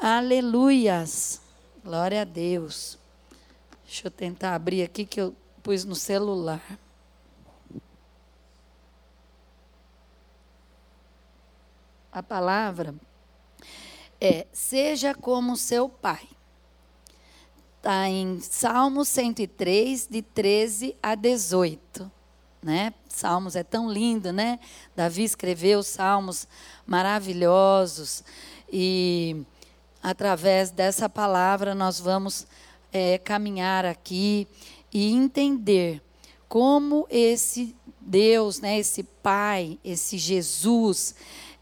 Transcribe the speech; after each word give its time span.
Aleluias. 0.00 1.40
Glória 1.84 2.22
a 2.22 2.24
Deus. 2.24 2.96
Deixa 3.84 4.06
eu 4.06 4.10
tentar 4.12 4.54
abrir 4.54 4.84
aqui 4.84 5.04
que 5.04 5.20
eu 5.20 5.34
pus 5.60 5.84
no 5.84 5.96
celular. 5.96 6.78
A 12.12 12.22
palavra 12.22 12.94
é: 14.20 14.46
seja 14.52 15.16
como 15.16 15.56
seu 15.56 15.88
pai. 15.88 16.28
Está 17.78 18.08
em 18.08 18.38
Salmos 18.40 19.08
103, 19.08 20.06
de 20.06 20.22
13 20.22 20.96
a 21.02 21.16
18. 21.16 22.08
Né? 22.62 22.94
Salmos 23.08 23.56
é 23.56 23.64
tão 23.64 23.90
lindo, 23.90 24.32
né? 24.32 24.60
Davi 24.94 25.24
escreveu 25.24 25.82
salmos 25.82 26.46
maravilhosos 26.86 28.22
e 28.72 29.44
através 30.02 30.70
dessa 30.70 31.08
palavra 31.08 31.74
nós 31.74 31.98
vamos 31.98 32.46
é, 32.92 33.18
caminhar 33.18 33.84
aqui 33.84 34.46
e 34.92 35.12
entender 35.12 36.02
como 36.48 37.06
esse 37.10 37.76
Deus, 38.00 38.60
né, 38.60 38.78
esse 38.78 39.02
Pai, 39.02 39.78
esse 39.84 40.16
Jesus, 40.16 41.14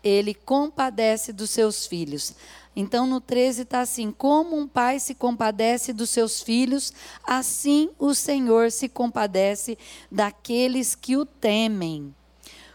ele 0.03 0.33
compadece 0.33 1.33
dos 1.33 1.51
seus 1.51 1.87
filhos. 1.87 2.35
Então 2.77 3.07
no 3.07 3.21
13 3.21 3.63
está 3.63 3.81
assim: 3.81 4.13
como 4.13 4.57
um 4.57 4.69
pai 4.69 5.01
se 5.01 5.15
compadece 5.15 5.93
dos 5.95 6.11
seus 6.11 6.43
filhos, 6.43 6.93
assim 7.25 7.91
o 7.99 8.15
Senhor 8.15 8.71
se 8.71 8.89
compadece 8.89 9.79
daqueles 10.13 10.95
que 10.95 11.17
o 11.17 11.25
temem. 11.25 12.15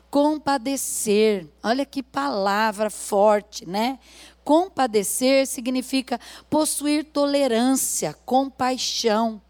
Compadecer, 0.09 1.47
olha 1.63 1.85
que 1.85 2.03
palavra 2.03 2.89
forte, 2.89 3.65
né? 3.65 3.97
Compadecer 4.43 5.45
significa 5.45 6.19
possuir 6.49 7.05
tolerância, 7.05 8.15
compaixão, 8.25 9.41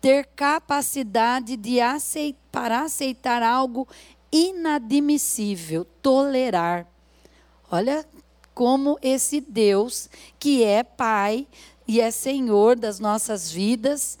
ter 0.00 0.26
capacidade 0.34 1.56
de 1.56 1.80
aceitar, 1.80 2.46
para 2.56 2.80
aceitar 2.80 3.42
algo 3.42 3.86
inadmissível, 4.32 5.84
tolerar. 6.00 6.86
Olha 7.70 8.02
como 8.54 8.98
esse 9.02 9.42
Deus, 9.42 10.08
que 10.38 10.64
é 10.64 10.82
Pai 10.82 11.46
e 11.86 12.00
é 12.00 12.10
Senhor 12.10 12.76
das 12.76 12.98
nossas 12.98 13.50
vidas, 13.50 14.18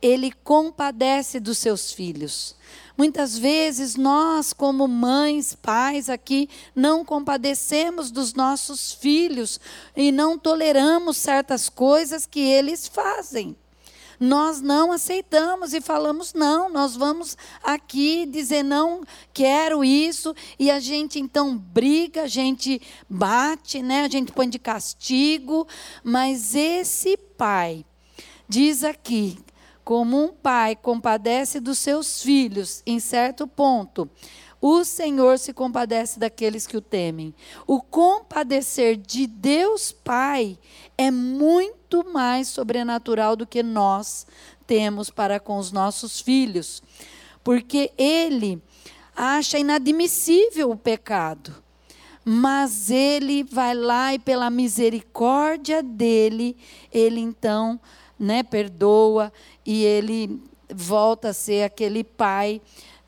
ele 0.00 0.32
compadece 0.32 1.38
dos 1.38 1.58
seus 1.58 1.92
filhos. 1.92 2.56
Muitas 2.96 3.36
vezes 3.36 3.94
nós, 3.94 4.52
como 4.52 4.88
mães, 4.88 5.54
pais 5.54 6.08
aqui, 6.08 6.48
não 6.74 7.04
compadecemos 7.04 8.10
dos 8.10 8.32
nossos 8.32 8.92
filhos 8.92 9.60
e 9.94 10.10
não 10.10 10.38
toleramos 10.38 11.18
certas 11.18 11.68
coisas 11.68 12.24
que 12.24 12.40
eles 12.40 12.88
fazem. 12.88 13.54
Nós 14.18 14.62
não 14.62 14.92
aceitamos 14.92 15.74
e 15.74 15.80
falamos 15.80 16.32
não, 16.32 16.70
nós 16.70 16.96
vamos 16.96 17.36
aqui 17.62 18.24
dizer 18.24 18.62
não 18.62 19.02
quero 19.32 19.84
isso 19.84 20.34
e 20.58 20.70
a 20.70 20.80
gente 20.80 21.18
então 21.18 21.54
briga, 21.54 22.22
a 22.22 22.26
gente 22.26 22.80
bate, 23.10 23.82
né? 23.82 24.04
A 24.04 24.08
gente 24.08 24.32
põe 24.32 24.48
de 24.48 24.58
castigo, 24.58 25.68
mas 26.02 26.54
esse 26.54 27.18
pai 27.18 27.84
diz 28.48 28.84
aqui 28.84 29.38
como 29.86 30.20
um 30.20 30.32
pai 30.32 30.74
compadece 30.74 31.60
dos 31.60 31.78
seus 31.78 32.20
filhos 32.20 32.82
em 32.84 32.98
certo 32.98 33.46
ponto, 33.46 34.10
o 34.60 34.82
Senhor 34.84 35.38
se 35.38 35.52
compadece 35.52 36.18
daqueles 36.18 36.66
que 36.66 36.76
o 36.76 36.80
temem. 36.80 37.32
O 37.68 37.80
compadecer 37.80 38.96
de 38.96 39.28
Deus 39.28 39.92
Pai 39.92 40.58
é 40.98 41.08
muito 41.12 42.04
mais 42.12 42.48
sobrenatural 42.48 43.36
do 43.36 43.46
que 43.46 43.62
nós 43.62 44.26
temos 44.66 45.08
para 45.08 45.38
com 45.38 45.56
os 45.56 45.70
nossos 45.70 46.20
filhos, 46.20 46.82
porque 47.44 47.92
Ele 47.96 48.60
acha 49.14 49.56
inadmissível 49.56 50.72
o 50.72 50.76
pecado. 50.76 51.62
Mas 52.24 52.90
ele 52.90 53.44
vai 53.44 53.72
lá 53.72 54.12
e 54.12 54.18
pela 54.18 54.50
misericórdia 54.50 55.80
dele, 55.80 56.56
ele 56.92 57.20
então, 57.20 57.78
né, 58.18 58.42
perdoa 58.42 59.32
e 59.66 59.84
ele 59.84 60.40
volta 60.72 61.30
a 61.30 61.34
ser 61.34 61.64
aquele 61.64 62.04
pai 62.04 62.60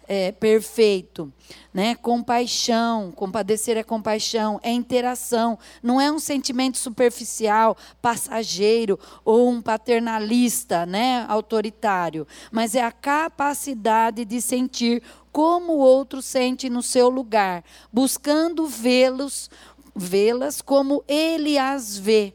é, 0.08 0.32
perfeito, 0.32 1.30
né? 1.72 1.94
Compaixão, 1.94 3.12
compadecer 3.12 3.76
é 3.76 3.82
compaixão, 3.82 4.58
é 4.62 4.72
interação, 4.72 5.58
não 5.82 6.00
é 6.00 6.10
um 6.10 6.18
sentimento 6.18 6.78
superficial, 6.78 7.76
passageiro 8.00 8.98
ou 9.22 9.50
um 9.50 9.60
paternalista, 9.60 10.86
né? 10.86 11.26
Autoritário, 11.28 12.26
mas 12.50 12.74
é 12.74 12.82
a 12.82 12.90
capacidade 12.90 14.24
de 14.24 14.40
sentir 14.40 15.02
como 15.30 15.74
o 15.74 15.78
outro 15.78 16.22
sente 16.22 16.70
no 16.70 16.82
seu 16.82 17.10
lugar, 17.10 17.62
buscando 17.92 18.66
vê-los, 18.66 19.50
vê-las 19.94 20.62
como 20.62 21.04
ele 21.06 21.58
as 21.58 21.98
vê. 21.98 22.34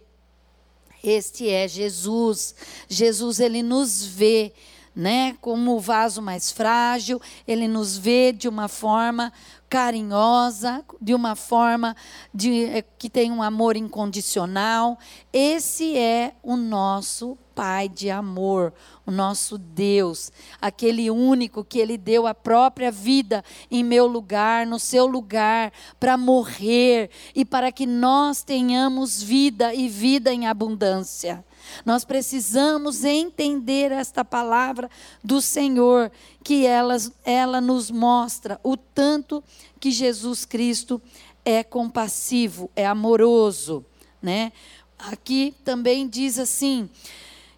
Este 1.04 1.50
é 1.50 1.68
Jesus. 1.68 2.56
Jesus 2.88 3.42
ele 3.42 3.62
nos 3.62 4.06
vê, 4.06 4.54
né, 4.96 5.36
como 5.42 5.76
o 5.76 5.80
vaso 5.80 6.22
mais 6.22 6.52
frágil, 6.52 7.22
ele 7.48 7.68
nos 7.68 7.98
vê 7.98 8.32
de 8.32 8.48
uma 8.48 8.68
forma 8.68 9.34
carinhosa, 9.70 10.86
de 11.02 11.16
uma 11.16 11.36
forma 11.36 11.96
de, 12.32 12.66
eh, 12.66 12.84
que 12.98 13.10
tem 13.10 13.32
um 13.32 13.42
amor 13.42 13.76
incondicional. 13.76 15.00
Esse 15.32 15.98
é 15.98 16.36
o 16.44 16.56
nosso 16.56 17.38
Pai 17.56 17.88
de 17.88 18.10
amor, 18.10 18.74
o 19.06 19.12
nosso 19.12 19.60
Deus, 19.60 20.32
aquele 20.60 21.12
único 21.12 21.64
que 21.64 21.78
Ele 21.78 22.00
deu 22.00 22.26
a 22.26 22.34
própria 22.34 22.92
vida 22.92 23.44
em 23.70 23.84
meu 23.84 24.08
lugar, 24.08 24.66
no 24.66 24.80
seu 24.80 25.06
lugar, 25.06 25.72
para 26.00 26.18
morrer 26.18 27.12
e 27.36 27.46
para 27.46 27.72
que 27.72 27.86
nós 27.86 28.42
tenhamos 28.42 29.22
vida 29.22 29.72
e 29.72 29.88
vida 29.88 30.34
em 30.34 30.48
abundância. 30.48 31.46
Nós 31.86 32.06
precisamos 32.06 33.04
entender 33.04 33.92
esta 33.92 34.24
palavra 34.24 34.90
do 35.24 35.42
Senhor, 35.42 36.12
que 36.44 36.66
ela, 36.66 36.98
ela 37.24 37.62
nos 37.62 37.90
mostra 37.90 38.60
o 38.64 38.76
tanto 38.76 39.44
que 39.80 39.92
Jesus 39.92 40.46
Cristo 40.46 41.02
é 41.46 41.64
compassivo, 41.64 42.70
é 42.76 42.86
amoroso, 42.86 43.86
né? 44.22 44.52
Aqui 44.98 45.54
também 45.64 46.08
diz 46.08 46.40
assim 46.40 46.90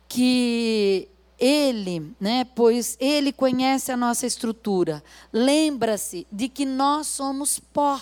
que 0.07 1.07
ele, 1.37 2.15
né, 2.19 2.45
pois 2.55 2.97
ele 2.99 3.31
conhece 3.31 3.91
a 3.91 3.97
nossa 3.97 4.25
estrutura. 4.25 5.03
Lembra-se 5.31 6.25
de 6.31 6.47
que 6.47 6.65
nós 6.65 7.07
somos 7.07 7.59
pó. 7.59 8.01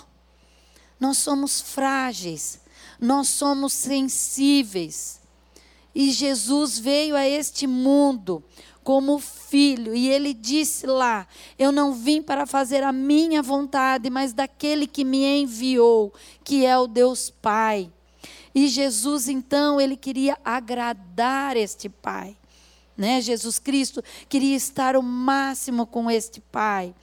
Nós 0.99 1.17
somos 1.17 1.59
frágeis, 1.59 2.61
nós 2.99 3.27
somos 3.27 3.73
sensíveis. 3.73 5.19
E 5.93 6.11
Jesus 6.11 6.79
veio 6.79 7.15
a 7.15 7.27
este 7.27 7.67
mundo 7.67 8.43
como 8.83 9.17
filho, 9.17 9.95
e 9.95 10.09
ele 10.09 10.33
disse 10.33 10.85
lá: 10.85 11.25
Eu 11.57 11.71
não 11.71 11.93
vim 11.93 12.21
para 12.21 12.45
fazer 12.45 12.83
a 12.83 12.91
minha 12.91 13.41
vontade, 13.41 14.09
mas 14.09 14.33
daquele 14.33 14.85
que 14.85 15.05
me 15.05 15.23
enviou, 15.41 16.13
que 16.43 16.65
é 16.65 16.77
o 16.77 16.87
Deus 16.87 17.29
Pai. 17.29 17.91
E 18.53 18.67
Jesus, 18.67 19.27
então, 19.27 19.81
ele 19.81 19.95
queria 19.95 20.37
agradar 20.43 21.57
este 21.57 21.89
Pai. 21.89 22.37
Né? 22.95 23.19
Jesus 23.21 23.57
Cristo 23.57 24.03
queria 24.29 24.55
estar 24.55 24.95
o 24.95 25.01
máximo 25.01 25.87
com 25.87 26.11
este 26.11 26.39
Pai. 26.39 26.93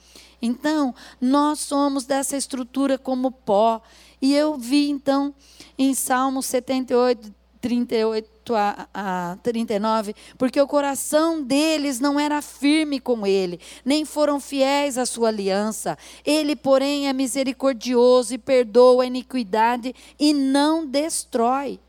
Então, 0.41 0.95
nós 1.19 1.59
somos 1.59 2.05
dessa 2.05 2.37
estrutura 2.37 2.97
como 2.97 3.31
pó. 3.31 3.81
E 4.21 4.33
eu 4.33 4.57
vi, 4.57 4.89
então, 4.89 5.35
em 5.77 5.93
Salmo 5.93 6.41
78, 6.41 7.33
38 7.61 8.55
a, 8.55 8.87
a 8.93 9.37
39, 9.43 10.15
porque 10.37 10.59
o 10.59 10.67
coração 10.67 11.41
deles 11.43 11.99
não 11.99 12.19
era 12.19 12.41
firme 12.41 12.99
com 12.99 13.25
ele, 13.25 13.59
nem 13.85 14.03
foram 14.03 14.39
fiéis 14.39 14.97
à 14.97 15.05
sua 15.05 15.27
aliança. 15.29 15.97
Ele, 16.25 16.55
porém, 16.55 17.07
é 17.07 17.13
misericordioso 17.13 18.33
e 18.33 18.37
perdoa 18.37 19.03
a 19.03 19.07
iniquidade 19.07 19.93
e 20.19 20.33
não 20.33 20.85
destrói. 20.85 21.79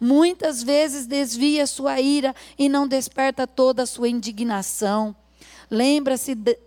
Muitas 0.00 0.62
vezes 0.62 1.06
desvia 1.06 1.66
sua 1.66 2.00
ira 2.00 2.34
e 2.58 2.68
não 2.68 2.88
desperta 2.88 3.46
toda 3.46 3.84
a 3.84 3.86
sua 3.86 4.08
indignação. 4.08 5.14
Lembra-se 5.70 6.34
de, 6.34 6.58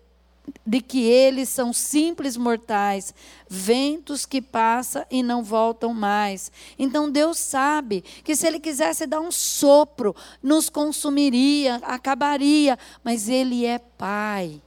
de 0.66 0.81
que 0.81 1.04
eles 1.04 1.50
são 1.50 1.72
simples 1.72 2.36
mortais, 2.36 3.13
ventos 3.50 4.25
que 4.25 4.42
passam 4.42 5.06
e 5.10 5.24
não 5.24 5.44
voltam 5.44 5.94
mais. 5.94 6.51
Então 6.78 7.10
Deus 7.10 7.38
sabe 7.38 8.04
que 8.24 8.36
se 8.36 8.48
Ele 8.48 8.60
quisesse 8.60 9.06
dar 9.06 9.22
um 9.22 9.31
sopro, 9.31 10.16
nos 10.42 10.69
consumiria, 10.69 11.75
acabaria, 11.84 12.78
mas 13.04 13.30
Ele 13.30 13.66
é 13.66 13.80
Pai. 13.80 14.62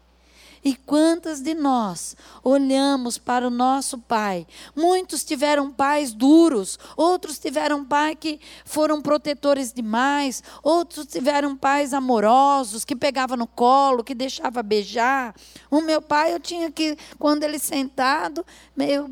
E 0.67 0.75
quantas 0.75 1.41
de 1.41 1.55
nós 1.55 2.17
olhamos 2.43 3.19
para 3.19 3.47
o 3.47 3.51
nosso 3.51 3.99
pai? 3.99 4.45
Muitos 4.75 5.23
tiveram 5.23 5.71
pais 5.71 6.13
duros, 6.13 6.77
outros 6.97 7.39
tiveram 7.39 7.85
pais 7.85 8.17
que 8.19 8.41
foram 8.65 9.01
protetores 9.01 9.73
demais, 9.73 10.43
outros 10.65 11.07
tiveram 11.07 11.57
pais 11.57 11.95
amorosos, 11.95 12.85
que 12.85 12.97
pegava 12.97 13.37
no 13.37 13.47
colo, 13.47 14.03
que 14.03 14.13
deixava 14.13 14.61
beijar. 14.61 15.37
O 15.71 15.81
meu 15.81 16.03
pai, 16.03 16.35
eu 16.35 16.41
tinha 16.41 16.69
que, 16.69 16.99
quando 17.17 17.45
ele 17.45 17.61
sentado, 17.61 18.45
meio, 18.77 19.07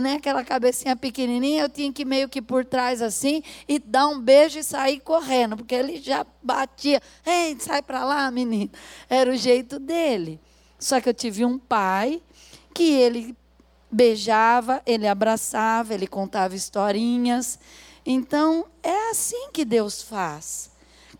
né, 0.00 0.14
aquela 0.14 0.44
cabecinha 0.44 0.94
pequenininha, 0.94 1.62
eu 1.62 1.68
tinha 1.68 1.92
que 1.92 2.04
meio 2.04 2.28
que 2.28 2.40
por 2.40 2.64
trás 2.64 3.02
assim 3.02 3.42
e 3.66 3.80
dar 3.80 4.06
um 4.06 4.20
beijo 4.20 4.60
e 4.60 4.62
sair 4.62 5.00
correndo, 5.00 5.56
porque 5.56 5.74
ele 5.74 6.00
já 6.00 6.24
batia. 6.40 7.02
Ei, 7.26 7.56
sai 7.58 7.82
para 7.82 8.04
lá, 8.04 8.30
menino. 8.30 8.70
Era 9.08 9.28
o 9.28 9.36
jeito 9.36 9.80
dele. 9.80 10.40
Só 10.80 11.00
que 11.00 11.08
eu 11.10 11.14
tive 11.14 11.44
um 11.44 11.58
pai 11.58 12.22
que 12.74 12.90
ele 12.90 13.36
beijava, 13.92 14.82
ele 14.86 15.06
abraçava, 15.06 15.92
ele 15.92 16.06
contava 16.06 16.56
historinhas. 16.56 17.58
Então, 18.04 18.64
é 18.82 19.10
assim 19.10 19.50
que 19.52 19.64
Deus 19.64 20.00
faz. 20.00 20.70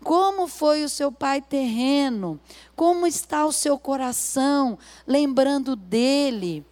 Como 0.03 0.47
foi 0.47 0.83
o 0.83 0.89
seu 0.89 1.11
pai 1.11 1.41
terreno? 1.41 2.39
Como 2.75 3.05
está 3.05 3.45
o 3.45 3.51
seu 3.51 3.77
coração 3.77 4.79
lembrando 5.05 5.75
dele 5.75 6.65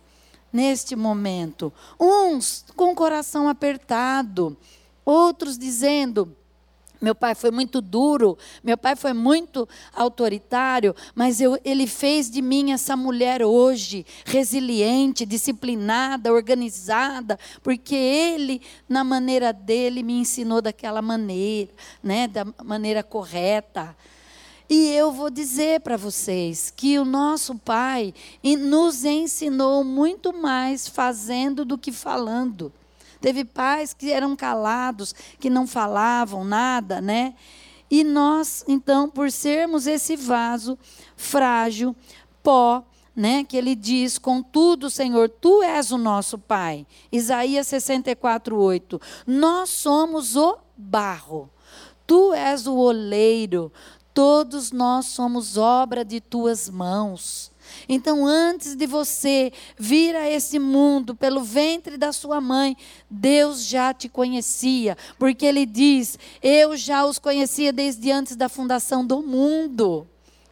neste 0.52 0.96
momento? 0.96 1.72
Uns 2.00 2.66
com 2.76 2.92
o 2.92 2.96
coração 2.96 3.48
apertado, 3.48 4.58
outros 5.06 5.60
dizendo: 5.60 6.36
meu 7.02 7.16
pai 7.16 7.34
foi 7.34 7.50
muito 7.50 7.82
duro, 7.82 8.38
meu 8.64 8.78
pai 8.78 8.96
foi 8.96 9.14
muito 9.14 9.68
autoritário, 9.94 10.94
mas 11.16 11.40
eu, 11.40 11.58
ele 11.64 11.88
fez 11.88 12.30
de 12.30 12.42
mim 12.42 12.72
essa 12.72 12.98
mulher 12.98 13.42
hoje, 13.42 14.06
resiliente, 14.26 15.26
disciplinada, 15.26 16.34
organizada, 16.34 17.40
porque 17.64 17.96
ele, 17.96 18.62
na 18.88 19.04
maneira 19.04 19.54
dele, 19.54 20.04
me 20.04 20.20
ensinou 20.20 20.62
daquela 20.62 21.02
maneira, 21.02 21.72
né, 22.04 22.28
da 22.28 22.46
maneira 22.64 23.02
correta. 23.02 23.96
E 24.70 24.92
eu 24.92 25.12
vou 25.12 25.32
dizer 25.32 25.80
para 25.80 25.98
vocês 25.98 26.72
que 26.76 27.00
o 27.00 27.06
nosso 27.06 27.56
pai 27.56 28.14
nos 28.44 29.04
ensinou 29.04 29.84
muito 29.84 30.32
mais 30.32 30.88
fazendo 30.88 31.66
do 31.66 31.76
que 31.76 31.92
falando. 31.92 32.72
Teve 33.22 33.44
pais 33.44 33.94
que 33.94 34.12
eram 34.12 34.36
calados, 34.36 35.14
que 35.40 35.50
não 35.50 35.68
falavam 35.68 36.44
nada, 36.44 37.02
né? 37.02 37.34
E 37.92 38.04
nós, 38.04 38.64
então, 38.68 39.10
por 39.10 39.32
sermos 39.32 39.88
esse 39.88 40.16
vaso 40.16 40.78
frágil, 41.18 41.96
pó, 42.44 42.84
né, 43.16 43.44
que 43.44 43.58
ele 43.58 43.76
diz: 43.76 44.18
Contudo, 44.18 44.90
Senhor, 44.90 45.28
tu 45.28 45.64
és 45.64 45.92
o 45.92 45.98
nosso 45.98 46.38
Pai. 46.38 46.86
Isaías 47.12 47.68
64, 47.68 48.56
8. 48.56 49.02
Nós 49.26 49.70
somos 49.70 50.36
o 50.36 50.58
barro, 50.78 51.50
tu 52.06 52.32
és 52.34 52.68
o 52.68 52.76
oleiro, 52.76 53.72
todos 54.14 54.72
nós 54.72 55.08
somos 55.08 55.58
obra 55.58 56.06
de 56.06 56.22
tuas 56.22 56.70
mãos. 56.70 57.52
Então, 57.88 58.26
antes 58.26 58.76
de 58.76 58.86
você 58.86 59.52
vir 59.78 60.16
a 60.16 60.30
esse 60.30 60.60
mundo 60.60 61.16
pelo 61.16 61.44
ventre 61.44 61.98
da 61.98 62.12
sua 62.12 62.40
mãe, 62.40 62.76
Deus 63.10 63.66
já 63.66 63.94
te 63.94 64.08
conhecia, 64.10 64.98
porque 65.18 65.46
Ele 65.46 65.66
diz: 65.66 66.18
Eu 66.42 66.76
já 66.78 67.06
os 67.06 67.20
conhecia 67.20 67.74
desde 67.74 68.12
antes 68.12 68.36
da 68.36 68.50
fundação 68.50 69.06
do 69.06 69.22
mundo. 69.22 70.08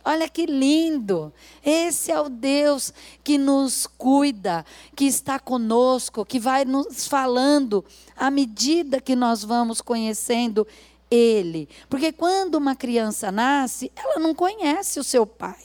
Olha 0.08 0.30
que 0.30 0.46
lindo! 0.46 1.34
Esse 1.62 2.14
é 2.14 2.22
o 2.22 2.30
Deus 2.30 2.94
que 3.26 3.38
nos 3.38 3.86
cuida, 3.86 4.66
que 4.96 5.04
está 5.04 5.38
conosco, 5.38 6.26
que 6.26 6.40
vai 6.40 6.64
nos 6.64 7.06
falando 7.06 7.84
à 8.16 8.32
medida 8.32 9.02
que 9.02 9.18
nós 9.18 9.44
vamos 9.44 9.82
conhecendo 9.82 10.66
Ele. 11.12 11.68
Porque 11.90 12.14
quando 12.14 12.56
uma 12.56 12.74
criança 12.74 13.34
nasce, 13.34 13.92
ela 13.98 14.18
não 14.18 14.34
conhece 14.34 14.98
o 14.98 15.04
seu 15.04 15.26
pai. 15.28 15.60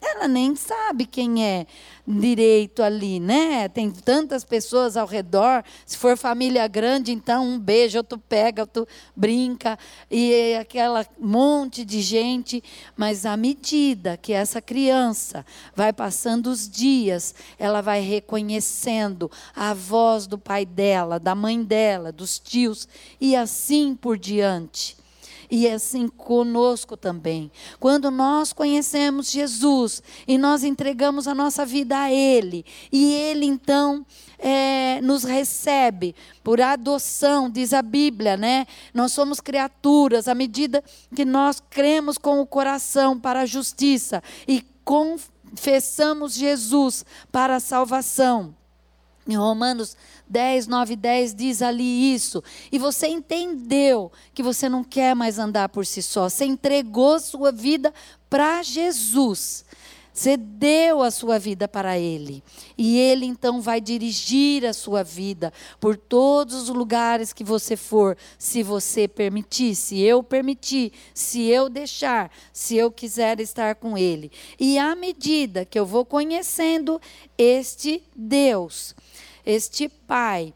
Ela 0.00 0.28
nem 0.28 0.54
sabe 0.54 1.04
quem 1.06 1.44
é 1.44 1.66
direito 2.06 2.82
ali, 2.82 3.18
né? 3.18 3.68
Tem 3.68 3.90
tantas 3.90 4.44
pessoas 4.44 4.96
ao 4.96 5.06
redor. 5.06 5.64
Se 5.84 5.96
for 5.96 6.16
família 6.16 6.66
grande, 6.68 7.12
então 7.12 7.44
um 7.44 7.58
beijo, 7.58 8.02
tu 8.04 8.16
pega, 8.16 8.64
tu 8.64 8.86
brinca, 9.14 9.76
e 10.10 10.54
aquela 10.54 11.04
monte 11.18 11.84
de 11.84 12.00
gente. 12.00 12.62
Mas 12.96 13.26
à 13.26 13.36
medida 13.36 14.16
que 14.16 14.32
essa 14.32 14.62
criança 14.62 15.44
vai 15.74 15.92
passando 15.92 16.46
os 16.46 16.68
dias, 16.68 17.34
ela 17.58 17.80
vai 17.80 18.00
reconhecendo 18.00 19.30
a 19.54 19.74
voz 19.74 20.26
do 20.26 20.38
pai 20.38 20.64
dela, 20.64 21.18
da 21.18 21.34
mãe 21.34 21.62
dela, 21.62 22.12
dos 22.12 22.38
tios, 22.38 22.88
e 23.20 23.34
assim 23.34 23.96
por 23.96 24.16
diante 24.16 24.96
e 25.50 25.66
é 25.66 25.74
assim 25.74 26.08
conosco 26.08 26.96
também. 26.96 27.50
Quando 27.80 28.10
nós 28.10 28.52
conhecemos 28.52 29.30
Jesus 29.30 30.02
e 30.26 30.36
nós 30.36 30.64
entregamos 30.64 31.26
a 31.26 31.34
nossa 31.34 31.64
vida 31.64 31.98
a 31.98 32.12
Ele, 32.12 32.64
e 32.92 33.12
Ele 33.12 33.46
então 33.46 34.04
é, 34.38 35.00
nos 35.00 35.24
recebe 35.24 36.14
por 36.44 36.60
adoção, 36.60 37.50
diz 37.50 37.72
a 37.72 37.82
Bíblia, 37.82 38.36
né? 38.36 38.66
Nós 38.92 39.12
somos 39.12 39.40
criaturas 39.40 40.28
à 40.28 40.34
medida 40.34 40.82
que 41.14 41.24
nós 41.24 41.62
cremos 41.70 42.18
com 42.18 42.40
o 42.40 42.46
coração 42.46 43.18
para 43.18 43.40
a 43.40 43.46
justiça 43.46 44.22
e 44.46 44.64
confessamos 44.84 46.34
Jesus 46.34 47.04
para 47.32 47.56
a 47.56 47.60
salvação. 47.60 48.54
Em 49.26 49.36
Romanos 49.36 49.94
10, 50.28 50.66
9 50.66 50.96
10 50.96 51.34
diz 51.34 51.62
ali 51.62 52.14
isso. 52.14 52.42
E 52.70 52.78
você 52.78 53.06
entendeu 53.08 54.12
que 54.34 54.42
você 54.42 54.68
não 54.68 54.84
quer 54.84 55.14
mais 55.14 55.38
andar 55.38 55.68
por 55.68 55.86
si 55.86 56.02
só. 56.02 56.28
Você 56.28 56.44
entregou 56.44 57.18
sua 57.18 57.50
vida 57.50 57.92
para 58.28 58.62
Jesus. 58.62 59.64
Você 60.18 60.36
deu 60.36 61.00
a 61.00 61.12
sua 61.12 61.38
vida 61.38 61.68
para 61.68 61.96
Ele. 61.96 62.42
E 62.76 62.98
Ele 62.98 63.24
então 63.24 63.60
vai 63.60 63.80
dirigir 63.80 64.66
a 64.66 64.72
sua 64.72 65.04
vida 65.04 65.52
por 65.78 65.96
todos 65.96 66.54
os 66.62 66.68
lugares 66.70 67.32
que 67.32 67.44
você 67.44 67.76
for, 67.76 68.18
se 68.36 68.64
você 68.64 69.06
permitir, 69.06 69.76
se 69.76 70.00
eu 70.00 70.20
permitir, 70.20 70.92
se 71.14 71.42
eu 71.42 71.68
deixar, 71.68 72.32
se 72.52 72.76
eu 72.76 72.90
quiser 72.90 73.38
estar 73.38 73.76
com 73.76 73.96
Ele. 73.96 74.32
E 74.58 74.76
à 74.76 74.96
medida 74.96 75.64
que 75.64 75.78
eu 75.78 75.86
vou 75.86 76.04
conhecendo 76.04 77.00
este 77.38 78.02
Deus, 78.12 78.96
este 79.48 79.88
pai 79.88 80.52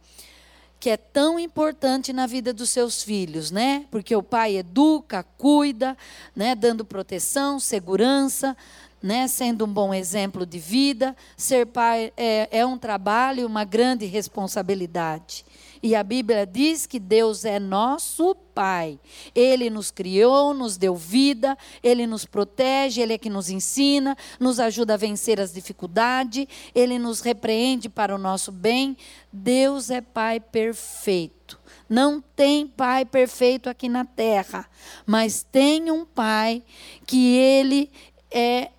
que 0.78 0.90
é 0.90 0.96
tão 0.96 1.38
importante 1.38 2.12
na 2.12 2.26
vida 2.26 2.52
dos 2.52 2.68
seus 2.68 3.04
filhos, 3.04 3.52
né? 3.52 3.86
Porque 3.88 4.16
o 4.16 4.22
pai 4.22 4.56
educa, 4.56 5.22
cuida, 5.38 5.96
né, 6.34 6.56
dando 6.56 6.84
proteção, 6.84 7.60
segurança, 7.60 8.56
né, 9.00 9.28
sendo 9.28 9.64
um 9.64 9.72
bom 9.72 9.94
exemplo 9.94 10.44
de 10.44 10.58
vida. 10.58 11.16
Ser 11.36 11.66
pai 11.66 12.12
é, 12.16 12.48
é 12.50 12.66
um 12.66 12.76
trabalho, 12.76 13.46
uma 13.46 13.64
grande 13.64 14.06
responsabilidade. 14.06 15.44
E 15.82 15.96
a 15.96 16.02
Bíblia 16.04 16.46
diz 16.46 16.86
que 16.86 17.00
Deus 17.00 17.44
é 17.44 17.58
nosso 17.58 18.36
Pai. 18.54 19.00
Ele 19.34 19.70
nos 19.70 19.90
criou, 19.90 20.54
nos 20.54 20.76
deu 20.76 20.94
vida, 20.94 21.56
Ele 21.82 22.06
nos 22.06 22.24
protege, 22.24 23.00
Ele 23.00 23.14
é 23.14 23.18
que 23.18 23.30
nos 23.30 23.50
ensina, 23.50 24.16
nos 24.38 24.60
ajuda 24.60 24.94
a 24.94 24.98
vencer 24.98 25.40
as 25.40 25.52
dificuldades, 25.52 26.46
Ele 26.74 26.98
nos 26.98 27.20
repreende 27.20 27.88
para 27.88 28.14
o 28.14 28.18
nosso 28.18 28.52
bem. 28.52 28.96
Deus 29.32 29.90
é 29.90 30.00
Pai 30.00 30.38
perfeito. 30.38 31.58
Não 31.88 32.22
tem 32.22 32.66
pai 32.66 33.04
perfeito 33.04 33.68
aqui 33.68 33.86
na 33.86 34.02
terra, 34.04 34.66
mas 35.04 35.42
tem 35.42 35.90
um 35.90 36.06
pai 36.06 36.62
que 37.06 37.36
ele 37.36 37.90
é 38.30 38.70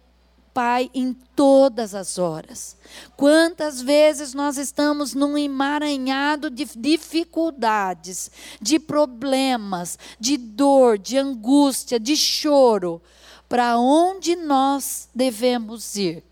Pai 0.54 0.92
em 0.94 1.14
todas 1.36 1.96
as 1.96 2.20
horas. 2.20 2.78
Quantas 3.18 3.82
vezes 3.82 4.34
nós 4.34 4.58
estamos 4.58 5.16
num 5.16 5.36
emaranhado 5.36 6.50
de 6.50 6.66
dificuldades, 6.76 8.30
de 8.62 8.78
problemas, 8.78 9.98
de 10.20 10.38
dor, 10.38 11.00
de 11.00 11.18
angústia, 11.18 12.00
de 12.00 12.16
choro. 12.16 13.02
Para 13.50 13.78
onde 13.78 14.36
nós 14.36 15.10
devemos 15.14 15.96
ir? 15.96 16.24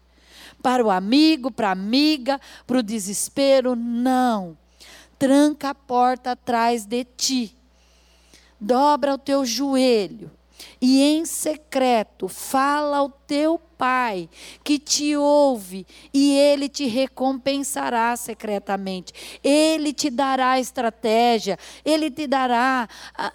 Para 0.62 0.86
o 0.86 0.92
amigo, 0.92 1.50
para 1.50 1.70
a 1.70 1.72
amiga, 1.72 2.40
para 2.68 2.78
o 2.78 2.84
desespero? 2.84 3.75
Não. 3.75 4.56
Tranca 5.18 5.70
a 5.70 5.75
porta 5.75 6.32
atrás 6.32 6.86
de 6.86 7.04
ti. 7.04 7.58
Dobra 8.60 9.16
o 9.16 9.18
teu 9.18 9.44
joelho 9.44 10.30
e 10.82 11.01
em 11.01 11.25
secreto 11.25 12.27
fala 12.27 12.98
ao 12.98 13.10
teu 13.10 13.60
pai 13.77 14.30
que 14.63 14.77
te 14.77 15.15
ouve 15.15 15.88
e 16.13 16.38
ele 16.38 16.70
te 16.70 16.86
recompensará 16.86 18.15
secretamente. 18.15 19.39
Ele 19.44 19.91
te 19.91 20.10
dará 20.10 20.60
estratégia, 20.60 21.58
ele 21.84 22.12
te 22.12 22.27
dará, 22.27 22.88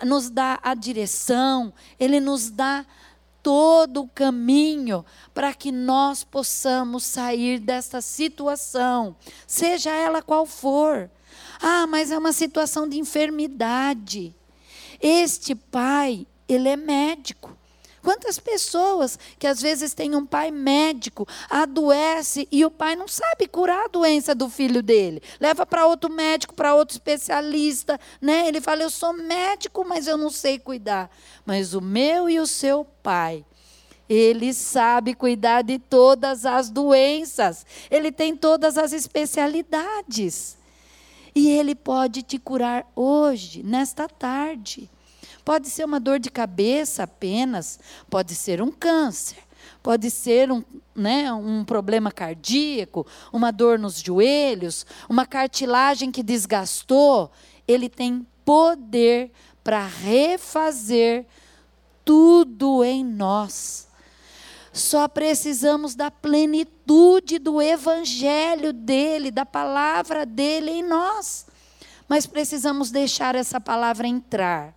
nos 0.05 0.31
dá 0.31 0.59
a 0.63 0.75
direção, 0.75 1.73
ele 1.99 2.21
nos 2.21 2.51
dá 2.51 2.87
todo 3.43 4.03
o 4.03 4.09
caminho 4.09 5.05
para 5.33 5.55
que 5.55 5.71
nós 5.71 6.25
possamos 6.25 7.05
sair 7.05 7.61
desta 7.61 8.01
situação, 8.01 9.15
seja 9.47 9.93
ela 9.93 10.21
qual 10.21 10.45
for. 10.45 11.09
Ah, 11.61 11.87
mas 11.87 12.11
é 12.11 12.19
uma 12.19 12.33
situação 12.33 12.89
de 12.89 12.99
enfermidade. 12.99 14.35
Este 15.01 15.55
pai, 15.55 16.27
ele 16.49 16.69
é 16.69 16.77
médico. 16.77 17.57
Quantas 18.07 18.39
pessoas 18.39 19.19
que 19.37 19.49
às 19.49 19.61
vezes 19.61 19.93
têm 19.93 20.15
um 20.15 20.25
pai 20.25 20.53
médico, 20.53 21.27
adoece 21.51 22.47
e 22.53 22.65
o 22.65 22.71
pai 22.71 22.95
não 22.95 23.09
sabe 23.09 23.49
curar 23.49 23.87
a 23.87 23.89
doença 23.89 24.33
do 24.33 24.49
filho 24.49 24.81
dele. 24.81 25.21
Leva 25.41 25.67
para 25.67 25.89
outro 25.89 26.09
médico, 26.09 26.55
para 26.55 26.73
outro 26.73 26.95
especialista, 26.95 27.99
né? 28.21 28.47
Ele 28.47 28.61
fala: 28.61 28.85
"Eu 28.85 28.91
sou 28.91 29.13
médico, 29.13 29.85
mas 29.85 30.07
eu 30.07 30.17
não 30.17 30.31
sei 30.31 30.57
cuidar". 30.57 31.11
Mas 31.45 31.75
o 31.75 31.81
meu 31.81 32.31
e 32.31 32.39
o 32.39 32.47
seu 32.47 32.85
pai, 33.03 33.45
ele 34.09 34.55
sabe 34.55 35.13
cuidar 35.13 35.63
de 35.63 35.81
todas 35.81 36.47
as 36.47 36.71
doenças. 36.71 37.67
Ele 37.91 38.13
tem 38.13 38.37
todas 38.37 38.79
as 38.79 38.93
especialidades. 38.93 40.57
E 41.35 41.51
ele 41.51 41.75
pode 41.75 42.23
te 42.23 42.39
curar 42.39 42.87
hoje, 42.95 43.65
nesta 43.65 44.09
tarde. 44.09 44.89
Pode 45.47 45.71
ser 45.71 45.85
uma 45.85 46.01
dor 46.01 46.19
de 46.19 46.29
cabeça 46.29 47.05
apenas, 47.05 47.79
pode 48.11 48.35
ser 48.35 48.61
um 48.61 48.73
câncer, 48.73 49.39
pode 49.81 50.11
ser 50.11 50.51
um, 50.51 50.65
né, 50.93 51.33
um 51.33 51.65
problema 51.65 52.11
cardíaco, 52.11 53.07
uma 53.33 53.53
dor 53.53 53.79
nos 53.79 54.01
joelhos, 54.01 54.85
uma 55.09 55.25
cartilagem 55.25 56.11
que 56.11 56.21
desgastou. 56.21 57.31
Ele 57.69 57.89
tem 57.89 58.27
poder 58.45 59.31
para 59.63 59.87
refazer 59.87 61.25
tudo 62.05 62.83
em 62.83 63.05
nós. 63.05 63.87
Só 64.73 65.07
precisamos 65.07 65.95
da 65.95 66.11
plenitude 66.11 67.39
do 67.39 67.63
evangelho 67.63 68.73
dele, 68.73 69.31
da 69.31 69.47
palavra 69.47 70.27
dele 70.27 70.73
em 70.73 70.83
nós. 70.83 71.47
Mas 72.09 72.27
precisamos 72.27 72.91
deixar 72.91 73.37
essa 73.37 73.61
palavra 73.61 74.09
entrar 74.09 74.76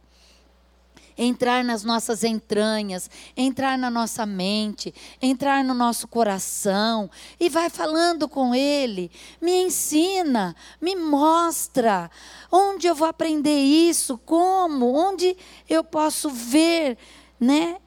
entrar 1.20 1.66
nas 1.66 1.84
nossas 1.84 2.24
entranhas, 2.24 3.10
entrar 3.36 3.78
na 3.78 3.90
nossa 3.90 4.26
mente, 4.26 4.94
entrar 5.22 5.66
no 5.66 5.74
nosso 5.74 6.08
coração 6.08 7.12
e 7.38 7.50
vai 7.50 7.70
falando 7.70 8.30
com 8.30 8.56
Ele. 8.56 9.12
Me 9.42 9.64
ensina, 9.64 10.56
me 10.82 10.96
mostra 10.96 12.10
onde 12.50 12.88
eu 12.88 12.96
vou 12.96 13.08
aprender 13.08 13.60
isso, 13.60 14.18
como, 14.20 14.94
onde 14.96 15.36
eu 15.70 15.84
posso 15.84 16.30
ver, 16.30 16.98
né? 17.38 17.78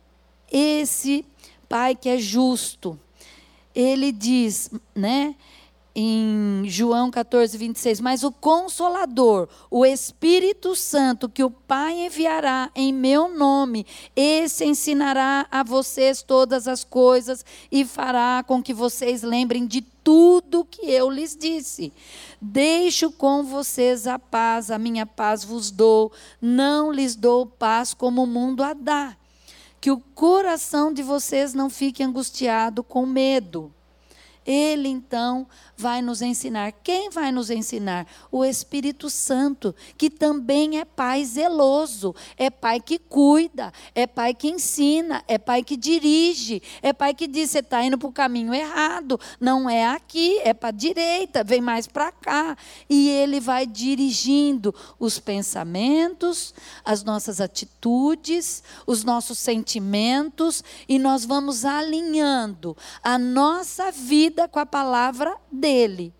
Esse 0.51 1.25
Pai 1.73 1.95
que 1.95 2.11
é 2.11 2.19
justo. 2.19 3.01
Ele 3.75 4.12
diz, 4.12 4.71
né? 4.95 5.35
Em 5.94 6.64
João 6.66 7.11
14, 7.11 7.56
26. 7.56 8.00
Mas 8.00 8.22
o 8.22 8.32
Consolador, 8.32 9.49
o 9.70 9.84
Espírito 9.84 10.75
Santo, 10.75 11.28
que 11.28 11.44
o 11.44 11.50
Pai 11.50 12.06
enviará 12.06 12.70
em 12.75 12.92
meu 12.92 13.28
nome, 13.28 13.87
esse 14.16 14.64
ensinará 14.64 15.46
a 15.50 15.62
vocês 15.62 16.22
todas 16.22 16.66
as 16.66 16.84
coisas 16.84 17.44
e 17.70 17.84
fará 17.84 18.44
com 18.46 18.62
que 18.62 18.75
vocês 18.75 19.22
lembrem 19.22 19.66
de 19.66 19.82
tudo 19.82 20.64
que 20.64 20.90
eu 20.90 21.11
lhes 21.11 21.37
disse. 21.37 21.92
Deixo 22.40 23.11
com 23.11 23.44
vocês 23.44 24.06
a 24.06 24.18
paz, 24.18 24.70
a 24.70 24.78
minha 24.78 25.06
paz 25.06 25.44
vos 25.44 25.70
dou, 25.70 26.12
não 26.40 26.90
lhes 26.90 27.14
dou 27.14 27.46
paz 27.46 27.94
como 27.94 28.25
o 28.25 28.26
mundo 28.26 28.62
a 28.62 28.75
dá. 28.75 29.16
Que 29.80 29.90
o 29.90 29.99
coração 30.14 30.92
de 30.92 31.02
vocês 31.02 31.54
não 31.54 31.68
fique 31.68 32.02
angustiado 32.02 32.84
com 32.84 33.04
medo. 33.04 33.72
Ele 34.44 34.88
então 34.88 35.46
vai 35.76 36.02
nos 36.02 36.20
ensinar. 36.22 36.72
Quem 36.72 37.11
vai 37.11 37.30
nos 37.30 37.50
ensinar? 37.50 38.06
O 38.30 38.44
Espírito 38.44 39.08
Santo, 39.08 39.75
que 39.96 40.11
também 40.11 40.78
é 40.78 40.84
pai 40.84 41.25
zeloso, 41.25 42.14
é 42.37 42.50
pai 42.50 42.80
que 42.80 42.99
cuida, 42.99 43.72
é 43.94 44.06
pai 44.06 44.34
que 44.34 44.49
ensina, 44.49 45.22
é 45.28 45.38
pai 45.38 45.62
que 45.62 45.76
dirige, 45.76 46.62
é 46.82 46.92
pai 46.92 47.14
que 47.14 47.26
diz: 47.26 47.50
você 47.50 47.58
está 47.58 47.84
indo 47.84 47.99
para 47.99 48.08
o 48.08 48.12
caminho 48.12 48.52
errado, 48.54 49.18
não 49.38 49.68
é 49.68 49.87
aqui, 49.87 50.38
é 50.40 50.52
para 50.52 50.70
a 50.70 50.72
direita, 50.72 51.44
vem 51.44 51.61
mais 51.61 51.87
para 51.87 52.11
cá. 52.11 52.56
E 52.88 53.08
ele 53.08 53.38
vai 53.40 53.66
dirigindo 53.66 54.75
os 54.99 55.18
pensamentos, 55.18 56.54
as 56.84 57.04
nossas 57.04 57.40
atitudes, 57.40 58.62
os 58.87 59.04
nossos 59.04 59.38
sentimentos, 59.38 60.64
e 60.88 60.99
nós 60.99 61.25
vamos 61.25 61.64
alinhando 61.64 62.76
a 63.02 63.18
nossa 63.18 63.90
vida 63.90 64.32
vida 64.33 64.49
com 64.49 64.59
a 64.59 64.65
palavra 64.65 65.37
dele. 65.51 66.12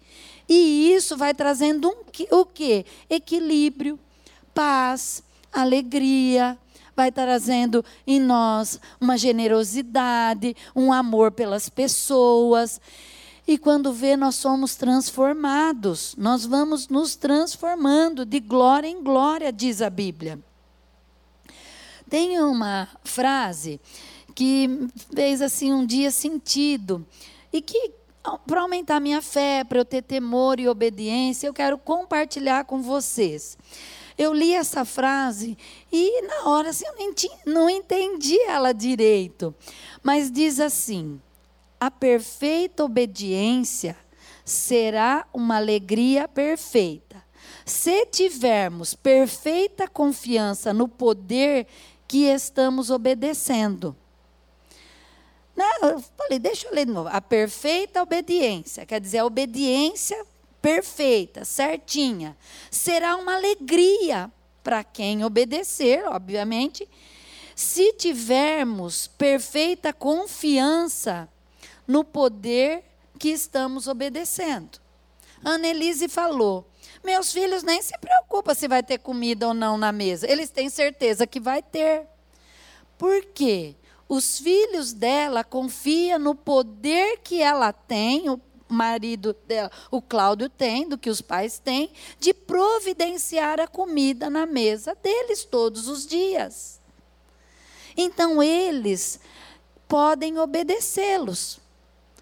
E 0.47 0.93
isso 0.93 1.17
vai 1.17 1.33
trazendo 1.33 1.89
um, 1.89 2.37
o 2.37 2.45
quê? 2.45 2.85
Equilíbrio, 3.09 3.99
paz, 4.53 5.23
alegria, 5.51 6.59
vai 6.95 7.11
trazendo 7.11 7.83
em 8.07 8.21
nós 8.21 8.79
uma 9.01 9.17
generosidade, 9.17 10.55
um 10.77 10.93
amor 10.93 11.33
pelas 11.33 11.71
pessoas. 11.71 12.79
E 13.49 13.57
quando 13.57 13.95
vê, 13.95 14.15
nós 14.15 14.35
somos 14.35 14.77
transformados, 14.77 16.15
nós 16.19 16.45
vamos 16.45 16.89
nos 16.89 17.17
transformando 17.17 18.27
de 18.27 18.41
glória 18.41 18.87
em 18.87 19.03
glória, 19.03 19.51
diz 19.51 19.81
a 19.81 19.89
Bíblia. 19.89 20.39
Tem 22.11 22.39
uma 22.43 22.89
frase 23.03 23.81
que 24.35 24.87
fez 25.15 25.41
assim 25.41 25.73
um 25.73 25.87
dia 25.87 26.11
sentido 26.11 27.07
e 27.53 27.61
que 27.61 28.02
para 28.47 28.61
aumentar 28.61 29.01
minha 29.01 29.21
fé, 29.21 29.65
para 29.65 29.79
eu 29.79 29.85
ter 29.85 30.03
temor 30.03 30.61
e 30.61 30.69
obediência, 30.69 31.47
eu 31.47 31.55
quero 31.55 31.77
compartilhar 31.77 32.65
com 32.65 32.81
vocês. 32.81 33.59
Eu 34.17 34.33
li 34.33 34.53
essa 34.53 34.85
frase 34.85 35.57
e 35.91 36.23
na 36.23 36.49
hora 36.49 36.71
assim, 36.71 36.87
eu 36.87 36.97
nem 36.97 37.13
tinha, 37.13 37.37
não 37.47 37.69
entendi 37.69 38.39
ela 38.43 38.73
direito. 38.73 39.55
Mas 40.03 40.31
diz 40.31 40.61
assim: 40.61 41.21
a 41.81 41.91
perfeita 41.91 42.85
obediência 42.85 43.97
será 44.45 45.27
uma 45.33 45.57
alegria 45.57 46.29
perfeita. 46.29 47.23
Se 47.65 48.07
tivermos 48.07 48.95
perfeita 48.95 49.89
confiança 49.89 50.73
no 50.73 50.87
poder 50.89 51.67
que 52.07 52.25
estamos 52.25 52.91
obedecendo. 52.91 53.97
Eu 55.57 56.01
falei, 56.17 56.39
deixa 56.39 56.67
eu 56.67 56.75
ler 56.75 56.87
de 56.87 56.93
novo. 56.93 57.09
A 57.13 57.21
perfeita 57.21 58.03
obediência, 58.03 58.87
quer 58.87 59.01
dizer, 59.01 59.19
a 59.19 59.27
obediência 59.27 60.25
perfeita, 60.61 61.45
certinha, 61.45 62.37
será 62.71 63.17
uma 63.17 63.35
alegria 63.35 64.31
para 64.63 64.85
quem 64.85 65.25
obedecer, 65.25 66.05
obviamente, 66.07 66.89
se 67.57 67.93
tivermos 67.95 69.09
perfeita 69.09 69.93
confiança 69.93 71.29
no 71.87 72.05
poder 72.05 72.85
que 73.19 73.29
estamos 73.29 73.89
obedecendo. 73.89 74.81
Annelise 75.45 76.09
falou: 76.09 76.65
meus 77.03 77.33
filhos 77.33 77.63
nem 77.63 77.83
se 77.83 77.97
preocupam 77.99 78.55
se 78.55 78.69
vai 78.69 78.83
ter 78.83 78.99
comida 78.99 79.49
ou 79.49 79.55
não 79.55 79.77
na 79.77 79.91
mesa, 79.91 80.31
eles 80.31 80.51
têm 80.51 80.71
certeza 80.71 81.27
que 81.27 81.41
vai 81.41 81.61
ter. 81.63 82.07
Por 82.97 83.25
quê? 83.35 83.75
Os 84.09 84.39
filhos 84.39 84.93
dela 84.93 85.43
confiam 85.43 86.19
no 86.19 86.35
poder 86.35 87.19
que 87.19 87.41
ela 87.41 87.73
tem, 87.73 88.29
o 88.29 88.41
marido 88.69 89.37
dela, 89.47 89.71
o 89.91 90.01
Cláudio 90.01 90.49
tem, 90.49 90.89
do 90.89 90.99
que 90.99 91.11
os 91.11 91.21
pais 91.21 91.59
têm, 91.59 91.91
de 92.19 92.33
providenciar 92.33 93.61
a 93.61 93.69
comida 93.69 94.29
na 94.29 94.47
mesa 94.47 94.95
deles 94.95 95.45
todos 95.45 95.89
os 95.89 96.07
dias. 96.07 96.81
Então 97.97 98.43
eles 98.43 99.21
podem 99.87 100.39
obedecê-los, 100.39 101.61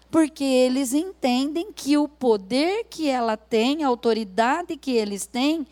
porque 0.09 0.43
eles 0.43 0.93
entendem 0.93 1.71
que 1.71 1.97
o 1.97 2.07
poder 2.07 2.85
que 2.89 3.07
ela 3.07 3.37
tem, 3.37 3.83
a 3.83 3.87
autoridade 3.87 4.75
que 4.75 4.91
eles 4.91 5.25
têm, 5.25 5.65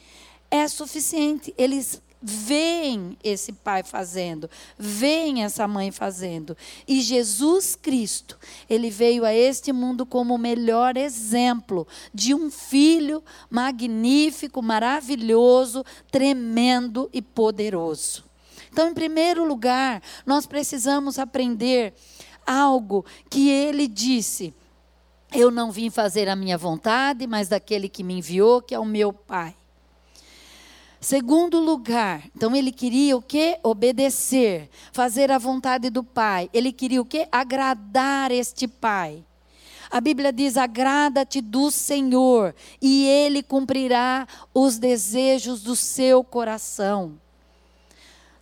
é 0.49 0.67
suficiente. 0.67 1.53
Eles 1.57 2.01
veem 2.21 3.17
esse 3.23 3.53
pai 3.53 3.81
fazendo, 3.83 4.49
veem 4.77 5.43
essa 5.43 5.67
mãe 5.67 5.91
fazendo. 5.91 6.55
E 6.87 7.01
Jesus 7.01 7.75
Cristo, 7.75 8.37
ele 8.69 8.89
veio 8.89 9.23
a 9.23 9.33
este 9.33 9.71
mundo 9.71 10.05
como 10.05 10.35
o 10.35 10.39
melhor 10.39 10.97
exemplo 10.97 11.87
de 12.13 12.33
um 12.33 12.51
filho 12.51 13.23
magnífico, 13.49 14.61
maravilhoso, 14.61 15.85
tremendo 16.11 17.09
e 17.13 17.21
poderoso. 17.21 18.25
Então, 18.71 18.89
em 18.89 18.93
primeiro 18.93 19.45
lugar, 19.45 20.01
nós 20.25 20.45
precisamos 20.45 21.17
aprender 21.17 21.93
algo 22.45 23.05
que 23.29 23.49
ele 23.49 23.87
disse. 23.87 24.53
Eu 25.31 25.51
não 25.51 25.71
vim 25.71 25.89
fazer 25.89 26.27
a 26.27 26.35
minha 26.35 26.57
vontade, 26.57 27.25
mas 27.27 27.47
daquele 27.47 27.87
que 27.87 28.03
me 28.03 28.15
enviou, 28.15 28.61
que 28.61 28.75
é 28.75 28.79
o 28.79 28.85
meu 28.85 29.13
Pai. 29.13 29.55
Segundo 31.01 31.59
lugar, 31.59 32.29
então 32.35 32.53
ele 32.53 32.73
queria 32.73 33.15
o 33.15 33.21
que? 33.21 33.57
Obedecer, 33.63 34.69
fazer 34.91 35.31
a 35.31 35.37
vontade 35.37 35.89
do 35.89 36.03
Pai. 36.03 36.49
Ele 36.53 36.73
queria 36.73 37.01
o 37.01 37.05
que? 37.05 37.25
Agradar 37.31 38.31
este 38.31 38.67
Pai. 38.67 39.23
A 39.89 40.01
Bíblia 40.01 40.33
diz: 40.33 40.57
agrada-te 40.57 41.39
do 41.39 41.71
Senhor, 41.71 42.53
e 42.81 43.05
Ele 43.05 43.41
cumprirá 43.41 44.27
os 44.53 44.77
desejos 44.77 45.61
do 45.61 45.73
seu 45.73 46.21
coração. 46.21 47.17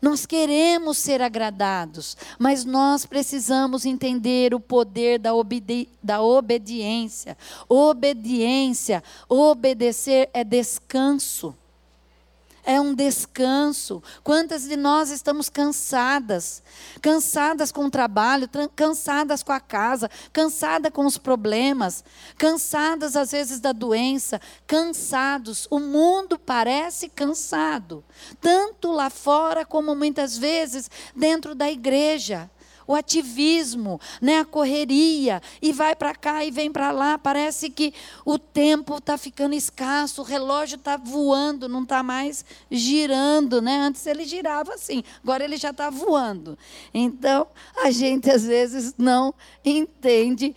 Nós 0.01 0.25
queremos 0.25 0.97
ser 0.97 1.21
agradados, 1.21 2.17
mas 2.39 2.65
nós 2.65 3.05
precisamos 3.05 3.85
entender 3.85 4.53
o 4.55 4.59
poder 4.59 5.19
da, 5.19 5.33
obedi 5.33 5.89
da 6.01 6.21
obediência. 6.21 7.37
Obediência, 7.69 9.03
obedecer 9.29 10.29
é 10.33 10.43
descanso 10.43 11.55
é 12.67 12.81
um 12.81 12.93
descanso. 12.93 14.03
Quantas 14.25 14.63
de 14.63 14.75
nós 14.75 15.09
estamos 15.09 15.47
cansadas? 15.47 16.61
Cansadas 17.01 17.71
com 17.71 17.85
o 17.85 17.89
trabalho, 17.89 18.49
cansadas 18.75 19.41
com 19.41 19.53
a 19.53 19.59
casa, 19.61 20.11
cansadas 20.33 20.91
com 20.91 21.05
os 21.05 21.17
problemas, 21.17 22.03
cansadas 22.37 23.15
às 23.15 23.31
vezes 23.31 23.61
da 23.61 23.71
doença, 23.71 24.41
cansados. 24.67 25.65
O 25.71 25.79
mundo 25.79 26.37
parece 26.37 27.07
cansado, 27.07 28.03
tanto 28.41 28.91
lá 28.91 29.09
fora 29.09 29.65
como 29.65 29.95
muitas 29.95 30.37
vezes 30.37 30.91
dentro 31.15 31.55
da 31.55 31.71
igreja 31.71 32.51
o 32.87 32.95
ativismo, 32.95 33.99
né, 34.21 34.39
a 34.39 34.45
correria, 34.45 35.41
e 35.61 35.73
vai 35.73 35.95
para 35.95 36.15
cá 36.15 36.43
e 36.45 36.49
vem 36.49 36.71
para 36.71 36.91
lá. 36.91 37.17
Parece 37.17 37.69
que 37.69 37.93
o 38.25 38.39
tempo 38.39 38.97
está 38.97 39.17
ficando 39.17 39.53
escasso, 39.53 40.21
o 40.21 40.25
relógio 40.25 40.77
está 40.77 40.95
voando, 40.97 41.67
não 41.67 41.83
está 41.83 42.01
mais 42.01 42.45
girando. 42.71 43.61
Né? 43.61 43.77
Antes 43.77 44.07
ele 44.07 44.25
girava 44.25 44.73
assim, 44.73 45.03
agora 45.21 45.43
ele 45.43 45.57
já 45.57 45.71
está 45.71 45.89
voando. 45.89 46.57
Então, 46.93 47.47
a 47.83 47.91
gente 47.91 48.31
às 48.31 48.45
vezes 48.45 48.95
não 48.97 49.33
entende 49.63 50.55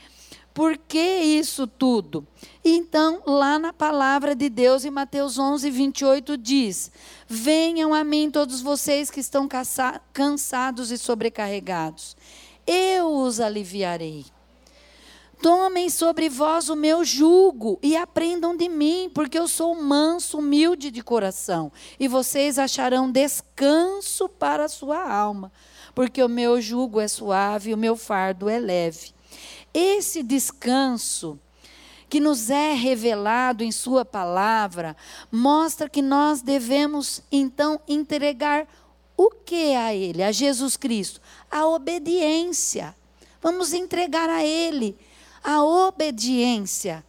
por 0.53 0.77
que 0.77 0.99
isso 0.99 1.67
tudo? 1.67 2.27
Então, 2.65 3.23
lá 3.25 3.59
na 3.59 3.73
palavra 3.73 4.35
de 4.35 4.49
Deus, 4.49 4.85
em 4.85 4.91
Mateus 4.91 5.39
11, 5.39 5.71
28, 5.71 6.37
diz: 6.37 6.91
Venham 7.27 7.95
a 7.95 8.03
mim 8.03 8.31
todos 8.31 8.61
vocês 8.61 9.11
que 9.11 9.21
estão 9.21 9.49
cansados 10.13 10.91
e 10.91 10.99
sobrecarregados, 10.99 12.17
eu 12.71 13.13
os 13.13 13.41
aliviarei. 13.41 14.25
Tomem 15.43 15.89
sobre 15.89 16.29
vós 16.29 16.69
o 16.69 16.77
meu 16.77 17.03
jugo 17.03 17.79
e 17.83 17.97
aprendam 17.97 18.55
de 18.55 18.69
mim, 18.69 19.11
porque 19.13 19.39
eu 19.39 19.49
sou 19.49 19.75
manso, 19.75 20.39
humilde 20.39 20.91
de 20.91 21.03
coração, 21.03 21.73
e 21.99 22.07
vocês 22.07 22.59
acharão 22.59 23.11
descanso 23.11 24.29
para 24.29 24.67
a 24.67 24.69
sua 24.69 25.03
alma, 25.11 25.51
porque 25.95 26.23
o 26.23 26.29
meu 26.29 26.61
jugo 26.61 27.01
é 27.01 27.09
suave 27.09 27.71
e 27.71 27.75
o 27.75 27.79
meu 27.79 27.97
fardo 27.97 28.51
é 28.51 28.59
leve. 28.59 29.15
Esse 29.73 30.23
descanso 30.23 31.39
que 32.11 32.21
nos 32.21 32.51
é 32.51 32.75
revelado 32.75 33.63
em 33.63 33.71
Sua 33.71 34.05
palavra 34.05 34.97
mostra 35.31 35.89
que 35.89 36.03
nós 36.03 36.43
devemos 36.43 37.23
então 37.31 37.81
entregar 37.89 38.67
o 39.23 39.31
que 39.31 39.75
a 39.75 39.95
Ele, 39.95 40.23
a 40.23 40.33
Jesus 40.33 40.79
Cristo? 40.79 41.21
A 41.51 41.67
obediência. 41.67 42.95
Vamos 43.43 43.75
entregar 43.75 44.31
a 44.31 44.43
Ele 44.43 44.97
a 45.45 45.63
obediência. 45.63 47.05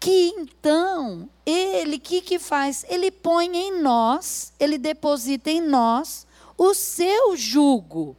Que 0.00 0.32
então, 0.36 1.28
Ele, 1.46 1.96
o 1.96 2.00
que, 2.00 2.20
que 2.20 2.40
faz? 2.40 2.84
Ele 2.88 3.08
põe 3.08 3.56
em 3.56 3.80
nós, 3.80 4.52
Ele 4.58 4.78
deposita 4.78 5.48
em 5.48 5.60
nós 5.60 6.26
o 6.58 6.74
seu 6.74 7.36
jugo 7.36 8.16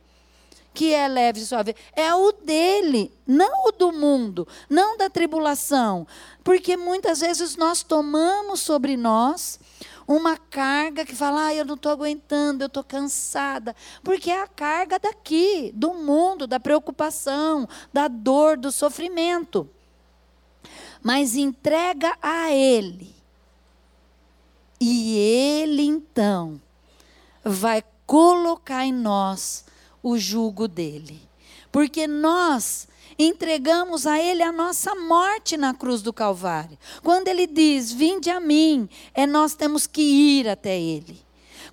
que 0.73 0.93
é 0.93 1.07
leve 1.07 1.39
e 1.39 1.45
suave, 1.45 1.73
é 1.95 2.13
o 2.13 2.33
dele, 2.33 3.09
não 3.25 3.69
o 3.69 3.71
do 3.71 3.93
mundo, 3.93 4.45
não 4.69 4.97
da 4.97 5.09
tribulação. 5.09 6.05
Porque 6.43 6.75
muitas 6.75 7.21
vezes 7.21 7.55
nós 7.55 7.81
tomamos 7.81 8.59
sobre 8.59 8.97
nós 8.97 9.57
uma 10.07 10.37
carga 10.37 11.05
que 11.05 11.15
fala, 11.15 11.47
ah, 11.47 11.53
eu 11.53 11.65
não 11.65 11.75
estou 11.75 11.91
aguentando, 11.91 12.63
eu 12.63 12.67
estou 12.67 12.83
cansada. 12.83 13.75
Porque 14.03 14.29
é 14.29 14.41
a 14.41 14.47
carga 14.47 14.99
daqui, 14.99 15.71
do 15.73 15.93
mundo, 15.93 16.45
da 16.45 16.59
preocupação, 16.59 17.67
da 17.91 18.07
dor, 18.07 18.57
do 18.57 18.71
sofrimento. 18.71 19.69
Mas 21.01 21.35
entrega 21.35 22.15
a 22.21 22.51
Ele. 22.51 23.13
E 24.79 25.17
Ele 25.17 25.83
então 25.83 26.61
vai 27.43 27.83
colocar 28.05 28.85
em 28.85 28.93
nós 28.93 29.65
o 30.03 30.17
jugo 30.17 30.67
dele. 30.67 31.21
Porque 31.71 32.07
nós 32.07 32.87
entregamos 33.17 34.05
a 34.05 34.19
ele 34.19 34.43
a 34.43 34.51
nossa 34.51 34.95
morte 34.95 35.57
na 35.57 35.73
cruz 35.73 36.01
do 36.01 36.13
Calvário. 36.13 36.77
Quando 37.03 37.27
ele 37.27 37.47
diz: 37.47 37.91
"Vinde 37.91 38.29
a 38.29 38.39
mim", 38.39 38.89
é 39.13 39.25
nós 39.25 39.53
temos 39.53 39.87
que 39.87 40.01
ir 40.01 40.47
até 40.47 40.79
ele. 40.79 41.25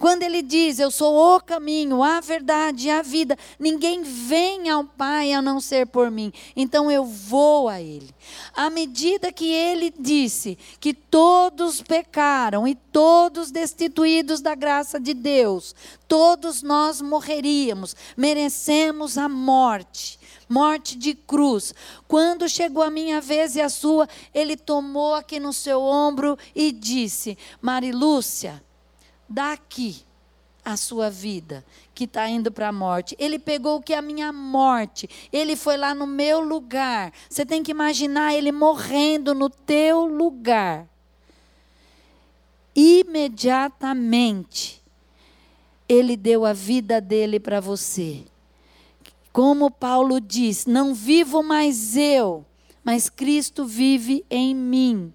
Quando 0.02 0.24
ele 0.24 0.42
diz: 0.42 0.80
Eu 0.80 0.90
sou 0.90 1.14
o 1.14 1.40
caminho, 1.40 2.02
a 2.02 2.18
verdade 2.18 2.88
e 2.88 2.90
a 2.90 3.02
vida, 3.02 3.38
ninguém 3.56 4.02
vem 4.02 4.68
ao 4.68 4.84
Pai 4.84 5.32
a 5.32 5.40
não 5.40 5.60
ser 5.60 5.86
por 5.86 6.10
mim. 6.10 6.32
Então 6.56 6.90
eu 6.90 7.04
vou 7.04 7.68
a 7.68 7.80
Ele. 7.80 8.10
À 8.52 8.68
medida 8.68 9.32
que 9.32 9.46
ele 9.46 9.94
disse 9.96 10.58
que 10.80 10.92
todos 10.92 11.80
pecaram 11.80 12.66
e 12.66 12.74
todos 12.74 13.52
destituídos 13.52 14.40
da 14.40 14.56
graça 14.56 14.98
de 14.98 15.14
Deus, 15.14 15.72
todos 16.08 16.64
nós 16.64 17.00
morreríamos, 17.00 17.94
merecemos 18.16 19.16
a 19.16 19.28
morte 19.28 20.18
morte 20.48 20.96
de 20.96 21.14
cruz. 21.14 21.74
Quando 22.06 22.48
chegou 22.48 22.82
a 22.82 22.90
minha 22.90 23.20
vez 23.20 23.56
e 23.56 23.60
a 23.60 23.68
sua, 23.68 24.08
ele 24.34 24.56
tomou 24.56 25.14
aqui 25.14 25.40
no 25.40 25.52
seu 25.52 25.82
ombro 25.82 26.38
e 26.54 26.72
disse: 26.72 27.36
Marilúcia, 27.60 28.62
daqui 29.28 30.04
a 30.64 30.76
sua 30.76 31.10
vida, 31.10 31.64
que 31.94 32.04
está 32.04 32.28
indo 32.28 32.52
para 32.52 32.68
a 32.68 32.72
morte. 32.72 33.16
Ele 33.18 33.38
pegou 33.38 33.78
o 33.78 33.82
que 33.82 33.92
é 33.92 33.98
a 33.98 34.02
minha 34.02 34.32
morte. 34.32 35.06
Ele 35.32 35.56
foi 35.56 35.76
lá 35.76 35.94
no 35.94 36.06
meu 36.06 36.40
lugar. 36.40 37.12
Você 37.28 37.44
tem 37.44 37.62
que 37.62 37.72
imaginar 37.72 38.34
ele 38.34 38.50
morrendo 38.52 39.34
no 39.34 39.50
teu 39.50 40.06
lugar. 40.06 40.88
Imediatamente, 42.74 44.82
ele 45.88 46.16
deu 46.16 46.46
a 46.46 46.52
vida 46.52 47.00
dele 47.00 47.40
para 47.40 47.60
você. 47.60 48.24
Como 49.32 49.70
Paulo 49.70 50.20
diz: 50.20 50.66
Não 50.66 50.94
vivo 50.94 51.42
mais 51.42 51.96
eu, 51.96 52.44
mas 52.84 53.08
Cristo 53.08 53.64
vive 53.64 54.24
em 54.30 54.54
mim. 54.54 55.12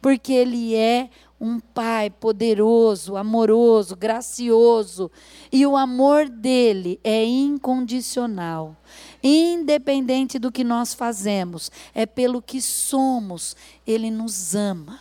Porque 0.00 0.32
Ele 0.32 0.74
é 0.74 1.10
um 1.40 1.60
pai 1.60 2.08
poderoso, 2.08 3.16
amoroso, 3.16 3.94
gracioso, 3.94 5.10
e 5.52 5.66
o 5.66 5.76
amor 5.76 6.28
dele 6.28 6.98
é 7.04 7.24
incondicional. 7.24 8.76
Independente 9.22 10.38
do 10.38 10.50
que 10.50 10.64
nós 10.64 10.94
fazemos, 10.94 11.70
é 11.94 12.06
pelo 12.06 12.40
que 12.40 12.60
somos, 12.60 13.54
ele 13.86 14.10
nos 14.10 14.54
ama. 14.54 15.00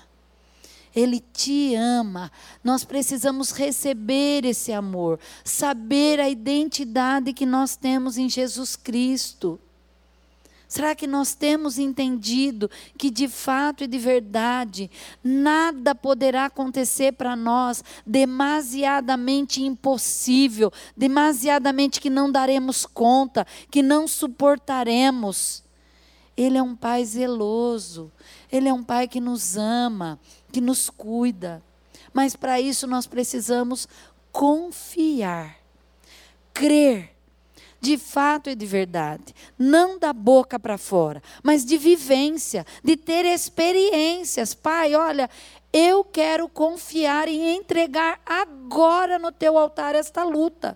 Ele 0.95 1.19
te 1.33 1.75
ama. 1.75 2.31
Nós 2.63 2.85
precisamos 2.85 3.51
receber 3.51 4.45
esse 4.45 4.71
amor, 4.71 5.19
saber 5.43 6.19
a 6.19 6.29
identidade 6.29 7.33
que 7.33 7.45
nós 7.45 7.75
temos 7.75 8.17
em 8.17 8.29
Jesus 8.29 8.75
Cristo. 8.75 9.59
Será 10.67 10.95
que 10.95 11.05
nós 11.05 11.35
temos 11.35 11.77
entendido 11.77 12.69
que 12.97 13.11
de 13.11 13.27
fato 13.27 13.83
e 13.83 13.87
de 13.87 13.97
verdade 13.99 14.89
nada 15.23 15.93
poderá 15.93 16.45
acontecer 16.45 17.13
para 17.13 17.35
nós 17.35 17.83
demasiadamente 18.05 19.63
impossível, 19.63 20.71
demasiadamente 20.97 22.01
que 22.01 22.09
não 22.09 22.31
daremos 22.31 22.85
conta, 22.85 23.45
que 23.69 23.83
não 23.83 24.07
suportaremos? 24.07 25.64
Ele 26.37 26.57
é 26.57 26.63
um 26.63 26.75
pai 26.75 27.05
zeloso, 27.05 28.11
ele 28.51 28.67
é 28.67 28.73
um 28.73 28.83
pai 28.83 29.07
que 29.07 29.21
nos 29.21 29.55
ama, 29.57 30.19
que 30.51 30.59
nos 30.59 30.89
cuida. 30.89 31.63
Mas 32.13 32.35
para 32.35 32.59
isso 32.59 32.87
nós 32.87 33.07
precisamos 33.07 33.87
confiar, 34.31 35.57
crer 36.53 37.15
de 37.85 37.99
fato 37.99 38.49
e 38.49 38.55
de 38.55 38.65
verdade, 38.65 39.35
não 39.59 39.99
da 39.99 40.11
boca 40.11 40.59
para 40.59 40.75
fora, 40.75 41.21
mas 41.43 41.63
de 41.63 41.77
vivência, 41.77 42.65
de 42.83 42.97
ter 42.97 43.25
experiências. 43.25 44.55
Pai, 44.55 44.95
olha, 44.95 45.29
eu 45.71 46.03
quero 46.03 46.49
confiar 46.49 47.27
e 47.27 47.37
entregar 47.37 48.19
agora 48.25 49.19
no 49.19 49.31
teu 49.31 49.55
altar 49.55 49.93
esta 49.93 50.23
luta, 50.23 50.75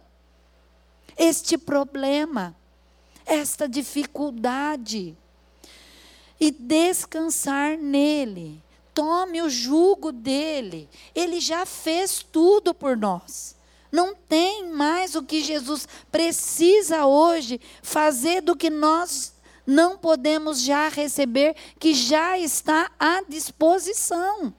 este 1.17 1.57
problema, 1.57 2.55
esta 3.25 3.67
dificuldade, 3.67 5.17
e 6.39 6.51
descansar 6.51 7.77
nele 7.77 8.61
Tome 8.99 9.41
o 9.41 9.49
jugo 9.49 10.11
dele. 10.11 10.89
Ele 11.15 11.39
já 11.39 11.65
fez 11.65 12.21
tudo 12.21 12.73
por 12.73 12.97
nós. 12.97 13.55
Não 13.89 14.13
tem 14.13 14.67
mais 14.67 15.15
o 15.15 15.23
que 15.23 15.41
Jesus 15.41 15.87
precisa 16.11 17.05
hoje 17.05 17.61
fazer 17.81 18.41
do 18.41 18.57
que 18.57 18.69
nós 18.69 19.33
não 19.65 19.97
podemos 19.97 20.61
já 20.61 20.89
receber, 20.89 21.55
que 21.79 21.93
já 21.93 22.37
está 22.37 22.91
à 22.99 23.23
disposição. 23.25 24.53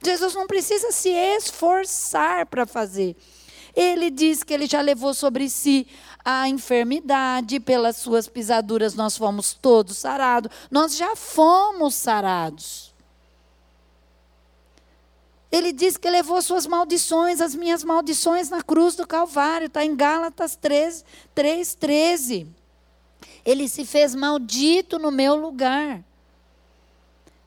Jesus 0.00 0.32
não 0.34 0.46
precisa 0.46 0.92
se 0.92 1.08
esforçar 1.08 2.46
para 2.46 2.66
fazer. 2.66 3.16
Ele 3.74 4.10
diz 4.10 4.44
que 4.44 4.54
ele 4.54 4.66
já 4.66 4.80
levou 4.80 5.12
sobre 5.12 5.48
si 5.48 5.88
a 6.30 6.46
enfermidade, 6.46 7.58
pelas 7.58 7.96
suas 7.96 8.28
pisaduras 8.28 8.94
nós 8.94 9.16
fomos 9.16 9.54
todos 9.54 9.96
sarados. 9.96 10.50
Nós 10.70 10.94
já 10.94 11.16
fomos 11.16 11.94
sarados. 11.94 12.92
Ele 15.50 15.72
diz 15.72 15.96
que 15.96 16.10
levou 16.10 16.42
suas 16.42 16.66
maldições, 16.66 17.40
as 17.40 17.54
minhas 17.54 17.82
maldições 17.82 18.50
na 18.50 18.62
cruz 18.62 18.94
do 18.94 19.06
Calvário, 19.06 19.68
está 19.68 19.82
em 19.82 19.96
Gálatas 19.96 20.54
3, 20.54 21.02
3, 21.34 21.74
13. 21.76 22.46
Ele 23.42 23.66
se 23.66 23.86
fez 23.86 24.14
maldito 24.14 24.98
no 24.98 25.10
meu 25.10 25.34
lugar. 25.34 26.04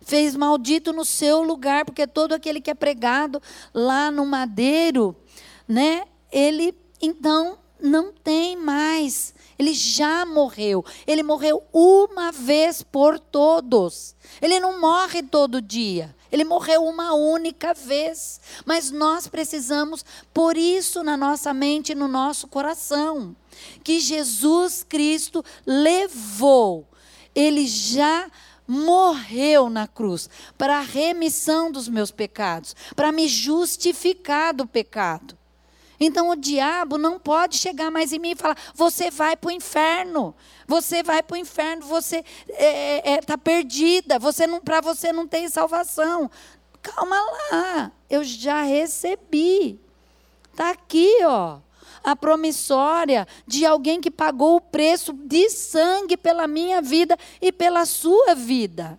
Fez 0.02 0.36
maldito 0.36 0.92
no 0.92 1.06
seu 1.06 1.44
lugar, 1.44 1.86
porque 1.86 2.08
todo 2.08 2.34
aquele 2.34 2.60
que 2.60 2.72
é 2.72 2.74
pregado 2.74 3.40
lá 3.72 4.10
no 4.10 4.26
madeiro, 4.26 5.16
né? 5.68 6.08
Ele 6.32 6.76
então 7.00 7.61
não 7.82 8.14
tem 8.14 8.56
mais. 8.56 9.34
Ele 9.58 9.74
já 9.74 10.26
morreu. 10.26 10.84
Ele 11.06 11.24
morreu 11.24 11.64
uma 11.74 12.32
vez 12.32 12.82
por 12.82 13.20
todos. 13.20 14.16
Ele 14.42 14.60
não 14.60 14.80
morre 14.80 15.22
todo 15.22 15.62
dia. 15.62 16.16
Ele 16.32 16.44
morreu 16.44 16.86
uma 16.86 17.14
única 17.14 17.74
vez. 17.74 18.40
Mas 18.66 18.92
nós 18.92 19.28
precisamos 19.28 20.06
por 20.34 20.58
isso 20.58 21.04
na 21.04 21.18
nossa 21.18 21.54
mente 21.54 21.92
e 21.92 21.96
no 21.96 22.08
nosso 22.08 22.48
coração. 22.48 23.36
Que 23.84 24.00
Jesus 24.00 24.84
Cristo 24.88 25.44
levou. 25.66 26.88
Ele 27.36 27.68
já 27.68 28.30
morreu 28.68 29.70
na 29.70 29.86
cruz 29.86 30.30
para 30.58 30.78
a 30.78 30.82
remissão 30.82 31.70
dos 31.70 31.90
meus 31.90 32.10
pecados, 32.10 32.74
para 32.96 33.12
me 33.12 33.28
justificar 33.28 34.54
do 34.54 34.66
pecado. 34.66 35.38
Então 36.04 36.30
o 36.30 36.36
diabo 36.36 36.98
não 36.98 37.20
pode 37.20 37.58
chegar 37.58 37.92
mais 37.92 38.12
em 38.12 38.18
mim 38.18 38.32
e 38.32 38.36
falar: 38.36 38.58
você 38.74 39.12
vai 39.12 39.36
para 39.36 39.50
o 39.50 39.52
inferno, 39.52 40.34
você 40.68 41.04
vai 41.04 41.22
para 41.22 41.36
o 41.36 41.38
inferno, 41.38 41.86
você 41.86 42.26
está 42.50 42.64
é, 42.64 43.14
é, 43.14 43.22
tá 43.22 43.38
perdida, 43.38 44.18
você 44.18 44.48
não, 44.48 44.60
para 44.60 44.82
você 44.82 45.14
não 45.14 45.28
tem 45.28 45.48
salvação. 45.48 46.30
Calma 46.82 47.16
lá, 47.52 47.92
eu 48.10 48.24
já 48.24 48.64
recebi. 48.64 49.80
Está 50.52 50.72
aqui, 50.72 51.20
ó. 51.24 51.60
A 52.04 52.16
promissória 52.16 53.28
de 53.46 53.64
alguém 53.64 54.02
que 54.02 54.10
pagou 54.10 54.56
o 54.56 54.62
preço 54.62 55.14
de 55.14 55.52
sangue 55.52 56.18
pela 56.18 56.48
minha 56.48 56.82
vida 56.82 57.16
e 57.40 57.52
pela 57.52 57.86
sua 57.86 58.34
vida. 58.34 58.98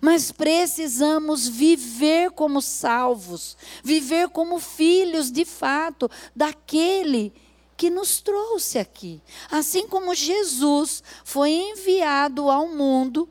Mas 0.00 0.30
precisamos 0.30 1.48
viver 1.48 2.30
como 2.30 2.62
salvos, 2.62 3.56
viver 3.82 4.28
como 4.28 4.58
filhos 4.58 5.30
de 5.30 5.44
fato 5.44 6.10
daquele 6.34 7.32
que 7.76 7.90
nos 7.90 8.20
trouxe 8.20 8.78
aqui. 8.78 9.22
Assim 9.50 9.86
como 9.86 10.14
Jesus 10.14 11.02
foi 11.24 11.50
enviado 11.50 12.50
ao 12.50 12.68
mundo 12.68 13.28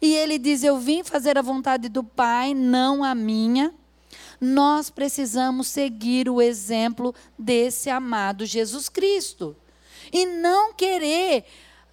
e 0.00 0.14
ele 0.14 0.36
diz: 0.36 0.64
Eu 0.64 0.78
vim 0.78 1.04
fazer 1.04 1.38
a 1.38 1.42
vontade 1.42 1.88
do 1.88 2.02
Pai, 2.02 2.54
não 2.54 3.04
a 3.04 3.14
minha. 3.14 3.72
Nós 4.40 4.90
precisamos 4.90 5.68
seguir 5.68 6.28
o 6.28 6.42
exemplo 6.42 7.14
desse 7.38 7.88
amado 7.88 8.44
Jesus 8.44 8.88
Cristo. 8.88 9.56
E 10.12 10.26
não 10.26 10.74
querer 10.74 11.44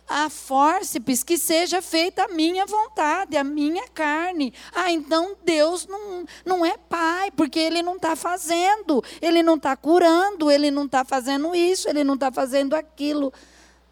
a 0.10 0.30
fórceps 0.30 1.24
que 1.24 1.38
seja 1.38 1.82
feita 1.82 2.24
a 2.24 2.28
minha 2.28 2.66
vontade, 2.66 3.38
a 3.38 3.44
minha 3.44 3.88
carne. 3.90 4.52
Ah, 4.74 4.92
então 4.92 5.38
Deus 5.46 5.86
não, 5.86 6.26
não 6.44 6.66
é 6.66 6.76
pai, 6.78 7.30
porque 7.32 7.60
Ele 7.60 7.84
não 7.84 7.96
está 7.96 8.16
fazendo, 8.16 9.04
Ele 9.22 9.44
não 9.44 9.56
está 9.56 9.78
curando, 9.78 10.50
Ele 10.50 10.72
não 10.72 10.86
está 10.86 11.06
fazendo 11.06 11.54
isso, 11.54 11.88
Ele 11.88 12.04
não 12.04 12.16
está 12.16 12.32
fazendo 12.32 12.76
aquilo. 12.76 13.32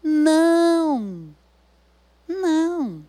Não, 0.02 1.28
não. 2.26 3.06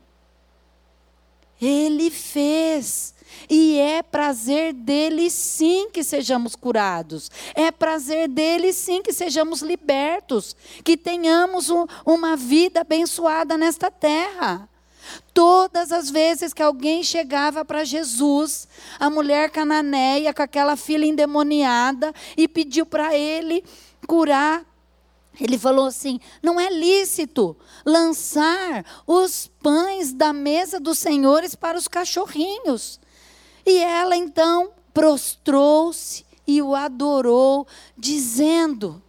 Ele 1.60 2.10
fez. 2.10 3.14
E 3.50 3.78
é 3.78 4.02
prazer 4.02 4.74
dele 4.74 5.30
sim 5.30 5.90
que 5.92 6.04
sejamos 6.04 6.56
curados. 6.56 7.30
É 7.56 7.72
prazer 7.72 8.28
dele 8.28 8.74
sim 8.74 9.02
que 9.02 9.14
sejamos 9.14 9.62
libertos. 9.62 10.56
Que 10.84 10.96
tenhamos 10.96 11.70
um, 11.70 11.86
uma 12.06 12.36
vida 12.36 12.82
abençoada 12.82 13.58
nesta 13.58 13.90
terra. 13.90 14.68
Todas 15.34 15.92
as 15.92 16.10
vezes 16.10 16.54
que 16.54 16.62
alguém 16.62 17.04
chegava 17.04 17.66
para 17.66 17.84
Jesus, 17.84 18.68
a 19.00 19.10
mulher 19.10 19.50
cananeia 19.50 20.34
com 20.34 20.44
aquela 20.44 20.76
filha 20.76 21.06
endemoniada 21.06 22.14
e 22.38 22.48
pediu 22.48 22.86
para 22.86 23.16
ele 23.16 23.64
curar 24.06 24.64
ele 25.40 25.58
falou 25.58 25.86
assim: 25.86 26.20
não 26.44 26.60
é 26.60 26.70
lícito 26.70 27.56
lançar 27.86 28.86
os 29.08 29.50
pães 29.62 30.14
da 30.14 30.34
mesa 30.34 30.80
dos 30.80 31.00
senhores 31.00 31.56
para 31.56 31.78
os 31.78 31.88
cachorrinhos. 31.88 33.00
E 33.70 33.78
ela 33.78 34.18
então 34.18 34.72
prostrou-se 34.92 36.26
e 36.48 36.60
o 36.60 36.74
adorou, 36.74 37.68
dizendo: 37.96 39.00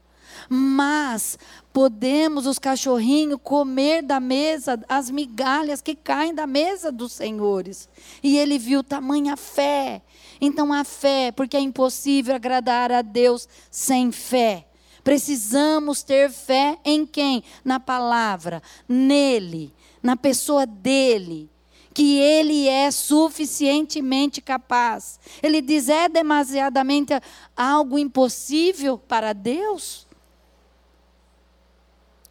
Mas 0.51 1.38
podemos 1.73 2.46
os 2.46 2.59
cachorrinhos 2.59 3.40
comer 3.42 4.03
da 4.03 4.20
mesa 4.20 4.79
as 4.87 5.09
migalhas 5.09 5.81
que 5.81 5.94
caem 5.94 6.35
da 6.35 6.46
mesa 6.46 6.92
dos 6.92 7.12
senhores. 7.12 7.88
E 8.23 8.37
ele 8.37 8.59
viu 8.59 8.85
tamanha 8.85 9.35
fé. 9.35 10.03
Então 10.38 10.75
a 10.75 10.85
fé, 10.85 11.33
porque 11.33 11.57
é 11.57 11.61
impossível 11.61 12.35
agradar 12.35 12.92
a 12.92 13.01
Deus 13.01 13.49
sem 13.70 14.12
fé. 14.12 14.66
Precisamos 15.03 16.03
ter 16.03 16.31
fé 16.31 16.77
em 16.85 17.07
quem? 17.07 17.42
Na 17.64 17.81
palavra, 17.81 18.62
nele, 18.87 19.73
na 20.03 20.18
pessoa 20.18 20.66
dele 20.66 21.49
que 22.00 22.16
ele 22.16 22.66
é 22.66 22.90
suficientemente 22.90 24.40
capaz. 24.40 25.20
Ele 25.42 25.60
diz: 25.60 25.90
é 25.90 26.08
demasiadamente 26.08 27.12
algo 27.54 27.98
impossível 27.98 28.96
para 28.96 29.34
Deus? 29.34 30.08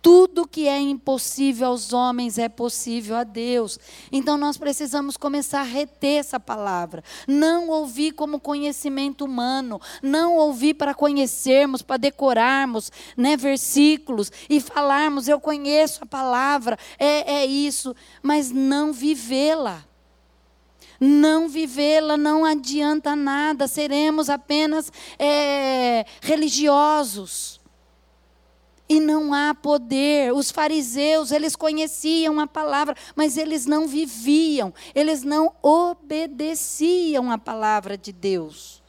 Tudo 0.02 0.48
que 0.48 0.68
é 0.68 0.80
impossível 0.80 1.68
aos 1.68 1.92
homens 1.92 2.38
é 2.38 2.48
possível 2.48 3.18
a 3.18 3.24
Deus. 3.24 3.78
Então 4.12 4.38
nós 4.38 4.58
precisamos 4.58 5.18
começar 5.18 5.60
a 5.60 5.64
reter 5.64 6.20
essa 6.20 6.40
palavra. 6.40 7.04
Não 7.28 7.68
ouvir 7.68 8.14
como 8.14 8.40
conhecimento 8.40 9.26
humano. 9.26 9.80
Não 10.02 10.38
ouvir 10.38 10.76
para 10.76 10.94
conhecermos, 10.94 11.82
para 11.82 11.98
decorarmos 11.98 12.92
né, 13.18 13.36
versículos 13.36 14.32
e 14.50 14.62
falarmos, 14.62 15.28
eu 15.28 15.40
conheço 15.40 16.04
a 16.04 16.06
palavra, 16.08 16.78
é, 16.98 17.42
é 17.42 17.46
isso. 17.46 17.94
Mas 18.24 18.52
não 18.52 18.94
vivê-la. 18.94 19.84
Não 20.98 21.50
vivê-la 21.50 22.16
não 22.16 22.46
adianta 22.46 23.16
nada. 23.18 23.68
Seremos 23.68 24.30
apenas 24.30 24.92
é, 25.18 26.06
religiosos 26.22 27.59
e 28.90 29.00
não 29.00 29.32
há 29.32 29.54
poder. 29.54 30.34
Os 30.34 30.50
fariseus, 30.50 31.32
eles 31.32 31.56
conheciam 31.56 32.40
a 32.40 32.48
palavra, 32.48 32.96
mas 33.16 33.38
eles 33.38 33.68
não 33.68 33.88
viviam, 33.88 34.74
eles 34.96 35.24
não 35.24 35.54
obedeciam 35.62 37.32
a 37.32 37.38
palavra 37.38 37.96
de 37.96 38.12
Deus. 38.12 38.82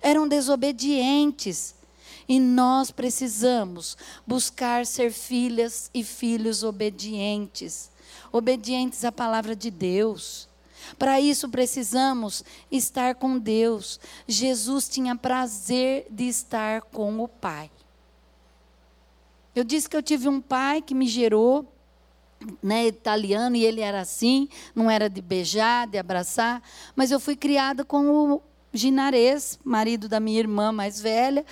Eram 0.00 0.26
desobedientes. 0.26 1.76
E 2.28 2.40
nós 2.40 2.90
precisamos 2.90 3.96
buscar 4.26 4.84
ser 4.84 5.12
filhas 5.12 5.88
e 5.94 6.02
filhos 6.02 6.64
obedientes, 6.64 7.88
obedientes 8.32 9.04
à 9.04 9.12
palavra 9.12 9.54
de 9.54 9.70
Deus. 9.70 10.48
Para 10.98 11.20
isso 11.20 11.48
precisamos 11.48 12.42
estar 12.68 13.14
com 13.14 13.38
Deus. 13.38 14.00
Jesus 14.26 14.88
tinha 14.88 15.14
prazer 15.14 16.08
de 16.10 16.24
estar 16.24 16.82
com 16.82 17.20
o 17.20 17.28
Pai. 17.28 17.70
Eu 19.56 19.64
disse 19.64 19.88
que 19.88 19.96
eu 19.96 20.02
tive 20.02 20.28
um 20.28 20.38
pai 20.38 20.82
que 20.82 20.94
me 20.94 21.08
gerou, 21.08 21.66
né, 22.62 22.88
italiano, 22.88 23.56
e 23.56 23.64
ele 23.64 23.80
era 23.80 24.02
assim, 24.02 24.50
não 24.74 24.90
era 24.90 25.08
de 25.08 25.22
beijar, 25.22 25.86
de 25.86 25.96
abraçar, 25.96 26.62
mas 26.94 27.10
eu 27.10 27.18
fui 27.18 27.34
criada 27.34 27.82
com 27.82 28.34
o 28.34 28.42
Ginarês, 28.70 29.58
marido 29.64 30.10
da 30.10 30.20
minha 30.20 30.38
irmã 30.38 30.72
mais 30.72 31.00
velha, 31.00 31.42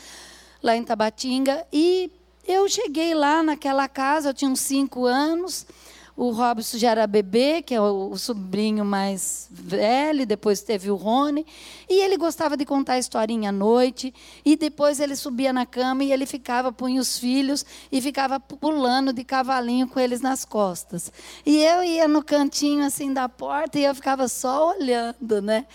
lá 0.62 0.77
em 0.77 0.85
Tabatinga, 0.85 1.67
e 1.73 2.12
eu 2.47 2.69
cheguei 2.69 3.14
lá 3.14 3.43
naquela 3.43 3.88
casa, 3.88 4.29
eu 4.29 4.35
tinha 4.35 4.51
uns 4.51 4.61
cinco 4.61 5.07
anos, 5.07 5.67
o 6.16 6.31
Robson 6.31 6.79
já 6.79 6.90
era 6.90 7.07
bebê, 7.07 7.61
que 7.61 7.74
é 7.74 7.81
o, 7.81 8.16
sobrinho 8.16 8.85
mais 8.85 9.48
velho, 9.50 10.24
depois 10.24 10.62
teve 10.62 10.90
o 10.90 10.94
Rony, 10.94 11.44
e 11.88 12.00
ele 12.00 12.16
gostava 12.16 12.57
de 12.57 12.64
contar 12.64 12.94
a 12.94 12.98
historinha 12.98 13.48
à 13.48 13.53
noite, 13.53 14.14
e 14.44 14.57
depois 14.57 15.00
ele 15.00 15.16
subia 15.16 15.53
na 15.53 15.66
cama 15.66 16.05
e 16.05 16.12
ele 16.12 16.24
ficava, 16.24 16.72
punha 16.72 17.00
os 17.00 17.18
filhos 17.18 17.66
e 17.90 18.00
ficava 18.00 18.38
pulando 18.38 19.12
de 19.12 19.24
cavalinho 19.24 19.88
com 19.88 19.98
eles 19.98 20.20
nas 20.20 20.44
costas. 20.44 21.12
E 21.44 21.59
eu 21.64 21.83
ia 21.83 22.07
no 22.07 22.22
cantinho 22.22 22.85
assim 22.85 23.12
da 23.12 23.29
porta 23.29 23.79
e 23.79 23.85
eu 23.85 23.94
ficava 23.94 24.29
só 24.29 24.70
olhando, 24.70 25.42
né? 25.42 25.66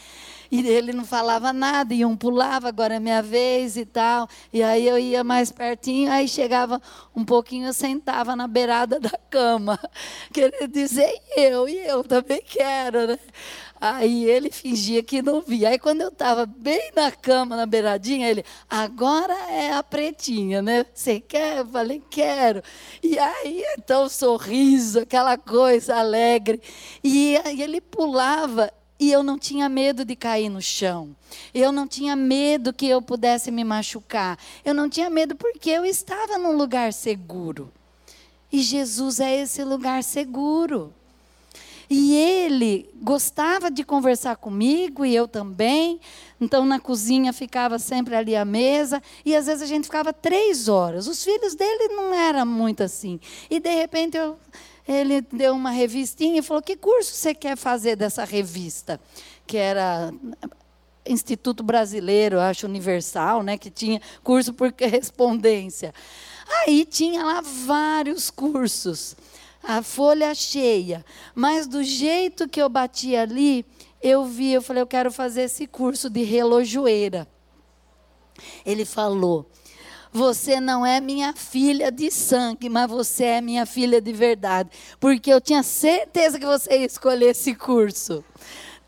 E 0.51 0.67
ele 0.67 0.93
não 0.93 1.05
falava 1.05 1.53
nada, 1.53 1.93
e 1.93 2.03
um 2.03 2.17
pulava, 2.17 2.67
agora 2.67 2.95
é 2.95 2.99
minha 2.99 3.21
vez 3.21 3.77
e 3.77 3.85
tal. 3.85 4.27
E 4.51 4.63
aí 4.63 4.87
eu 4.87 4.97
ia 4.97 5.23
mais 5.23 5.51
pertinho, 5.51 6.11
aí 6.11 6.27
chegava 6.27 6.81
um 7.15 7.23
pouquinho, 7.23 7.67
eu 7.67 7.73
sentava 7.73 8.35
na 8.35 8.47
beirada 8.47 8.99
da 8.99 9.17
cama. 9.29 9.79
Queria 10.33 10.67
dizer, 10.67 11.13
eu, 11.35 11.69
e 11.69 11.77
eu 11.77 12.03
também 12.03 12.41
quero, 12.43 13.07
né? 13.07 13.19
Aí 13.81 14.25
ele 14.25 14.51
fingia 14.51 15.01
que 15.01 15.21
não 15.21 15.41
via. 15.41 15.69
Aí 15.69 15.79
quando 15.79 16.01
eu 16.01 16.09
estava 16.09 16.45
bem 16.45 16.91
na 16.95 17.11
cama, 17.11 17.55
na 17.55 17.65
beiradinha, 17.65 18.29
ele, 18.29 18.43
agora 18.69 19.33
é 19.49 19.71
a 19.71 19.81
pretinha, 19.81 20.61
né? 20.61 20.85
Você 20.93 21.19
quer? 21.19 21.59
Eu 21.59 21.67
falei, 21.67 22.03
quero. 22.09 22.61
E 23.01 23.17
aí, 23.17 23.63
então, 23.77 24.09
sorriso, 24.09 24.99
aquela 24.99 25.37
coisa 25.37 25.95
alegre. 25.95 26.61
E 27.01 27.37
ele 27.57 27.79
pulava 27.79 28.69
e 28.99 29.11
eu 29.11 29.23
não 29.23 29.39
tinha 29.39 29.69
medo 29.69 30.03
de 30.03 30.15
cair 30.15 30.49
no 30.49 30.61
chão. 30.61 31.15
Eu 31.53 31.71
não 31.71 31.87
tinha 31.87 32.15
medo 32.15 32.73
que 32.73 32.85
eu 32.85 33.01
pudesse 33.01 33.49
me 33.49 33.63
machucar. 33.63 34.37
Eu 34.65 34.73
não 34.73 34.89
tinha 34.89 35.09
medo 35.09 35.35
porque 35.35 35.69
eu 35.69 35.85
estava 35.85 36.37
num 36.37 36.57
lugar 36.57 36.91
seguro. 36.91 37.71
E 38.51 38.61
Jesus 38.61 39.19
é 39.19 39.41
esse 39.41 39.63
lugar 39.63 40.03
seguro. 40.03 40.93
E 41.89 42.13
ele 42.13 42.87
gostava 43.01 43.71
de 43.71 43.83
conversar 43.83 44.35
comigo 44.35 45.05
e 45.05 45.15
eu 45.15 45.27
também. 45.27 45.99
Então, 46.39 46.65
na 46.65 46.79
cozinha 46.79 47.33
ficava 47.33 47.79
sempre 47.79 48.15
ali 48.15 48.35
à 48.35 48.43
mesa. 48.43 49.01
E 49.25 49.35
às 49.35 49.47
vezes 49.47 49.63
a 49.63 49.65
gente 49.65 49.85
ficava 49.85 50.11
três 50.11 50.67
horas. 50.67 51.07
Os 51.07 51.23
filhos 51.23 51.55
dele 51.55 51.87
não 51.95 52.13
eram 52.13 52.45
muito 52.45 52.83
assim. 52.83 53.19
E 53.49 53.59
de 53.59 53.73
repente 53.73 54.17
eu 54.17 54.37
ele 54.89 55.21
deu 55.21 55.53
uma 55.53 55.69
revistinha 55.69 56.39
e 56.39 56.41
falou: 56.41 56.63
Que 56.63 56.75
curso 56.75 57.13
você 57.13 57.35
quer 57.35 57.55
fazer 57.55 57.95
dessa 57.95 58.23
revista? 58.25 58.99
Que 59.45 59.55
era 59.55 60.11
Instituto 61.05 61.61
Brasileiro, 61.61 62.39
acho 62.39 62.65
Universal, 62.65 63.43
né, 63.43 63.55
que 63.55 63.69
tinha 63.69 64.01
curso 64.23 64.51
por 64.51 64.71
correspondência. 64.73 65.93
Aí 66.61 66.83
tinha 66.85 67.23
lá 67.23 67.41
vários 67.41 68.31
cursos, 68.31 69.15
a 69.63 69.83
folha 69.83 70.33
cheia. 70.33 71.05
Mas 71.35 71.67
do 71.67 71.83
jeito 71.83 72.49
que 72.49 72.59
eu 72.59 72.67
bati 72.67 73.15
ali, 73.15 73.63
eu 74.01 74.25
vi, 74.25 74.53
eu 74.53 74.61
falei, 74.61 74.81
eu 74.81 74.87
quero 74.87 75.11
fazer 75.11 75.43
esse 75.43 75.67
curso 75.67 76.09
de 76.09 76.23
relojoeira. 76.23 77.27
Ele 78.65 78.85
falou: 78.85 79.45
você 80.11 80.59
não 80.59 80.85
é 80.85 80.99
minha 80.99 81.33
filha 81.33 81.91
de 81.91 82.09
sangue, 82.09 82.67
mas 82.69 82.89
você 82.89 83.25
é 83.25 83.41
minha 83.41 83.65
filha 83.65 84.01
de 84.01 84.11
verdade. 84.11 84.69
Porque 84.99 85.31
eu 85.31 85.39
tinha 85.39 85.61
certeza 85.63 86.39
que 86.39 86.45
você 86.45 86.79
ia 86.79 86.85
escolher 86.85 87.29
esse 87.29 87.53
curso. 87.53 88.23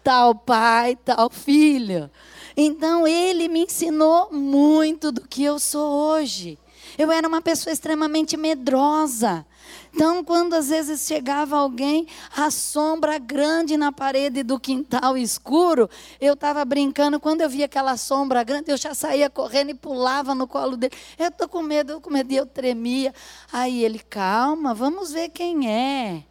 Tal 0.04 0.34
pai, 0.34 0.98
tal 1.06 1.30
filho. 1.30 2.10
Então 2.58 3.08
ele 3.08 3.48
me 3.48 3.66
ensinou 3.66 4.32
muito 4.32 5.12
do 5.12 5.22
que 5.22 5.44
eu 5.44 5.60
sou 5.60 5.92
hoje. 5.92 6.58
Eu 6.98 7.12
era 7.12 7.28
uma 7.28 7.42
pessoa 7.42 7.72
extremamente 7.72 8.36
medrosa. 8.36 9.46
Então, 9.94 10.24
quando 10.24 10.54
às 10.54 10.70
vezes 10.70 11.06
chegava 11.06 11.58
alguém, 11.58 12.08
a 12.36 12.50
sombra 12.50 13.18
grande 13.18 13.76
na 13.76 13.92
parede 13.92 14.42
do 14.42 14.60
quintal 14.60 15.18
escuro, 15.18 15.90
eu 16.20 16.34
estava 16.34 16.64
brincando. 16.64 17.20
Quando 17.20 17.42
eu 17.42 17.50
via 17.50 17.66
aquela 17.66 17.98
sombra 17.98 18.44
grande, 18.44 18.72
eu 18.72 18.78
já 18.78 18.94
saía 18.94 19.30
correndo 19.30 19.72
e 19.72 19.76
pulava 19.76 20.34
no 20.34 20.48
colo 20.48 20.78
dele. 20.78 20.94
Eu 21.20 21.28
estou 21.28 21.48
com 21.48 21.62
medo, 21.62 21.92
eu 21.92 22.02
com 22.02 22.10
medo, 22.10 22.32
e 22.32 22.38
eu 22.38 22.46
tremia. 22.46 23.14
Aí 23.52 23.84
ele, 23.84 24.00
calma, 24.00 24.74
vamos 24.74 25.12
ver 25.12 25.30
quem 25.30 25.70
é. 25.70 26.24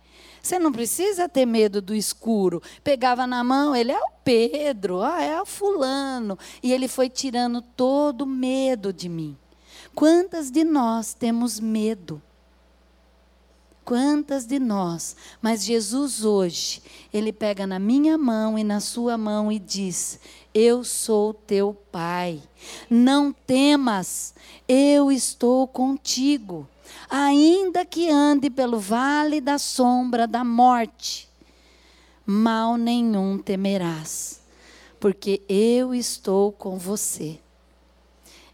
Você 0.42 0.58
não 0.58 0.72
precisa 0.72 1.28
ter 1.28 1.44
medo 1.44 1.82
do 1.82 1.94
escuro. 1.94 2.62
Pegava 2.82 3.26
na 3.26 3.44
mão, 3.44 3.76
ele 3.76 3.92
é 3.92 3.98
o 3.98 4.10
Pedro, 4.24 5.02
ah, 5.02 5.22
é 5.22 5.40
o 5.40 5.44
fulano. 5.44 6.38
E 6.62 6.72
ele 6.72 6.88
foi 6.88 7.10
tirando 7.10 7.60
todo 7.60 8.22
o 8.22 8.26
medo 8.26 8.90
de 8.90 9.08
mim. 9.08 9.36
Quantas 9.94 10.50
de 10.50 10.64
nós 10.64 11.12
temos 11.12 11.60
medo? 11.60 12.22
Quantas 13.84 14.46
de 14.46 14.58
nós? 14.58 15.16
Mas 15.42 15.64
Jesus 15.64 16.24
hoje, 16.24 16.82
ele 17.12 17.32
pega 17.32 17.66
na 17.66 17.78
minha 17.78 18.16
mão 18.16 18.58
e 18.58 18.64
na 18.64 18.80
sua 18.80 19.18
mão 19.18 19.50
e 19.50 19.58
diz: 19.58 20.20
Eu 20.54 20.84
sou 20.84 21.34
teu 21.34 21.74
pai. 21.90 22.40
Não 22.88 23.32
temas, 23.32 24.34
eu 24.68 25.10
estou 25.10 25.66
contigo. 25.66 26.68
Ainda 27.08 27.84
que 27.84 28.08
ande 28.10 28.50
pelo 28.50 28.78
vale 28.78 29.40
da 29.40 29.58
sombra 29.58 30.26
da 30.26 30.44
morte, 30.44 31.28
mal 32.24 32.76
nenhum 32.76 33.38
temerás, 33.38 34.40
porque 34.98 35.42
eu 35.48 35.94
estou 35.94 36.52
com 36.52 36.78
você. 36.78 37.38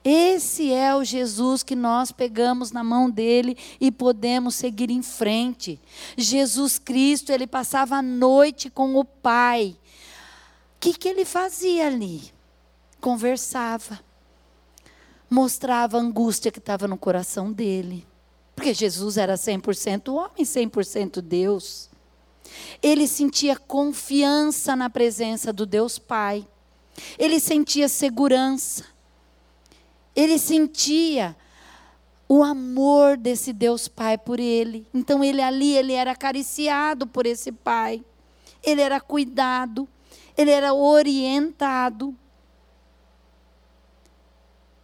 Esse 0.09 0.73
é 0.73 0.95
o 0.95 1.03
Jesus 1.03 1.65
que 1.65 1.75
nós 1.75 2.13
pegamos 2.13 2.71
na 2.71 2.85
mão 2.85 3.11
dele 3.11 3.59
e 3.81 3.91
podemos 3.91 4.55
seguir 4.55 4.89
em 4.89 5.03
frente. 5.03 5.81
Jesus 6.17 6.79
Cristo, 6.79 7.33
ele 7.33 7.45
passava 7.45 7.97
a 7.97 8.03
noite 8.03 8.71
com 8.71 8.95
o 8.95 9.05
Pai. 9.05 9.77
O 10.77 10.79
que, 10.79 10.95
que 10.95 11.09
ele 11.09 11.25
fazia 11.25 11.89
ali? 11.89 12.23
Conversava, 13.01 13.99
mostrava 15.29 15.97
a 15.99 16.01
angústia 16.01 16.53
que 16.53 16.61
estava 16.61 16.87
no 16.87 16.97
coração 16.97 17.51
dele. 17.51 18.07
Porque 18.55 18.73
Jesus 18.73 19.17
era 19.17 19.35
100% 19.35 20.15
homem, 20.15 20.45
100% 20.45 21.21
Deus. 21.21 21.91
Ele 22.81 23.09
sentia 23.09 23.57
confiança 23.57 24.77
na 24.77 24.89
presença 24.89 25.53
do 25.53 25.67
Deus 25.67 25.99
Pai. 25.99 26.47
Ele 27.19 27.41
sentia 27.41 27.89
segurança 27.89 28.95
ele 30.17 30.39
sentia 30.39 31.37
o 32.27 32.43
amor 32.43 33.19
desse 33.19 33.53
Deus 33.53 33.87
Pai 33.87 34.17
por 34.17 34.41
ele. 34.41 34.89
Então 34.93 35.23
ele 35.23 35.43
ali, 35.43 35.77
ele 35.77 35.93
era 35.93 36.13
acariciado 36.13 37.07
por 37.07 37.27
esse 37.27 37.53
Pai. 37.53 38.03
Ele 38.63 38.81
era 38.81 38.99
cuidado, 38.99 39.87
ele 40.37 40.51
era 40.51 40.73
orientado. 40.73 42.17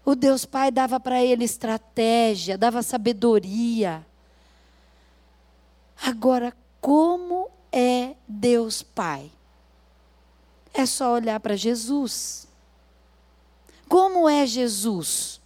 O 0.04 0.14
Deus 0.14 0.44
Pai 0.44 0.70
dava 0.70 1.00
para 1.00 1.24
ele 1.24 1.44
estratégia, 1.44 2.58
dava 2.58 2.82
sabedoria. 2.82 4.06
Agora, 6.04 6.54
como 6.80 7.48
é 7.72 8.14
Deus 8.28 8.82
Pai? 8.82 9.30
É 10.74 10.84
só 10.84 11.14
olhar 11.14 11.38
para 11.40 11.56
Jesus. 11.56 12.46
Como 13.92 14.26
é 14.26 14.46
Jesus? 14.46 15.38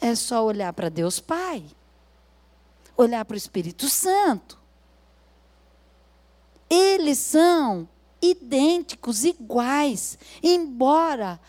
É 0.00 0.14
só 0.14 0.44
olhar 0.44 0.72
para 0.72 0.88
Deus 0.88 1.18
Pai, 1.18 1.64
olhar 2.96 3.24
para 3.24 3.34
o 3.34 3.36
Espírito 3.36 3.88
Santo. 3.88 4.56
Eles 6.70 7.18
são 7.18 7.88
idênticos, 8.22 9.24
iguais, 9.24 10.16
embora 10.40 11.40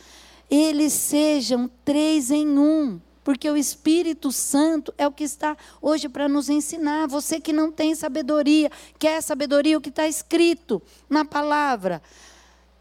eles 0.50 0.94
sejam 0.94 1.70
três 1.86 2.32
em 2.32 2.58
um, 2.58 3.00
porque 3.24 3.48
o 3.48 3.56
Espírito 3.56 4.32
Santo 4.32 4.92
é 4.98 5.06
o 5.06 5.12
que 5.12 5.26
está 5.26 5.56
hoje 5.80 6.10
para 6.10 6.28
nos 6.28 6.50
ensinar. 6.50 7.08
Você 7.08 7.40
que 7.40 7.54
não 7.54 7.72
tem 7.72 7.94
sabedoria, 7.94 8.72
quer 8.98 9.22
sabedoria, 9.22 9.78
o 9.78 9.82
que 9.82 9.90
está 9.90 10.08
escrito 10.08 10.82
na 11.08 11.24
palavra. 11.24 12.02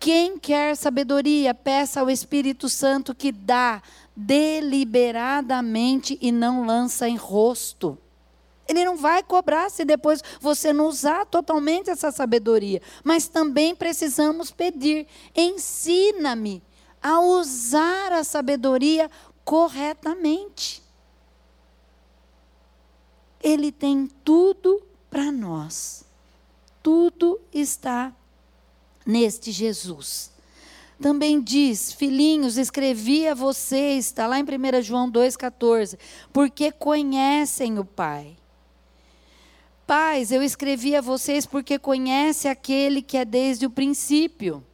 Quem 0.05 0.39
quer 0.39 0.77
sabedoria, 0.77 1.55
peça 1.55 1.99
ao 1.99 2.11
Espírito 2.11 2.69
Santo 2.69 3.15
que 3.15 3.33
dá 3.33 3.83
deliberadamente 4.15 6.19
e 6.21 6.31
não 6.31 6.67
lança 6.67 7.09
em 7.09 7.17
rosto. 7.17 7.97
Ele 8.69 8.85
não 8.85 8.99
vai 8.99 9.23
cobrar 9.23 9.71
se 9.71 9.83
depois 9.83 10.23
você 10.43 10.75
não 10.75 10.89
usar 10.89 11.25
totalmente 11.25 11.89
essa 11.89 12.13
sabedoria. 12.13 12.83
Mas 13.03 13.29
também 13.29 13.75
precisamos 13.75 14.51
pedir: 14.51 15.07
ensina-me 15.35 16.63
a 17.03 17.21
usar 17.21 18.13
a 18.13 18.23
sabedoria 18.23 19.11
corretamente. 19.43 20.83
Ele 23.43 23.73
tem 23.73 24.07
tudo 24.23 24.83
para 25.09 25.33
nós. 25.33 26.05
Tudo 26.83 27.41
está 27.51 28.13
neste 29.05 29.51
Jesus. 29.51 30.33
Também 31.01 31.41
diz, 31.41 31.93
filhinhos, 31.93 32.57
escrevi 32.57 33.27
a 33.27 33.35
vocês, 33.35 34.07
está 34.07 34.27
lá 34.27 34.39
em 34.39 34.45
1 34.45 34.83
João 34.83 35.11
2,14, 35.11 35.99
porque 36.33 36.71
conhecem 36.71 37.79
o 37.79 37.85
Pai. 37.85 38.37
Pais, 39.87 40.33
eu 40.33 40.43
escrevi 40.43 40.97
a 40.97 41.03
vocês 41.03 41.45
porque 41.45 41.79
conhece 41.79 42.49
aquele 42.49 43.03
que 43.03 43.19
é 43.19 43.25
desde 43.25 43.67
o 43.67 43.71
princípio. 43.71 44.65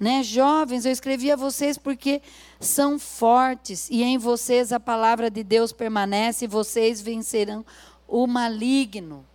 Né? 0.00 0.22
Jovens, 0.22 0.86
eu 0.86 0.92
escrevi 0.92 1.30
a 1.30 1.36
vocês 1.36 1.76
porque 1.76 2.22
são 2.58 2.98
fortes 2.98 3.88
e 3.90 4.02
em 4.02 4.16
vocês 4.16 4.72
a 4.72 4.80
palavra 4.80 5.30
de 5.30 5.42
Deus 5.42 5.72
permanece 5.72 6.44
e 6.44 6.48
vocês 6.48 7.00
vencerão 7.00 7.64
o 8.08 8.26
maligno. 8.26 9.26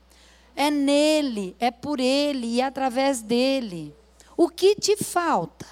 É 0.56 0.72
nele, 0.72 1.56
é 1.60 1.70
por 1.70 2.00
ele 2.00 2.56
e 2.56 2.62
através 2.62 3.22
dele. 3.22 3.94
O 4.42 4.50
que 4.50 4.74
te 4.74 4.98
falta? 4.98 5.68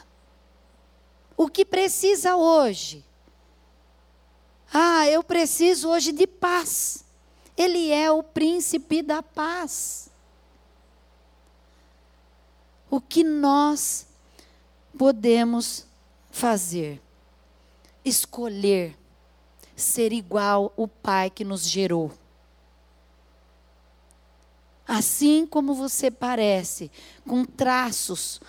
O 1.36 1.48
que 1.48 1.66
precisa 1.66 2.36
hoje? 2.36 3.04
Ah, 4.72 5.08
eu 5.08 5.24
preciso 5.24 5.90
hoje 5.90 6.12
de 6.12 6.28
paz. 6.28 7.04
Ele 7.58 7.92
é 7.92 8.12
o 8.12 8.22
príncipe 8.22 9.02
da 9.02 9.24
paz. 9.24 10.12
O 12.92 13.02
que 13.02 13.24
nós 13.24 14.06
podemos 14.96 15.88
fazer? 16.30 17.02
Escolher 18.06 18.96
ser 19.76 20.14
igual 20.14 20.72
o 20.78 20.88
Pai 20.88 21.32
que 21.32 21.44
nos 21.44 21.68
gerou. 21.68 22.12
Assim 24.88 25.48
como 25.48 25.74
você 25.74 26.12
parece, 26.12 26.92
com 27.28 27.44
traços, 27.44 28.40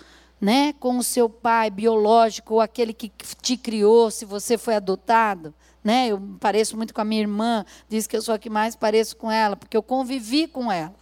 né, 0.41 0.73
com 0.79 0.97
o 0.97 1.03
seu 1.03 1.29
pai 1.29 1.69
biológico 1.69 2.55
ou 2.55 2.61
aquele 2.61 2.93
que 2.93 3.11
te 3.41 3.55
criou, 3.55 4.09
se 4.09 4.25
você 4.25 4.57
foi 4.57 4.75
adotado, 4.75 5.53
né? 5.83 6.07
Eu 6.07 6.19
pareço 6.39 6.75
muito 6.75 6.93
com 6.93 7.01
a 7.01 7.05
minha 7.05 7.21
irmã, 7.21 7.63
diz 7.87 8.07
que 8.07 8.17
eu 8.17 8.21
sou 8.21 8.33
a 8.33 8.39
que 8.39 8.49
mais 8.49 8.75
pareço 8.75 9.15
com 9.15 9.31
ela, 9.31 9.55
porque 9.55 9.77
eu 9.77 9.83
convivi 9.83 10.47
com 10.47 10.71
ela, 10.71 10.95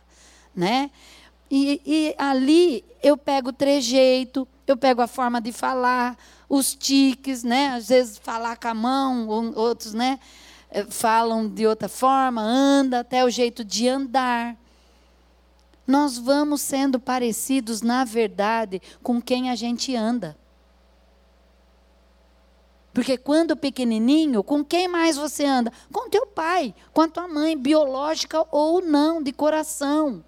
né? 0.54 0.92
E, 1.50 1.82
e 1.86 2.16
ali 2.18 2.84
eu 3.02 3.18
pego 3.18 3.50
o 3.50 3.54
trejeito, 3.54 4.48
eu 4.68 4.78
pego 4.78 5.02
a 5.02 5.08
forma 5.08 5.40
de 5.42 5.52
falar, 5.52 6.18
os 6.50 6.76
tiques, 6.76 7.44
né? 7.44 7.70
Às 7.70 7.88
vezes 7.88 8.18
falar 8.18 8.58
com 8.58 8.68
a 8.68 8.74
mão, 8.74 9.28
outros, 9.56 9.94
né? 9.94 10.20
Eh, 10.70 10.86
falam 10.90 11.48
de 11.48 11.66
outra 11.66 11.88
forma, 11.88 12.42
anda, 12.42 13.00
até 13.00 13.24
o 13.24 13.30
jeito 13.30 13.64
de 13.64 13.88
andar. 13.88 14.56
Nós 15.90 16.20
vamos 16.20 16.62
sendo 16.62 17.00
parecidos, 17.00 17.82
na 17.82 18.06
verdade, 18.06 18.80
com 19.02 19.20
quem 19.20 19.50
a 19.50 19.56
gente 19.56 19.96
anda. 19.96 20.38
Porque 22.94 23.18
quando 23.18 23.58
pequenininho, 23.58 24.44
com 24.44 24.64
quem 24.64 24.88
mais 24.88 25.18
você 25.18 25.46
anda? 25.46 25.74
Com 25.92 26.08
teu 26.08 26.28
pai, 26.28 26.76
com 26.94 27.02
a 27.02 27.08
tua 27.08 27.28
mãe, 27.28 27.58
biológica 27.58 28.46
ou 28.52 28.84
não, 28.84 29.20
de 29.20 29.32
coração. 29.32 30.24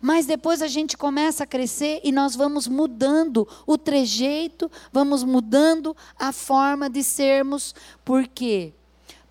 Mas 0.00 0.24
depois 0.24 0.62
a 0.62 0.68
gente 0.68 0.96
começa 0.96 1.42
a 1.42 1.48
crescer 1.48 2.00
e 2.04 2.12
nós 2.12 2.36
vamos 2.36 2.68
mudando 2.68 3.48
o 3.66 3.76
trejeito, 3.76 4.70
vamos 4.92 5.24
mudando 5.24 5.96
a 6.16 6.30
forma 6.30 6.88
de 6.88 7.02
sermos, 7.02 7.74
porque 8.04 8.72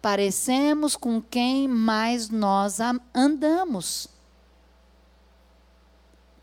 parecemos 0.01 0.97
com 0.97 1.21
quem 1.21 1.65
mais 1.65 2.29
nós 2.29 2.79
andamos. 3.13 4.14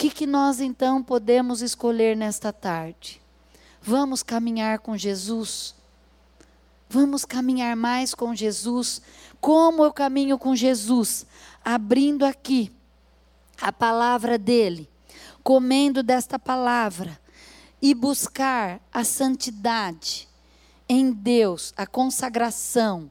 Que, 0.02 0.10
que 0.10 0.26
nós 0.26 0.60
então 0.60 1.00
podemos 1.00 1.62
escolher 1.62 2.16
nesta 2.16 2.52
tarde? 2.52 3.22
Vamos 3.80 4.20
caminhar 4.20 4.80
com 4.80 4.96
Jesus? 4.96 5.76
Vamos 6.88 7.24
caminhar 7.24 7.76
mais 7.76 8.12
com 8.12 8.34
Jesus. 8.34 9.00
Como 9.40 9.84
eu 9.84 9.92
caminho 9.92 10.36
com 10.40 10.56
Jesus? 10.56 11.24
Abrindo 11.64 12.24
aqui 12.24 12.72
a 13.60 13.72
palavra 13.72 14.36
dele, 14.36 14.90
comendo 15.40 16.02
desta 16.02 16.36
palavra 16.36 17.16
e 17.80 17.94
buscar 17.94 18.80
a 18.92 19.04
santidade 19.04 20.28
em 20.88 21.12
Deus, 21.12 21.72
a 21.76 21.86
consagração. 21.86 23.08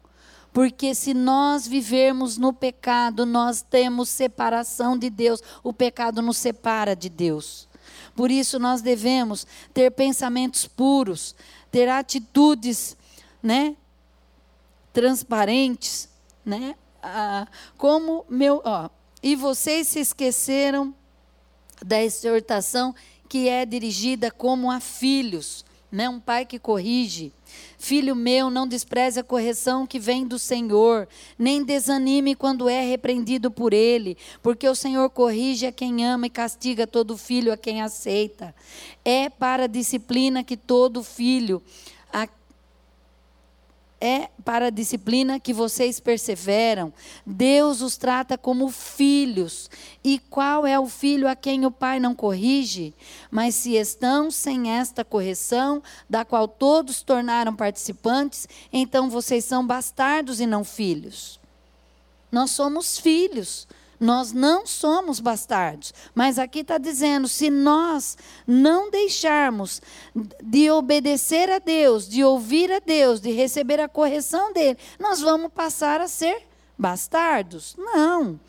Porque 0.53 0.93
se 0.93 1.13
nós 1.13 1.67
vivermos 1.67 2.37
no 2.37 2.51
pecado, 2.51 3.25
nós 3.25 3.61
temos 3.61 4.09
separação 4.09 4.97
de 4.97 5.09
Deus. 5.09 5.41
O 5.63 5.71
pecado 5.71 6.21
nos 6.21 6.37
separa 6.37 6.95
de 6.95 7.09
Deus. 7.09 7.67
Por 8.15 8.29
isso 8.29 8.59
nós 8.59 8.81
devemos 8.81 9.47
ter 9.73 9.91
pensamentos 9.91 10.67
puros, 10.67 11.35
ter 11.71 11.87
atitudes 11.87 12.97
né, 13.41 13.75
transparentes, 14.91 16.09
né? 16.45 16.75
Ah, 17.01 17.47
como 17.77 18.25
meu, 18.29 18.61
ó, 18.63 18.89
e 19.23 19.35
vocês 19.35 19.87
se 19.87 19.99
esqueceram 19.99 20.93
da 21.83 22.01
exortação 22.01 22.93
que 23.27 23.47
é 23.47 23.65
dirigida 23.65 24.29
como 24.29 24.69
a 24.69 24.79
filhos, 24.79 25.65
né? 25.91 26.07
Um 26.07 26.19
pai 26.19 26.45
que 26.45 26.57
corrige. 26.57 27.31
Filho 27.77 28.15
meu, 28.15 28.49
não 28.49 28.65
despreze 28.65 29.19
a 29.19 29.23
correção 29.23 29.85
que 29.85 29.99
vem 29.99 30.25
do 30.25 30.39
Senhor, 30.39 31.07
nem 31.37 31.63
desanime 31.63 32.33
quando 32.33 32.69
é 32.69 32.81
repreendido 32.81 33.51
por 33.51 33.73
ele, 33.73 34.17
porque 34.41 34.67
o 34.69 34.75
Senhor 34.75 35.09
corrige 35.09 35.65
a 35.65 35.71
quem 35.71 36.05
ama 36.05 36.27
e 36.27 36.29
castiga 36.29 36.87
todo 36.87 37.17
filho 37.17 37.51
a 37.51 37.57
quem 37.57 37.81
aceita. 37.81 38.55
É 39.03 39.29
para 39.29 39.65
a 39.65 39.67
disciplina 39.67 40.43
que 40.43 40.55
todo 40.55 41.03
filho 41.03 41.61
é 44.01 44.29
para 44.43 44.65
a 44.65 44.69
disciplina 44.71 45.39
que 45.39 45.53
vocês 45.53 45.99
perseveram. 45.99 46.91
Deus 47.23 47.81
os 47.81 47.95
trata 47.95 48.35
como 48.37 48.69
filhos. 48.69 49.69
E 50.03 50.17
qual 50.17 50.65
é 50.65 50.79
o 50.79 50.87
filho 50.87 51.27
a 51.27 51.35
quem 51.35 51.65
o 51.65 51.71
pai 51.71 51.99
não 51.99 52.15
corrige? 52.15 52.95
Mas 53.29 53.53
se 53.53 53.75
estão 53.75 54.31
sem 54.31 54.71
esta 54.71 55.05
correção, 55.05 55.83
da 56.09 56.25
qual 56.25 56.47
todos 56.47 57.03
tornaram 57.03 57.55
participantes, 57.55 58.47
então 58.73 59.09
vocês 59.09 59.45
são 59.45 59.65
bastardos 59.65 60.41
e 60.41 60.47
não 60.47 60.63
filhos. 60.63 61.39
Nós 62.31 62.49
somos 62.49 62.97
filhos. 62.97 63.67
Nós 64.01 64.33
não 64.33 64.65
somos 64.65 65.19
bastardos. 65.19 65.93
Mas 66.15 66.39
aqui 66.39 66.61
está 66.61 66.79
dizendo: 66.79 67.27
se 67.27 67.51
nós 67.51 68.17
não 68.47 68.89
deixarmos 68.89 69.79
de 70.41 70.71
obedecer 70.71 71.51
a 71.51 71.59
Deus, 71.59 72.09
de 72.09 72.23
ouvir 72.23 72.71
a 72.71 72.79
Deus, 72.79 73.21
de 73.21 73.31
receber 73.31 73.79
a 73.79 73.87
correção 73.87 74.51
dele, 74.51 74.79
nós 74.99 75.21
vamos 75.21 75.53
passar 75.53 76.01
a 76.01 76.07
ser 76.07 76.47
bastardos. 76.75 77.75
Não. 77.77 78.39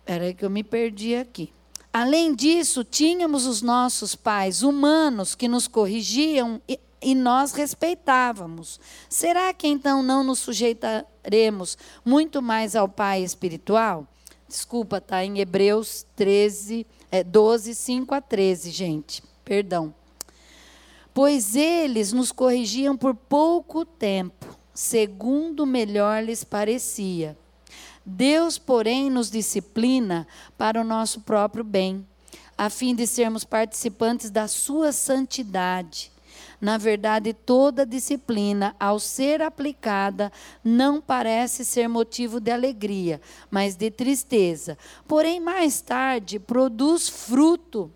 Espera 0.00 0.24
aí 0.24 0.34
que 0.34 0.44
eu 0.44 0.50
me 0.50 0.64
perdi 0.64 1.14
aqui. 1.14 1.52
Além 1.92 2.34
disso, 2.34 2.82
tínhamos 2.82 3.46
os 3.46 3.62
nossos 3.62 4.16
pais 4.16 4.62
humanos 4.62 5.36
que 5.36 5.46
nos 5.46 5.68
corrigiam 5.68 6.60
e 7.00 7.14
nós 7.14 7.52
respeitávamos. 7.52 8.80
Será 9.08 9.52
que 9.52 9.66
então 9.66 10.02
não 10.02 10.24
nos 10.24 10.38
sujeitaremos 10.38 11.76
muito 12.04 12.40
mais 12.40 12.74
ao 12.74 12.88
Pai 12.88 13.22
espiritual? 13.22 14.06
Desculpa, 14.48 14.98
está 14.98 15.24
em 15.24 15.38
Hebreus 15.38 16.06
13, 16.14 16.86
é, 17.10 17.24
12, 17.24 17.74
5 17.74 18.14
a 18.14 18.20
13, 18.20 18.70
gente. 18.70 19.22
Perdão. 19.44 19.94
Pois 21.12 21.56
eles 21.56 22.12
nos 22.12 22.30
corrigiam 22.30 22.96
por 22.96 23.14
pouco 23.14 23.84
tempo, 23.84 24.56
segundo 24.74 25.66
melhor 25.66 26.22
lhes 26.22 26.44
parecia. 26.44 27.36
Deus, 28.04 28.56
porém, 28.56 29.10
nos 29.10 29.30
disciplina 29.30 30.28
para 30.56 30.80
o 30.80 30.84
nosso 30.84 31.22
próprio 31.22 31.64
bem, 31.64 32.06
a 32.56 32.70
fim 32.70 32.94
de 32.94 33.06
sermos 33.06 33.42
participantes 33.42 34.30
da 34.30 34.46
sua 34.46 34.92
santidade. 34.92 36.12
Na 36.60 36.78
verdade, 36.78 37.32
toda 37.32 37.84
disciplina, 37.84 38.74
ao 38.78 38.98
ser 38.98 39.42
aplicada, 39.42 40.32
não 40.64 41.00
parece 41.00 41.64
ser 41.64 41.88
motivo 41.88 42.40
de 42.40 42.50
alegria, 42.50 43.20
mas 43.50 43.76
de 43.76 43.90
tristeza. 43.90 44.78
Porém, 45.06 45.40
mais 45.40 45.80
tarde, 45.80 46.38
produz 46.38 47.08
fruto 47.08 47.92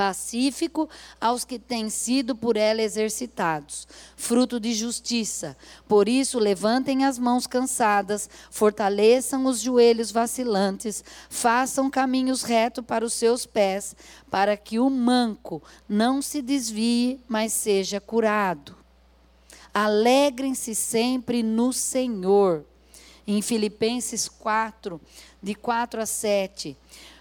pacífico 0.00 0.88
aos 1.20 1.44
que 1.44 1.58
têm 1.58 1.90
sido 1.90 2.34
por 2.34 2.56
ela 2.56 2.80
exercitados, 2.80 3.86
fruto 4.16 4.58
de 4.58 4.72
justiça. 4.72 5.54
Por 5.86 6.08
isso, 6.08 6.38
levantem 6.38 7.04
as 7.04 7.18
mãos 7.18 7.46
cansadas, 7.46 8.26
fortaleçam 8.50 9.44
os 9.44 9.60
joelhos 9.60 10.10
vacilantes, 10.10 11.04
façam 11.28 11.90
caminhos 11.90 12.42
retos 12.42 12.82
para 12.82 13.04
os 13.04 13.12
seus 13.12 13.44
pés, 13.44 13.94
para 14.30 14.56
que 14.56 14.78
o 14.78 14.88
manco 14.88 15.62
não 15.86 16.22
se 16.22 16.40
desvie, 16.40 17.20
mas 17.28 17.52
seja 17.52 18.00
curado. 18.00 18.74
Alegrem-se 19.74 20.74
sempre 20.74 21.42
no 21.42 21.74
Senhor. 21.74 22.64
Em 23.26 23.42
Filipenses 23.42 24.30
4, 24.30 24.98
de 25.42 25.54
4 25.54 26.00
a 26.00 26.06
7. 26.06 26.74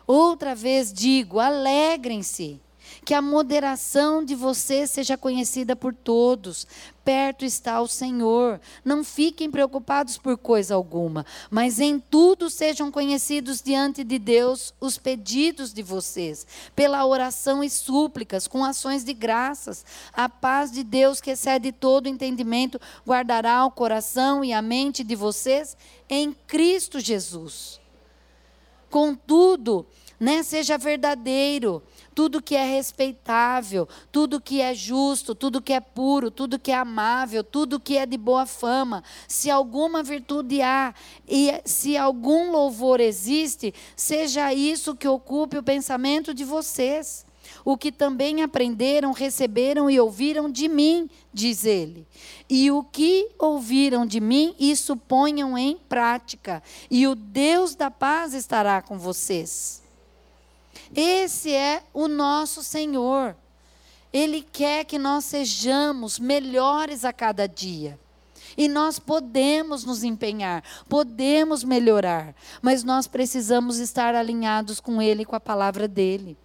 Outra 0.07 0.55
vez 0.55 0.93
digo: 0.93 1.41
alegrem-se. 1.41 2.61
Que 3.09 3.15
a 3.15 3.23
moderação 3.23 4.23
de 4.23 4.35
você 4.35 4.85
seja 4.85 5.17
conhecida 5.17 5.75
por 5.75 5.95
todos. 5.95 6.67
Perto 7.03 7.43
está 7.43 7.81
o 7.81 7.87
Senhor. 7.87 8.61
Não 8.85 9.03
fiquem 9.03 9.49
preocupados 9.49 10.15
por 10.15 10.37
coisa 10.37 10.75
alguma, 10.75 11.25
mas 11.49 11.79
em 11.79 11.99
tudo 11.99 12.51
sejam 12.51 12.91
conhecidos 12.91 13.63
diante 13.63 14.03
de 14.03 14.19
Deus 14.19 14.75
os 14.79 14.99
pedidos 14.99 15.73
de 15.73 15.81
vocês, 15.81 16.45
pela 16.75 17.03
oração 17.03 17.63
e 17.63 17.69
súplicas, 17.71 18.47
com 18.47 18.63
ações 18.63 19.03
de 19.03 19.15
graças. 19.15 19.83
A 20.13 20.29
paz 20.29 20.71
de 20.71 20.83
Deus, 20.83 21.19
que 21.19 21.31
excede 21.31 21.71
todo 21.71 22.05
entendimento, 22.05 22.79
guardará 23.03 23.65
o 23.65 23.71
coração 23.71 24.45
e 24.45 24.53
a 24.53 24.61
mente 24.61 25.03
de 25.03 25.15
vocês 25.15 25.75
em 26.07 26.31
Cristo 26.45 26.99
Jesus. 26.99 27.79
Contudo, 28.87 29.83
né, 30.19 30.43
seja 30.43 30.77
verdadeiro, 30.77 31.81
tudo 32.13 32.41
que 32.41 32.55
é 32.55 32.65
respeitável, 32.65 33.87
tudo 34.11 34.41
que 34.41 34.61
é 34.61 34.73
justo, 34.73 35.33
tudo 35.33 35.61
que 35.61 35.73
é 35.73 35.79
puro, 35.79 36.29
tudo 36.29 36.59
que 36.59 36.71
é 36.71 36.75
amável, 36.75 37.43
tudo 37.43 37.79
que 37.79 37.97
é 37.97 38.05
de 38.05 38.17
boa 38.17 38.45
fama, 38.45 39.03
se 39.27 39.49
alguma 39.49 40.03
virtude 40.03 40.61
há 40.61 40.93
e 41.27 41.61
se 41.65 41.97
algum 41.97 42.51
louvor 42.51 42.99
existe, 42.99 43.73
seja 43.95 44.53
isso 44.53 44.95
que 44.95 45.07
ocupe 45.07 45.57
o 45.57 45.63
pensamento 45.63 46.33
de 46.33 46.43
vocês. 46.43 47.25
O 47.65 47.77
que 47.77 47.91
também 47.91 48.43
aprenderam, 48.43 49.11
receberam 49.11 49.89
e 49.89 49.99
ouviram 49.99 50.49
de 50.49 50.67
mim, 50.67 51.09
diz 51.33 51.65
ele. 51.65 52.07
E 52.49 52.71
o 52.71 52.83
que 52.83 53.29
ouviram 53.37 54.05
de 54.05 54.19
mim, 54.19 54.55
isso 54.59 54.95
ponham 54.95 55.57
em 55.57 55.77
prática, 55.77 56.61
e 56.89 57.07
o 57.07 57.15
Deus 57.15 57.75
da 57.75 57.89
paz 57.89 58.33
estará 58.33 58.81
com 58.81 58.97
vocês. 58.97 59.81
Esse 60.95 61.53
é 61.53 61.83
o 61.93 62.07
nosso 62.07 62.63
Senhor. 62.63 63.35
Ele 64.11 64.41
quer 64.41 64.85
que 64.85 64.97
nós 64.97 65.25
sejamos 65.25 66.17
melhores 66.17 67.05
a 67.05 67.13
cada 67.13 67.47
dia. 67.47 67.99
E 68.57 68.67
nós 68.67 68.97
podemos 68.99 69.83
nos 69.85 70.03
empenhar, 70.03 70.63
podemos 70.89 71.63
melhorar, 71.63 72.33
mas 72.61 72.83
nós 72.83 73.07
precisamos 73.07 73.77
estar 73.77 74.15
alinhados 74.15 74.79
com 74.79 75.01
Ele, 75.01 75.23
com 75.23 75.35
a 75.35 75.39
palavra 75.39 75.87
dEle. 75.87 76.35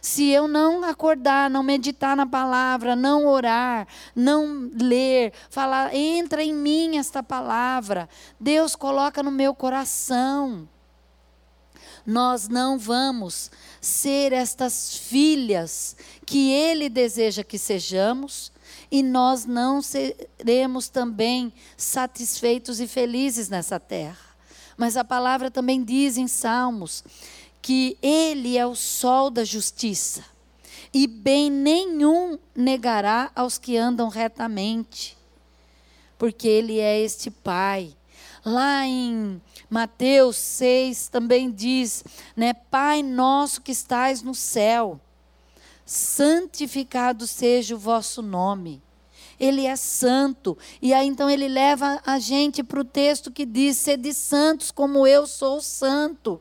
Se 0.00 0.28
eu 0.28 0.46
não 0.46 0.84
acordar, 0.84 1.50
não 1.50 1.62
meditar 1.62 2.16
na 2.16 2.26
palavra, 2.26 2.94
não 2.94 3.26
orar, 3.26 3.86
não 4.14 4.70
ler, 4.72 5.32
falar, 5.50 5.94
entra 5.94 6.42
em 6.42 6.54
mim 6.54 6.96
esta 6.96 7.22
palavra, 7.22 8.08
Deus 8.38 8.76
coloca 8.76 9.22
no 9.22 9.30
meu 9.30 9.54
coração. 9.54 10.68
Nós 12.06 12.48
não 12.48 12.78
vamos 12.78 13.50
ser 13.80 14.32
estas 14.32 14.96
filhas 14.96 15.96
que 16.24 16.50
Ele 16.50 16.88
deseja 16.88 17.44
que 17.44 17.58
sejamos, 17.58 18.52
e 18.90 19.02
nós 19.02 19.44
não 19.44 19.82
seremos 19.82 20.88
também 20.88 21.52
satisfeitos 21.76 22.80
e 22.80 22.86
felizes 22.86 23.48
nessa 23.48 23.78
terra. 23.78 24.28
Mas 24.76 24.96
a 24.96 25.04
palavra 25.04 25.50
também 25.50 25.82
diz 25.82 26.16
em 26.16 26.28
Salmos 26.28 27.04
que 27.60 27.98
Ele 28.00 28.56
é 28.56 28.66
o 28.66 28.74
sol 28.74 29.30
da 29.30 29.44
justiça, 29.44 30.24
e 30.92 31.06
bem 31.06 31.50
nenhum 31.50 32.38
negará 32.54 33.30
aos 33.34 33.58
que 33.58 33.76
andam 33.76 34.08
retamente, 34.08 35.18
porque 36.16 36.48
Ele 36.48 36.78
é 36.78 37.00
este 37.00 37.30
Pai. 37.30 37.94
Lá 38.48 38.86
em 38.86 39.42
Mateus 39.68 40.36
6 40.36 41.08
também 41.08 41.50
diz, 41.50 42.02
né, 42.34 42.54
Pai 42.54 43.02
nosso 43.02 43.60
que 43.60 43.70
estais 43.70 44.22
no 44.22 44.34
céu, 44.34 44.98
santificado 45.84 47.26
seja 47.26 47.74
o 47.74 47.78
vosso 47.78 48.22
nome. 48.22 48.82
Ele 49.38 49.66
é 49.66 49.76
santo. 49.76 50.56
E 50.80 50.94
aí 50.94 51.06
então 51.06 51.28
ele 51.28 51.46
leva 51.46 52.00
a 52.06 52.18
gente 52.18 52.62
para 52.62 52.80
o 52.80 52.84
texto 52.84 53.30
que 53.30 53.44
diz: 53.44 53.76
sede 53.76 54.14
santos 54.14 54.70
como 54.70 55.06
eu 55.06 55.26
sou 55.26 55.60
santo. 55.60 56.40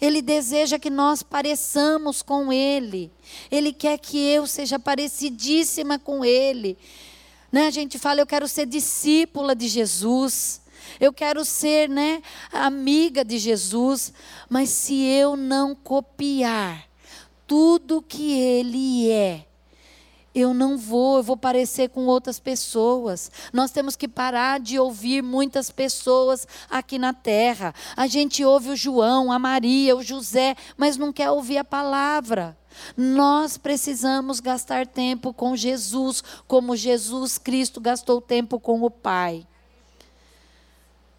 Ele 0.00 0.22
deseja 0.22 0.78
que 0.78 0.88
nós 0.88 1.24
pareçamos 1.24 2.22
com 2.22 2.52
Ele. 2.52 3.10
Ele 3.50 3.72
quer 3.72 3.98
que 3.98 4.16
eu 4.16 4.46
seja 4.46 4.78
parecidíssima 4.78 5.98
com 5.98 6.24
Ele. 6.24 6.78
Né? 7.50 7.66
A 7.66 7.70
gente 7.70 7.98
fala, 7.98 8.20
eu 8.20 8.26
quero 8.26 8.46
ser 8.46 8.66
discípula 8.66 9.54
de 9.54 9.68
Jesus. 9.68 10.60
Eu 11.00 11.12
quero 11.12 11.44
ser, 11.44 11.88
né, 11.88 12.22
amiga 12.52 13.24
de 13.24 13.38
Jesus. 13.38 14.12
Mas 14.48 14.70
se 14.70 15.02
eu 15.04 15.36
não 15.36 15.74
copiar 15.74 16.86
tudo 17.46 18.02
que 18.02 18.32
Ele 18.32 19.10
é, 19.10 19.46
eu 20.34 20.54
não 20.54 20.76
vou, 20.76 21.16
eu 21.16 21.22
vou 21.22 21.36
parecer 21.36 21.88
com 21.88 22.06
outras 22.06 22.38
pessoas. 22.38 23.30
Nós 23.52 23.70
temos 23.70 23.96
que 23.96 24.06
parar 24.06 24.60
de 24.60 24.78
ouvir 24.78 25.22
muitas 25.22 25.70
pessoas 25.70 26.46
aqui 26.70 26.98
na 26.98 27.12
terra. 27.12 27.74
A 27.96 28.06
gente 28.06 28.44
ouve 28.44 28.70
o 28.70 28.76
João, 28.76 29.32
a 29.32 29.38
Maria, 29.38 29.96
o 29.96 30.02
José, 30.02 30.54
mas 30.76 30.96
não 30.96 31.12
quer 31.12 31.30
ouvir 31.30 31.58
a 31.58 31.64
palavra. 31.64 32.56
Nós 32.96 33.56
precisamos 33.56 34.40
gastar 34.40 34.86
tempo 34.86 35.32
com 35.32 35.56
Jesus, 35.56 36.22
como 36.46 36.76
Jesus 36.76 37.38
Cristo 37.38 37.80
gastou 37.80 38.20
tempo 38.20 38.58
com 38.58 38.82
o 38.82 38.90
Pai. 38.90 39.46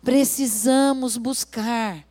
Precisamos 0.02 1.18
buscar 1.18 2.09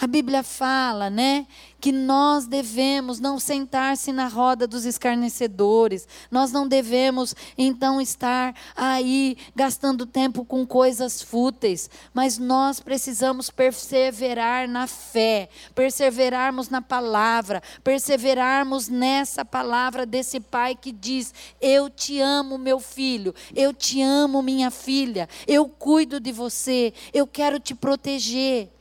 a 0.00 0.08
Bíblia 0.08 0.42
fala, 0.42 1.08
né, 1.08 1.46
que 1.80 1.92
nós 1.92 2.46
devemos 2.46 3.20
não 3.20 3.38
sentar-se 3.38 4.10
na 4.10 4.26
roda 4.26 4.66
dos 4.66 4.84
escarnecedores. 4.84 6.08
Nós 6.30 6.50
não 6.50 6.66
devemos 6.66 7.34
então 7.56 8.00
estar 8.00 8.54
aí 8.76 9.36
gastando 9.54 10.04
tempo 10.04 10.44
com 10.44 10.66
coisas 10.66 11.22
fúteis, 11.22 11.88
mas 12.12 12.38
nós 12.38 12.80
precisamos 12.80 13.50
perseverar 13.50 14.68
na 14.68 14.88
fé, 14.88 15.48
perseverarmos 15.74 16.68
na 16.68 16.82
palavra, 16.82 17.62
perseverarmos 17.84 18.88
nessa 18.88 19.44
palavra 19.44 20.04
desse 20.04 20.40
pai 20.40 20.74
que 20.74 20.90
diz: 20.90 21.32
"Eu 21.60 21.88
te 21.88 22.20
amo, 22.20 22.58
meu 22.58 22.80
filho. 22.80 23.32
Eu 23.54 23.72
te 23.72 24.02
amo, 24.02 24.42
minha 24.42 24.72
filha. 24.72 25.28
Eu 25.46 25.68
cuido 25.68 26.18
de 26.18 26.32
você. 26.32 26.92
Eu 27.12 27.26
quero 27.28 27.60
te 27.60 27.74
proteger." 27.74 28.73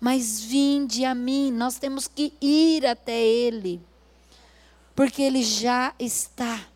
Mas 0.00 0.40
vinde 0.40 1.04
a 1.04 1.14
mim, 1.14 1.50
nós 1.50 1.78
temos 1.78 2.06
que 2.06 2.32
ir 2.40 2.86
até 2.86 3.20
Ele, 3.20 3.80
porque 4.94 5.22
Ele 5.22 5.42
já 5.42 5.94
está. 5.98 6.66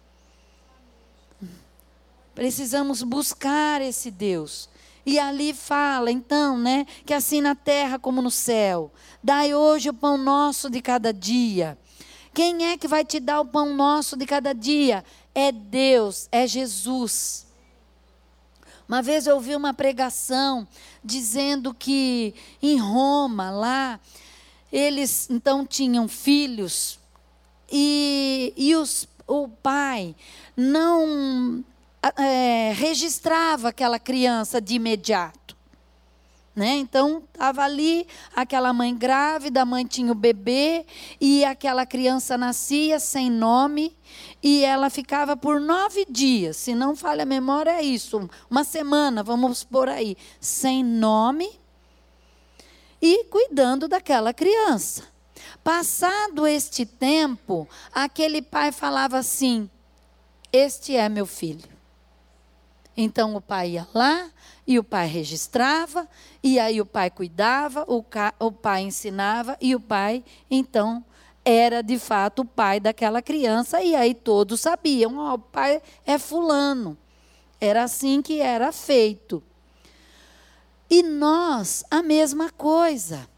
Precisamos 2.34 3.02
buscar 3.02 3.80
esse 3.80 4.10
Deus. 4.10 4.68
E 5.04 5.18
ali 5.18 5.52
fala, 5.52 6.10
então, 6.10 6.56
né, 6.56 6.86
que 7.04 7.12
assim 7.12 7.40
na 7.40 7.54
terra 7.54 7.98
como 7.98 8.22
no 8.22 8.30
céu, 8.30 8.92
dai 9.22 9.52
hoje 9.54 9.90
o 9.90 9.94
pão 9.94 10.16
nosso 10.16 10.70
de 10.70 10.80
cada 10.80 11.12
dia. 11.12 11.76
Quem 12.32 12.66
é 12.66 12.78
que 12.78 12.88
vai 12.88 13.04
te 13.04 13.20
dar 13.20 13.40
o 13.40 13.44
pão 13.44 13.74
nosso 13.74 14.16
de 14.16 14.24
cada 14.24 14.52
dia? 14.54 15.04
É 15.34 15.50
Deus, 15.50 16.28
é 16.32 16.46
Jesus. 16.46 17.46
Uma 18.92 19.00
vez 19.00 19.26
eu 19.26 19.36
ouvi 19.36 19.56
uma 19.56 19.72
pregação 19.72 20.68
dizendo 21.02 21.72
que 21.72 22.34
em 22.60 22.76
Roma, 22.76 23.50
lá, 23.50 23.98
eles 24.70 25.30
então 25.30 25.64
tinham 25.64 26.06
filhos 26.06 27.00
e, 27.72 28.52
e 28.54 28.76
os, 28.76 29.08
o 29.26 29.48
pai 29.48 30.14
não 30.54 31.64
é, 32.18 32.74
registrava 32.74 33.70
aquela 33.70 33.98
criança 33.98 34.60
de 34.60 34.74
imediato. 34.74 35.41
Né? 36.54 36.76
Então, 36.76 37.22
estava 37.32 37.62
ali 37.62 38.06
aquela 38.36 38.74
mãe 38.74 38.94
grávida, 38.94 39.62
a 39.62 39.64
mãe 39.64 39.86
tinha 39.86 40.12
o 40.12 40.14
bebê, 40.14 40.84
e 41.18 41.44
aquela 41.46 41.86
criança 41.86 42.36
nascia 42.36 43.00
sem 43.00 43.30
nome, 43.30 43.96
e 44.42 44.62
ela 44.62 44.90
ficava 44.90 45.34
por 45.34 45.58
nove 45.58 46.04
dias, 46.10 46.58
se 46.58 46.74
não 46.74 46.94
falha 46.94 47.22
a 47.22 47.26
memória, 47.26 47.70
é 47.70 47.82
isso, 47.82 48.28
uma 48.50 48.64
semana, 48.64 49.22
vamos 49.22 49.64
por 49.64 49.88
aí, 49.88 50.14
sem 50.38 50.84
nome, 50.84 51.50
e 53.00 53.24
cuidando 53.24 53.88
daquela 53.88 54.34
criança. 54.34 55.04
Passado 55.64 56.46
este 56.46 56.84
tempo, 56.84 57.68
aquele 57.92 58.42
pai 58.42 58.70
falava 58.70 59.18
assim: 59.18 59.68
Este 60.52 60.94
é 60.94 61.08
meu 61.08 61.26
filho. 61.26 61.68
Então 62.96 63.34
o 63.34 63.40
pai 63.40 63.70
ia 63.72 63.88
lá 63.94 64.30
e 64.66 64.78
o 64.78 64.84
pai 64.84 65.06
registrava, 65.06 66.08
e 66.42 66.58
aí 66.58 66.80
o 66.80 66.86
pai 66.86 67.10
cuidava, 67.10 67.84
o, 67.88 68.04
o 68.38 68.52
pai 68.52 68.82
ensinava, 68.82 69.56
e 69.60 69.74
o 69.74 69.80
pai, 69.80 70.24
então, 70.50 71.04
era 71.44 71.82
de 71.82 71.98
fato 71.98 72.42
o 72.42 72.44
pai 72.44 72.78
daquela 72.78 73.20
criança, 73.20 73.82
e 73.82 73.94
aí 73.94 74.14
todos 74.14 74.60
sabiam: 74.60 75.18
oh, 75.18 75.34
o 75.34 75.38
pai 75.38 75.82
é 76.06 76.18
Fulano. 76.18 76.96
Era 77.60 77.84
assim 77.84 78.20
que 78.22 78.40
era 78.40 78.72
feito. 78.72 79.42
E 80.90 81.02
nós, 81.02 81.84
a 81.90 82.02
mesma 82.02 82.50
coisa. 82.50 83.28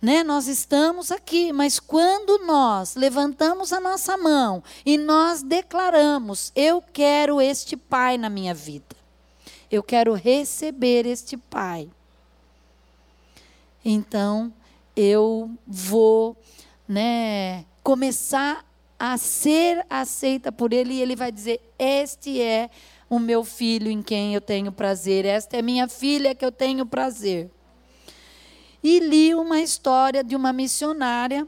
né? 0.00 0.24
Nós 0.24 0.48
estamos 0.48 1.12
aqui, 1.12 1.52
mas 1.52 1.78
quando 1.78 2.38
nós 2.38 2.96
levantamos 2.96 3.72
a 3.72 3.78
nossa 3.78 4.16
mão 4.16 4.62
e 4.84 4.98
nós 4.98 5.42
declaramos: 5.42 6.50
Eu 6.56 6.82
quero 6.82 7.40
este 7.40 7.76
Pai 7.76 8.18
na 8.18 8.28
minha 8.28 8.54
vida, 8.54 8.96
eu 9.72 9.82
quero 9.82 10.14
receber 10.14 11.06
este 11.06 11.36
Pai. 11.36 11.88
Então, 13.84 14.52
eu 14.94 15.50
vou 15.66 16.36
né, 16.86 17.64
começar 17.82 18.64
a 18.98 19.16
ser 19.16 19.84
aceita 19.90 20.52
por 20.52 20.72
Ele, 20.72 20.94
e 20.94 21.02
Ele 21.02 21.16
vai 21.16 21.32
dizer: 21.32 21.60
Este 21.78 22.40
é 22.40 22.70
o 23.10 23.18
meu 23.18 23.42
filho 23.42 23.90
em 23.90 24.02
quem 24.02 24.34
eu 24.34 24.40
tenho 24.40 24.70
prazer, 24.70 25.24
esta 25.24 25.56
é 25.56 25.62
minha 25.62 25.88
filha 25.88 26.34
que 26.34 26.44
eu 26.44 26.52
tenho 26.52 26.86
prazer 26.86 27.50
e 28.82 28.98
li 28.98 29.34
uma 29.34 29.60
história 29.60 30.24
de 30.24 30.34
uma 30.34 30.52
missionária 30.52 31.46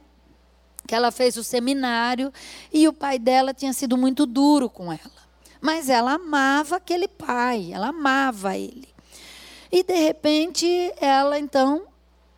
que 0.86 0.94
ela 0.94 1.10
fez 1.10 1.36
o 1.36 1.42
seminário 1.42 2.32
e 2.72 2.86
o 2.86 2.92
pai 2.92 3.18
dela 3.18 3.52
tinha 3.52 3.72
sido 3.72 3.96
muito 3.96 4.26
duro 4.26 4.68
com 4.68 4.92
ela. 4.92 5.23
Mas 5.64 5.88
ela 5.88 6.12
amava 6.12 6.76
aquele 6.76 7.08
pai, 7.08 7.70
ela 7.72 7.88
amava 7.88 8.56
ele. 8.56 8.86
E 9.72 9.82
de 9.82 9.94
repente 9.94 10.66
ela 11.00 11.38
então 11.38 11.86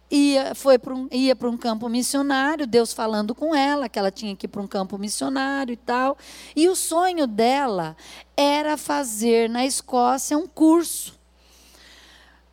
ia 0.09 0.55
foi 0.55 0.79
para 0.79 0.95
um, 0.95 1.09
ia 1.11 1.35
para 1.35 1.51
um 1.51 1.57
campo 1.57 1.89
missionário, 1.89 2.67
Deus 2.67 2.93
falando 2.93 3.35
com 3.35 3.53
ela 3.53 3.89
que 3.89 3.99
ela 3.99 4.13
tinha 4.13 4.37
que 4.37 4.47
ir 4.47 4.49
para 4.49 4.63
um 4.63 4.69
campo 4.69 4.97
missionário 4.97 5.73
e 5.73 5.77
tal. 5.77 6.17
E 6.55 6.69
o 6.69 6.77
sonho 6.77 7.27
dela 7.27 7.97
era 8.37 8.77
fazer 8.77 9.51
na 9.51 9.67
Escócia 9.67 10.39
um 10.39 10.47
curso 10.47 11.17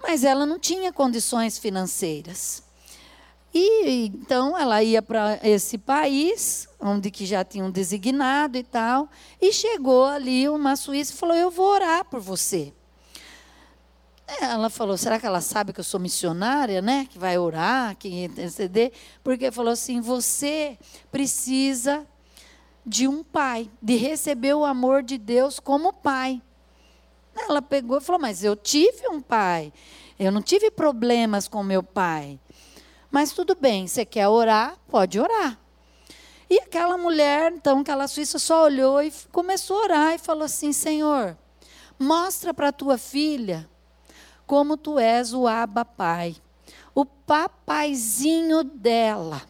mas 0.04 0.26
ela 0.26 0.46
não 0.46 0.60
tinha 0.60 0.92
condições 0.92 1.58
financeiras. 1.58 2.62
E 3.54 4.08
então 4.08 4.58
ela 4.58 4.82
ia 4.82 5.02
para 5.02 5.40
esse 5.44 5.78
país, 5.78 6.68
onde 6.80 7.12
que 7.12 7.24
já 7.24 7.44
tinham 7.44 7.70
designado 7.70 8.58
e 8.58 8.64
tal, 8.64 9.08
e 9.40 9.54
chegou 9.54 10.06
ali 10.06 10.50
uma 10.50 10.76
suíça 10.76 11.14
e 11.14 11.16
falou: 11.16 11.36
"Eu 11.36 11.52
vou 11.52 11.68
orar 11.68 12.04
por 12.06 12.20
você". 12.20 12.74
Ela 14.42 14.72
falou: 14.72 14.98
"Será 14.98 15.20
que 15.20 15.28
ela 15.28 15.42
sabe 15.42 15.72
que 15.72 15.80
eu 15.80 15.84
sou 15.84 16.00
missionária, 16.00 16.82
né? 16.82 17.08
Que 17.08 17.20
vai 17.20 17.38
orar, 17.38 17.96
que 17.96 18.10
interceder?" 18.24 18.92
Porque 19.24 19.52
falou 19.52 19.74
assim: 19.74 20.02
"Você 20.02 20.78
precisa 21.12 22.08
de 22.84 23.08
um 23.08 23.24
pai, 23.24 23.70
de 23.80 23.96
receber 23.96 24.56
o 24.56 24.66
amor 24.66 25.04
de 25.04 25.20
Deus 25.20 25.60
como 25.60 25.94
pai". 25.94 26.42
Ela 27.36 27.62
pegou 27.62 27.98
e 27.98 28.02
falou: 28.02 28.22
Mas 28.22 28.44
eu 28.44 28.56
tive 28.56 29.08
um 29.10 29.22
pai. 29.22 29.72
Eu 30.18 30.32
não 30.32 30.42
tive 30.42 30.72
problemas 30.72 31.48
com 31.48 31.64
meu 31.64 31.84
pai. 31.84 32.40
Mas 33.14 33.32
tudo 33.32 33.54
bem, 33.54 33.86
você 33.86 34.04
quer 34.04 34.28
orar? 34.28 34.76
Pode 34.90 35.20
orar. 35.20 35.60
E 36.50 36.58
aquela 36.58 36.98
mulher, 36.98 37.52
então, 37.52 37.82
aquela 37.82 38.08
suíça 38.08 38.40
só 38.40 38.64
olhou 38.64 39.04
e 39.04 39.14
começou 39.32 39.78
a 39.78 39.84
orar 39.84 40.14
e 40.16 40.18
falou 40.18 40.46
assim: 40.46 40.74
Senhor, 40.74 41.38
mostra 42.00 42.56
para 42.56 42.72
tua 42.72 42.98
filha 42.98 43.70
como 44.48 44.76
tu 44.76 44.98
és 44.98 45.32
o 45.32 45.48
Abba 45.48 45.86
Pai, 45.86 46.36
o 46.96 47.06
papaizinho 47.06 48.64
dela. 48.64 49.44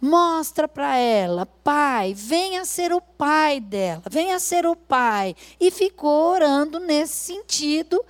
Mostra 0.00 0.66
para 0.66 0.96
ela, 0.96 1.44
pai, 1.44 2.14
venha 2.14 2.64
ser 2.64 2.94
o 2.94 3.00
pai 3.00 3.60
dela, 3.60 4.02
venha 4.10 4.38
ser 4.40 4.64
o 4.66 4.74
pai. 4.74 5.36
E 5.60 5.70
ficou 5.70 6.32
orando 6.32 6.80
nesse 6.80 7.34
sentido, 7.34 8.02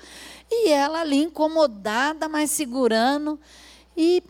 e 0.49 0.71
ela 0.71 1.01
ali 1.01 1.25
incomodada, 1.25 2.29
mas 2.29 2.53
segurando. 2.53 3.39
E 3.97 4.23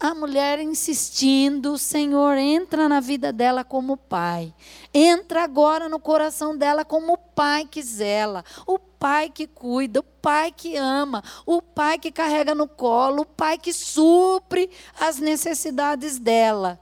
a 0.00 0.14
mulher 0.14 0.60
insistindo, 0.60 1.76
Senhor, 1.76 2.36
entra 2.36 2.88
na 2.88 3.00
vida 3.00 3.32
dela 3.32 3.64
como 3.64 3.96
pai. 3.96 4.54
Entra 4.94 5.42
agora 5.42 5.88
no 5.88 5.98
coração 5.98 6.56
dela 6.56 6.84
como 6.84 7.14
o 7.14 7.18
pai 7.18 7.64
que 7.64 7.82
zela, 7.82 8.44
o 8.64 8.78
pai 8.78 9.28
que 9.28 9.46
cuida, 9.46 10.00
o 10.00 10.02
pai 10.02 10.52
que 10.52 10.76
ama, 10.76 11.22
o 11.44 11.60
pai 11.60 11.98
que 11.98 12.12
carrega 12.12 12.54
no 12.54 12.68
colo, 12.68 13.22
o 13.22 13.26
pai 13.26 13.58
que 13.58 13.72
supre 13.72 14.70
as 15.00 15.18
necessidades 15.18 16.18
dela. 16.18 16.78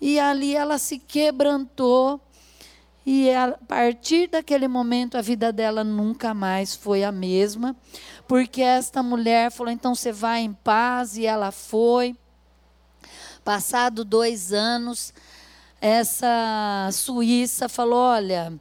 E 0.00 0.20
ali 0.20 0.54
ela 0.54 0.78
se 0.78 0.98
quebrantou. 0.98 2.20
E 3.06 3.30
a 3.30 3.56
partir 3.68 4.26
daquele 4.26 4.66
momento 4.66 5.16
a 5.16 5.22
vida 5.22 5.52
dela 5.52 5.84
nunca 5.84 6.34
mais 6.34 6.74
foi 6.74 7.04
a 7.04 7.12
mesma, 7.12 7.76
porque 8.26 8.60
esta 8.60 9.00
mulher 9.00 9.52
falou: 9.52 9.72
então 9.72 9.94
você 9.94 10.10
vai 10.10 10.40
em 10.40 10.52
paz, 10.52 11.16
e 11.16 11.24
ela 11.24 11.52
foi. 11.52 12.16
Passado 13.44 14.04
dois 14.04 14.52
anos, 14.52 15.14
essa 15.80 16.88
suíça 16.92 17.68
falou: 17.68 18.00
Olha, 18.00 18.52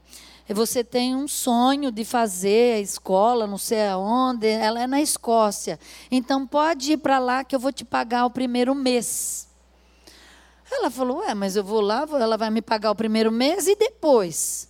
você 0.53 0.83
tem 0.83 1.15
um 1.15 1.27
sonho 1.27 1.91
de 1.91 2.05
fazer 2.05 2.75
a 2.75 2.79
escola, 2.79 3.47
não 3.47 3.57
sei 3.57 3.87
aonde, 3.87 4.45
ela 4.45 4.79
é 4.79 4.85
na 4.85 5.01
Escócia. 5.01 5.79
Então 6.11 6.45
pode 6.45 6.91
ir 6.91 6.97
para 6.97 7.17
lá 7.17 7.43
que 7.43 7.55
eu 7.55 7.59
vou 7.59 7.73
te 7.73 7.83
pagar 7.83 8.27
o 8.27 8.29
primeiro 8.29 8.75
mês. 8.75 9.44
Ela 10.77 10.91
falou: 10.91 11.19
Ué, 11.19 11.33
mas 11.33 11.55
eu 11.55 11.63
vou 11.63 11.81
lá, 11.81 12.07
ela 12.11 12.37
vai 12.37 12.49
me 12.49 12.61
pagar 12.61 12.91
o 12.91 12.95
primeiro 12.95 13.31
mês 13.31 13.67
e 13.67 13.75
depois. 13.75 14.69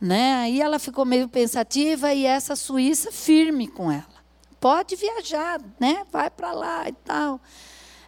Né? 0.00 0.34
Aí 0.34 0.60
ela 0.60 0.78
ficou 0.78 1.04
meio 1.04 1.28
pensativa 1.28 2.12
e 2.12 2.26
essa 2.26 2.54
suíça 2.54 3.10
firme 3.10 3.66
com 3.66 3.90
ela. 3.90 4.04
Pode 4.60 4.94
viajar, 4.94 5.60
né? 5.80 6.04
Vai 6.12 6.28
para 6.28 6.52
lá 6.52 6.88
e 6.88 6.92
tal. 6.92 7.40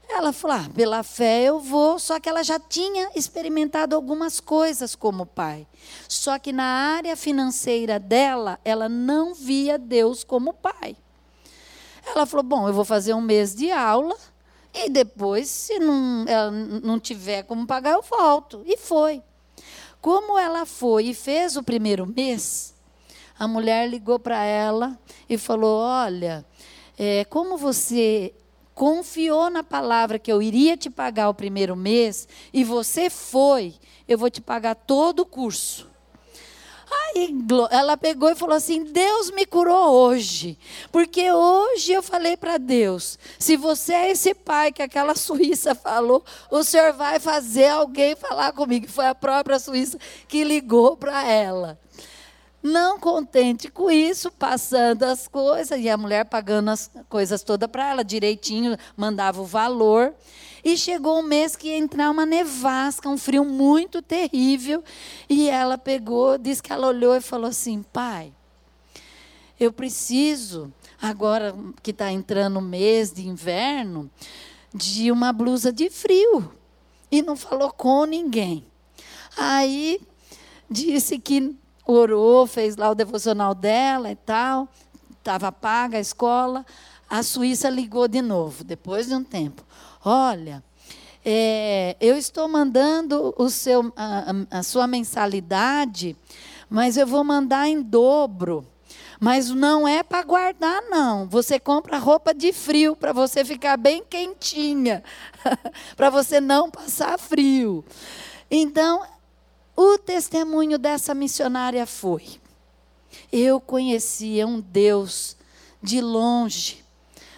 Ela 0.08 0.32
falou: 0.32 0.56
ah, 0.56 0.70
pela 0.74 1.02
fé 1.02 1.44
eu 1.44 1.60
vou, 1.60 1.98
só 1.98 2.20
que 2.20 2.28
ela 2.28 2.42
já 2.42 2.58
tinha 2.58 3.10
experimentado 3.14 3.96
algumas 3.96 4.38
coisas 4.38 4.94
como 4.94 5.24
pai. 5.24 5.66
Só 6.08 6.38
que 6.38 6.52
na 6.52 6.64
área 6.64 7.16
financeira 7.16 7.98
dela, 7.98 8.58
ela 8.64 8.88
não 8.88 9.34
via 9.34 9.78
Deus 9.78 10.24
como 10.24 10.52
pai. 10.52 10.96
Ela 12.06 12.26
falou: 12.26 12.44
bom, 12.44 12.68
eu 12.68 12.74
vou 12.74 12.84
fazer 12.84 13.14
um 13.14 13.20
mês 13.20 13.54
de 13.54 13.70
aula 13.70 14.16
e 14.74 14.88
depois, 14.88 15.48
se 15.48 15.78
não, 15.78 16.24
ela 16.28 16.50
não 16.50 17.00
tiver 17.00 17.42
como 17.44 17.66
pagar, 17.66 17.92
eu 17.92 18.02
volto. 18.02 18.62
E 18.66 18.76
foi. 18.76 19.22
Como 20.00 20.38
ela 20.38 20.64
foi 20.64 21.06
e 21.06 21.14
fez 21.14 21.56
o 21.56 21.62
primeiro 21.62 22.06
mês, 22.06 22.74
a 23.38 23.48
mulher 23.48 23.88
ligou 23.88 24.18
para 24.18 24.44
ela 24.44 24.98
e 25.28 25.36
falou: 25.36 25.80
olha, 25.80 26.44
é, 26.98 27.24
como 27.24 27.56
você 27.56 28.32
confiou 28.74 29.50
na 29.50 29.64
palavra 29.64 30.20
que 30.20 30.30
eu 30.30 30.40
iria 30.40 30.76
te 30.76 30.88
pagar 30.88 31.28
o 31.28 31.34
primeiro 31.34 31.74
mês 31.74 32.28
e 32.52 32.62
você 32.62 33.10
foi, 33.10 33.74
eu 34.06 34.16
vou 34.16 34.30
te 34.30 34.40
pagar 34.40 34.76
todo 34.76 35.20
o 35.20 35.26
curso. 35.26 35.88
Ela 37.70 37.96
pegou 37.96 38.30
e 38.30 38.34
falou 38.34 38.56
assim: 38.56 38.84
Deus 38.84 39.30
me 39.30 39.46
curou 39.46 39.90
hoje. 39.90 40.58
Porque 40.92 41.30
hoje 41.32 41.92
eu 41.92 42.02
falei 42.02 42.36
para 42.36 42.58
Deus: 42.58 43.18
se 43.38 43.56
você 43.56 43.92
é 43.92 44.10
esse 44.10 44.34
pai 44.34 44.72
que 44.72 44.82
aquela 44.82 45.14
suíça 45.16 45.74
falou, 45.74 46.24
o 46.50 46.62
senhor 46.62 46.92
vai 46.92 47.18
fazer 47.18 47.68
alguém 47.68 48.14
falar 48.14 48.52
comigo. 48.52 48.88
Foi 48.88 49.06
a 49.06 49.14
própria 49.14 49.58
suíça 49.58 49.98
que 50.26 50.44
ligou 50.44 50.96
para 50.96 51.26
ela. 51.26 51.78
Não 52.62 52.98
contente 52.98 53.70
com 53.70 53.88
isso, 53.88 54.32
passando 54.32 55.04
as 55.04 55.28
coisas, 55.28 55.78
e 55.80 55.88
a 55.88 55.96
mulher 55.96 56.24
pagando 56.24 56.70
as 56.70 56.90
coisas 57.08 57.42
todas 57.42 57.70
para 57.70 57.90
ela, 57.90 58.04
direitinho, 58.04 58.76
mandava 58.96 59.40
o 59.40 59.44
valor. 59.44 60.12
E 60.64 60.76
chegou 60.76 61.20
um 61.20 61.22
mês 61.22 61.54
que 61.54 61.68
ia 61.68 61.78
entrar 61.78 62.10
uma 62.10 62.26
nevasca, 62.26 63.08
um 63.08 63.16
frio 63.16 63.44
muito 63.44 64.02
terrível. 64.02 64.82
E 65.28 65.48
ela 65.48 65.78
pegou, 65.78 66.36
disse 66.36 66.62
que 66.62 66.72
ela 66.72 66.88
olhou 66.88 67.14
e 67.14 67.20
falou 67.20 67.48
assim: 67.48 67.84
pai, 67.92 68.32
eu 69.58 69.72
preciso, 69.72 70.72
agora 71.00 71.54
que 71.80 71.92
está 71.92 72.10
entrando 72.10 72.58
o 72.58 72.62
mês 72.62 73.12
de 73.12 73.26
inverno, 73.26 74.10
de 74.74 75.12
uma 75.12 75.32
blusa 75.32 75.72
de 75.72 75.88
frio. 75.90 76.52
E 77.10 77.22
não 77.22 77.36
falou 77.36 77.72
com 77.72 78.04
ninguém. 78.04 78.66
Aí 79.36 80.00
disse 80.68 81.18
que 81.18 81.56
orou, 81.88 82.46
fez 82.46 82.76
lá 82.76 82.90
o 82.90 82.94
devocional 82.94 83.54
dela 83.54 84.10
e 84.10 84.16
tal, 84.16 84.68
estava 85.18 85.50
paga 85.50 85.96
a 85.96 86.00
escola. 86.00 86.64
A 87.08 87.22
Suíça 87.22 87.70
ligou 87.70 88.06
de 88.06 88.20
novo, 88.20 88.62
depois 88.62 89.08
de 89.08 89.14
um 89.14 89.24
tempo. 89.24 89.64
Olha, 90.04 90.62
é, 91.24 91.96
eu 91.98 92.16
estou 92.18 92.46
mandando 92.46 93.34
o 93.38 93.48
seu, 93.48 93.90
a, 93.96 94.58
a 94.58 94.62
sua 94.62 94.86
mensalidade, 94.86 96.14
mas 96.68 96.98
eu 96.98 97.06
vou 97.06 97.24
mandar 97.24 97.66
em 97.66 97.80
dobro. 97.80 98.66
Mas 99.18 99.50
não 99.50 99.88
é 99.88 100.02
para 100.02 100.22
guardar, 100.22 100.80
não. 100.82 101.26
Você 101.26 101.58
compra 101.58 101.98
roupa 101.98 102.32
de 102.32 102.52
frio 102.52 102.94
para 102.94 103.12
você 103.12 103.44
ficar 103.44 103.76
bem 103.76 104.04
quentinha, 104.08 105.02
para 105.96 106.08
você 106.08 106.40
não 106.40 106.70
passar 106.70 107.18
frio. 107.18 107.84
Então, 108.50 109.02
o 109.80 109.96
testemunho 109.96 110.76
dessa 110.76 111.14
missionária 111.14 111.86
foi: 111.86 112.40
eu 113.30 113.60
conhecia 113.60 114.44
um 114.44 114.60
Deus 114.60 115.36
de 115.80 116.00
longe, 116.00 116.84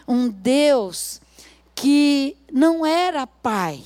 um 0.08 0.26
Deus 0.26 1.20
que 1.74 2.34
não 2.50 2.86
era 2.86 3.26
pai. 3.26 3.84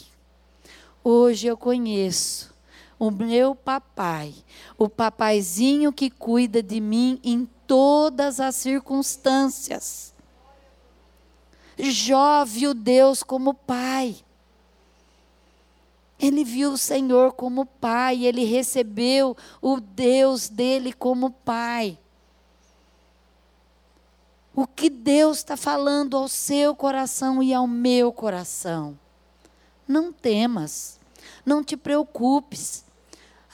Hoje 1.03 1.49
eu 1.49 1.57
conheço 1.57 2.55
o 2.97 3.11
meu 3.11 3.57
papai, 3.57 4.33
o 4.79 4.89
papaizinho 4.89 5.93
que 5.93 6.09
cuida 6.09 6.63
de 6.63 6.81
mim 6.81 7.19
em 7.25 7.51
todas 7.67 8.39
as 8.39 8.55
circunstâncias. 8.55 10.15
Jó 11.77 12.45
Deus 12.73 13.25
como 13.25 13.53
pai. 13.53 14.24
Ele 16.25 16.43
viu 16.43 16.73
o 16.73 16.79
Senhor 16.79 17.35
como 17.35 17.67
pai, 17.67 18.25
ele 18.25 18.45
recebeu 18.45 19.37
o 19.61 19.79
Deus 19.79 20.49
dele 20.49 20.91
como 20.91 21.31
pai. 21.31 21.99
O 24.55 24.67
que 24.67 24.89
Deus 24.89 25.37
está 25.37 25.55
falando 25.55 26.17
ao 26.17 26.27
seu 26.27 26.75
coração 26.75 27.43
e 27.43 27.53
ao 27.53 27.67
meu 27.67 28.11
coração? 28.11 28.99
Não 29.87 30.11
temas, 30.11 30.99
não 31.45 31.63
te 31.63 31.77
preocupes. 31.77 32.87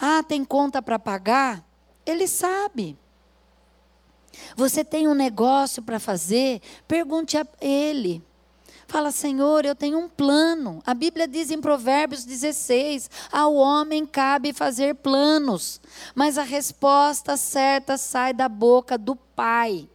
Ah, 0.00 0.22
tem 0.22 0.44
conta 0.44 0.80
para 0.80 0.96
pagar? 0.96 1.64
Ele 2.06 2.28
sabe. 2.28 2.96
Você 4.54 4.84
tem 4.84 5.08
um 5.08 5.14
negócio 5.14 5.82
para 5.82 5.98
fazer? 5.98 6.62
Pergunte 6.86 7.36
a 7.36 7.44
ele. 7.60 8.22
Fala, 8.90 9.12
Senhor, 9.12 9.64
eu 9.64 9.76
tenho 9.76 10.00
um 10.00 10.08
plano. 10.08 10.82
A 10.84 10.92
Bíblia 10.94 11.28
diz 11.28 11.52
em 11.52 11.60
Provérbios 11.60 12.24
16: 12.24 13.08
ao 13.30 13.54
homem 13.54 14.04
cabe 14.04 14.52
fazer 14.52 14.96
planos, 14.96 15.80
mas 16.12 16.36
a 16.36 16.42
resposta 16.42 17.36
certa 17.36 17.96
sai 17.96 18.34
da 18.34 18.48
boca 18.48 18.98
do 18.98 19.14
Pai. 19.14 19.88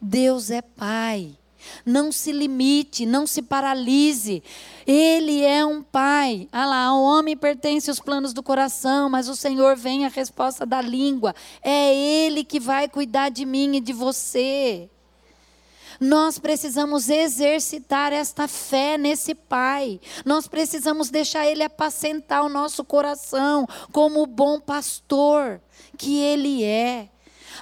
Deus 0.00 0.52
é 0.52 0.62
Pai. 0.62 1.36
Não 1.84 2.12
se 2.12 2.30
limite, 2.30 3.04
não 3.04 3.26
se 3.26 3.42
paralise. 3.42 4.40
Ele 4.86 5.42
é 5.42 5.66
um 5.66 5.82
pai. 5.82 6.48
Ah 6.52 6.66
lá, 6.66 6.84
ao 6.84 7.00
homem 7.00 7.36
pertence 7.36 7.90
os 7.90 8.00
planos 8.00 8.32
do 8.32 8.42
coração, 8.42 9.08
mas 9.08 9.28
o 9.28 9.36
Senhor 9.36 9.76
vem 9.76 10.04
a 10.04 10.08
resposta 10.08 10.64
da 10.64 10.80
língua. 10.80 11.34
É 11.60 11.94
Ele 11.94 12.44
que 12.44 12.60
vai 12.60 12.88
cuidar 12.88 13.30
de 13.30 13.44
mim 13.44 13.76
e 13.76 13.80
de 13.80 13.92
você. 13.92 14.88
Nós 16.00 16.38
precisamos 16.38 17.08
exercitar 17.08 18.12
esta 18.12 18.48
fé 18.48 18.96
nesse 18.98 19.34
Pai. 19.34 20.00
Nós 20.24 20.46
precisamos 20.46 21.10
deixar 21.10 21.46
Ele 21.46 21.62
apacentar 21.62 22.44
o 22.44 22.48
nosso 22.48 22.84
coração 22.84 23.66
como 23.92 24.22
o 24.22 24.26
bom 24.26 24.60
pastor 24.60 25.60
que 25.96 26.18
Ele 26.18 26.64
é. 26.64 27.08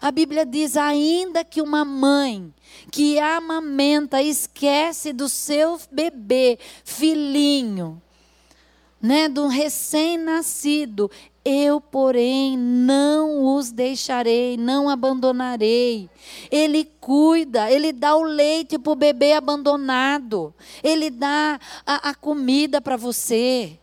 A 0.01 0.11
Bíblia 0.11 0.47
diz: 0.47 0.77
ainda 0.77 1.45
que 1.45 1.61
uma 1.61 1.85
mãe 1.85 2.53
que 2.91 3.19
amamenta 3.19 4.23
esquece 4.23 5.13
do 5.13 5.29
seu 5.29 5.79
bebê, 5.91 6.59
filhinho, 6.85 8.01
né, 9.01 9.29
do 9.29 9.47
recém-nascido, 9.47 11.11
eu, 11.51 11.81
porém, 11.81 12.57
não 12.57 13.57
os 13.57 13.73
deixarei, 13.73 14.57
não 14.57 14.89
abandonarei. 14.89 16.09
Ele 16.51 16.85
cuida, 16.85 17.71
ele 17.71 17.93
dá 17.93 18.15
o 18.15 18.23
leite 18.23 18.79
para 18.79 18.93
o 18.93 18.97
bebê 18.97 19.33
abandonado, 19.33 20.55
ele 20.83 21.11
dá 21.11 21.59
a, 21.85 22.11
a 22.11 22.15
comida 22.15 22.81
para 22.81 22.97
você, 22.97 23.79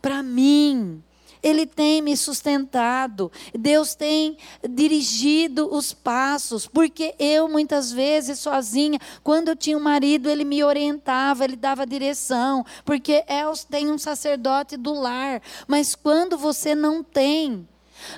para 0.00 0.22
mim. 0.22 1.02
Ele 1.42 1.66
tem 1.66 2.00
me 2.00 2.16
sustentado. 2.16 3.30
Deus 3.52 3.94
tem 3.94 4.36
dirigido 4.68 5.74
os 5.74 5.92
passos, 5.92 6.66
porque 6.66 7.14
eu 7.18 7.48
muitas 7.48 7.90
vezes 7.90 8.38
sozinha, 8.38 8.98
quando 9.24 9.48
eu 9.48 9.56
tinha 9.56 9.76
um 9.76 9.82
marido, 9.82 10.30
ele 10.30 10.44
me 10.44 10.62
orientava, 10.62 11.44
ele 11.44 11.56
dava 11.56 11.86
direção, 11.86 12.64
porque 12.84 13.24
Els 13.26 13.64
tem 13.64 13.90
um 13.90 13.98
sacerdote 13.98 14.76
do 14.76 14.92
lar. 14.92 15.42
Mas 15.66 15.94
quando 15.94 16.38
você 16.38 16.74
não 16.74 17.02
tem, 17.02 17.66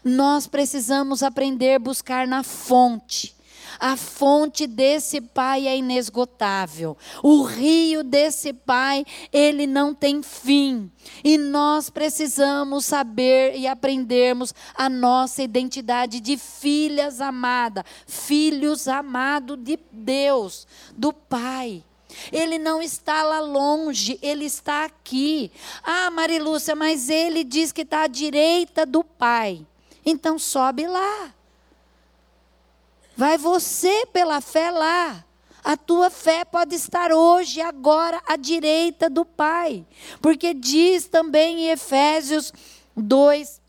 nós 0.04 0.46
precisamos 0.46 1.22
aprender 1.22 1.74
a 1.74 1.78
buscar 1.78 2.26
na 2.26 2.42
fonte. 2.42 3.34
A 3.78 3.96
fonte 3.96 4.66
desse 4.66 5.20
pai 5.20 5.66
é 5.66 5.76
inesgotável. 5.76 6.96
O 7.22 7.42
rio 7.42 8.02
desse 8.02 8.52
pai, 8.52 9.04
ele 9.32 9.66
não 9.66 9.94
tem 9.94 10.22
fim. 10.22 10.90
E 11.22 11.36
nós 11.36 11.90
precisamos 11.90 12.84
saber 12.84 13.56
e 13.56 13.66
aprendermos 13.66 14.54
a 14.74 14.88
nossa 14.88 15.42
identidade 15.42 16.20
de 16.20 16.36
filhas 16.36 17.20
amadas, 17.20 17.84
filhos 18.06 18.88
amados 18.88 19.58
de 19.58 19.78
Deus, 19.92 20.66
do 20.96 21.12
Pai. 21.12 21.84
Ele 22.32 22.58
não 22.58 22.80
está 22.80 23.22
lá 23.22 23.40
longe, 23.40 24.18
ele 24.22 24.44
está 24.44 24.84
aqui. 24.84 25.50
Ah, 25.82 26.10
Marilúcia, 26.10 26.74
mas 26.74 27.08
ele 27.08 27.42
diz 27.44 27.72
que 27.72 27.82
está 27.82 28.02
à 28.02 28.06
direita 28.06 28.86
do 28.86 29.02
Pai. 29.02 29.66
Então 30.04 30.38
sobe 30.38 30.86
lá. 30.86 31.34
Vai 33.16 33.38
você 33.38 34.06
pela 34.12 34.40
fé 34.40 34.70
lá. 34.70 35.24
A 35.62 35.76
tua 35.76 36.10
fé 36.10 36.44
pode 36.44 36.74
estar 36.74 37.10
hoje, 37.10 37.60
agora, 37.60 38.20
à 38.26 38.36
direita 38.36 39.08
do 39.08 39.24
Pai. 39.24 39.86
Porque 40.20 40.52
diz 40.52 41.06
também 41.06 41.62
em 41.62 41.70
Efésios 41.70 42.52
2, 42.94 43.62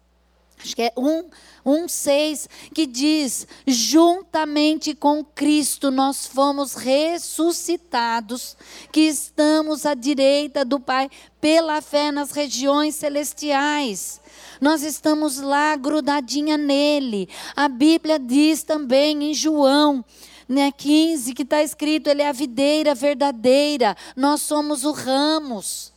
acho 0.62 0.76
que 0.76 0.82
é 0.82 0.92
1, 0.98 1.30
1, 1.66 1.88
6, 1.88 2.50
que 2.74 2.86
diz: 2.86 3.48
juntamente 3.66 4.94
com 4.94 5.24
Cristo 5.24 5.90
nós 5.90 6.28
fomos 6.28 6.74
ressuscitados, 6.74 8.58
que 8.92 9.02
estamos 9.02 9.86
à 9.86 9.94
direita 9.94 10.66
do 10.66 10.82
Pai, 10.82 11.10
pela 11.40 11.82
fé 11.82 12.12
nas 12.12 12.32
regiões 12.32 12.96
celestiais 12.96 14.20
nós 14.60 14.84
estamos 14.84 15.40
lá 15.40 15.76
grudadinha 15.76 16.58
nele. 16.58 17.30
A 17.56 17.68
Bíblia 17.68 18.20
diz 18.20 18.64
também 18.64 19.32
em 19.32 19.34
João, 19.34 20.04
né, 20.48 20.72
15, 20.72 21.34
que 21.34 21.44
está 21.44 21.64
escrito: 21.64 22.10
Ele 22.10 22.22
é 22.22 22.30
a 22.30 22.34
videira 22.34 22.94
verdadeira, 22.94 23.96
nós 24.16 24.42
somos 24.42 24.84
os 24.84 24.98
ramos 24.98 25.95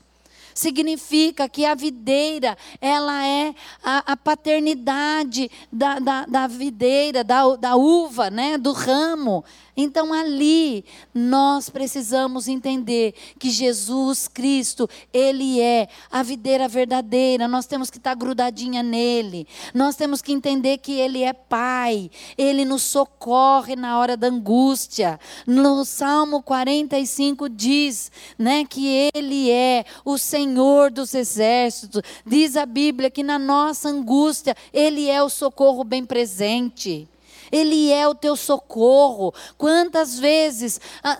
significa 0.58 1.48
que 1.48 1.64
a 1.64 1.74
videira, 1.74 2.58
ela 2.80 3.24
é 3.24 3.54
a, 3.82 4.12
a 4.12 4.16
paternidade 4.16 5.50
da, 5.72 5.98
da, 5.98 6.26
da 6.26 6.46
videira, 6.46 7.22
da, 7.22 7.54
da 7.56 7.76
uva, 7.76 8.28
né, 8.28 8.58
do 8.58 8.72
ramo. 8.72 9.44
Então 9.76 10.12
ali 10.12 10.84
nós 11.14 11.70
precisamos 11.70 12.48
entender 12.48 13.14
que 13.38 13.48
Jesus 13.48 14.26
Cristo, 14.26 14.90
Ele 15.12 15.60
é 15.60 15.88
a 16.10 16.22
videira 16.24 16.66
verdadeira, 16.66 17.46
nós 17.46 17.66
temos 17.66 17.88
que 17.88 17.98
estar 17.98 18.16
grudadinha 18.16 18.82
nele, 18.82 19.46
nós 19.72 19.94
temos 19.94 20.20
que 20.20 20.32
entender 20.32 20.78
que 20.78 20.92
Ele 20.92 21.22
é 21.22 21.32
Pai, 21.32 22.10
Ele 22.36 22.64
nos 22.64 22.82
socorre 22.82 23.76
na 23.76 23.98
hora 23.98 24.16
da 24.16 24.26
angústia. 24.26 25.20
No 25.46 25.84
Salmo 25.84 26.42
45 26.42 27.48
diz 27.48 28.10
né, 28.36 28.64
que 28.64 29.10
Ele 29.14 29.48
é 29.50 29.84
o 30.04 30.18
Senhor 30.18 30.47
dos 30.90 31.14
exércitos, 31.14 32.02
diz 32.24 32.56
a 32.56 32.66
Bíblia 32.66 33.10
que 33.10 33.22
na 33.22 33.38
nossa 33.38 33.88
angústia 33.88 34.56
Ele 34.72 35.08
é 35.08 35.22
o 35.22 35.28
socorro 35.28 35.84
bem 35.84 36.04
presente. 36.04 37.08
Ele 37.50 37.90
é 37.90 38.06
o 38.06 38.14
teu 38.14 38.36
socorro. 38.36 39.32
Quantas 39.56 40.18
vezes 40.18 40.80
ah, 41.02 41.18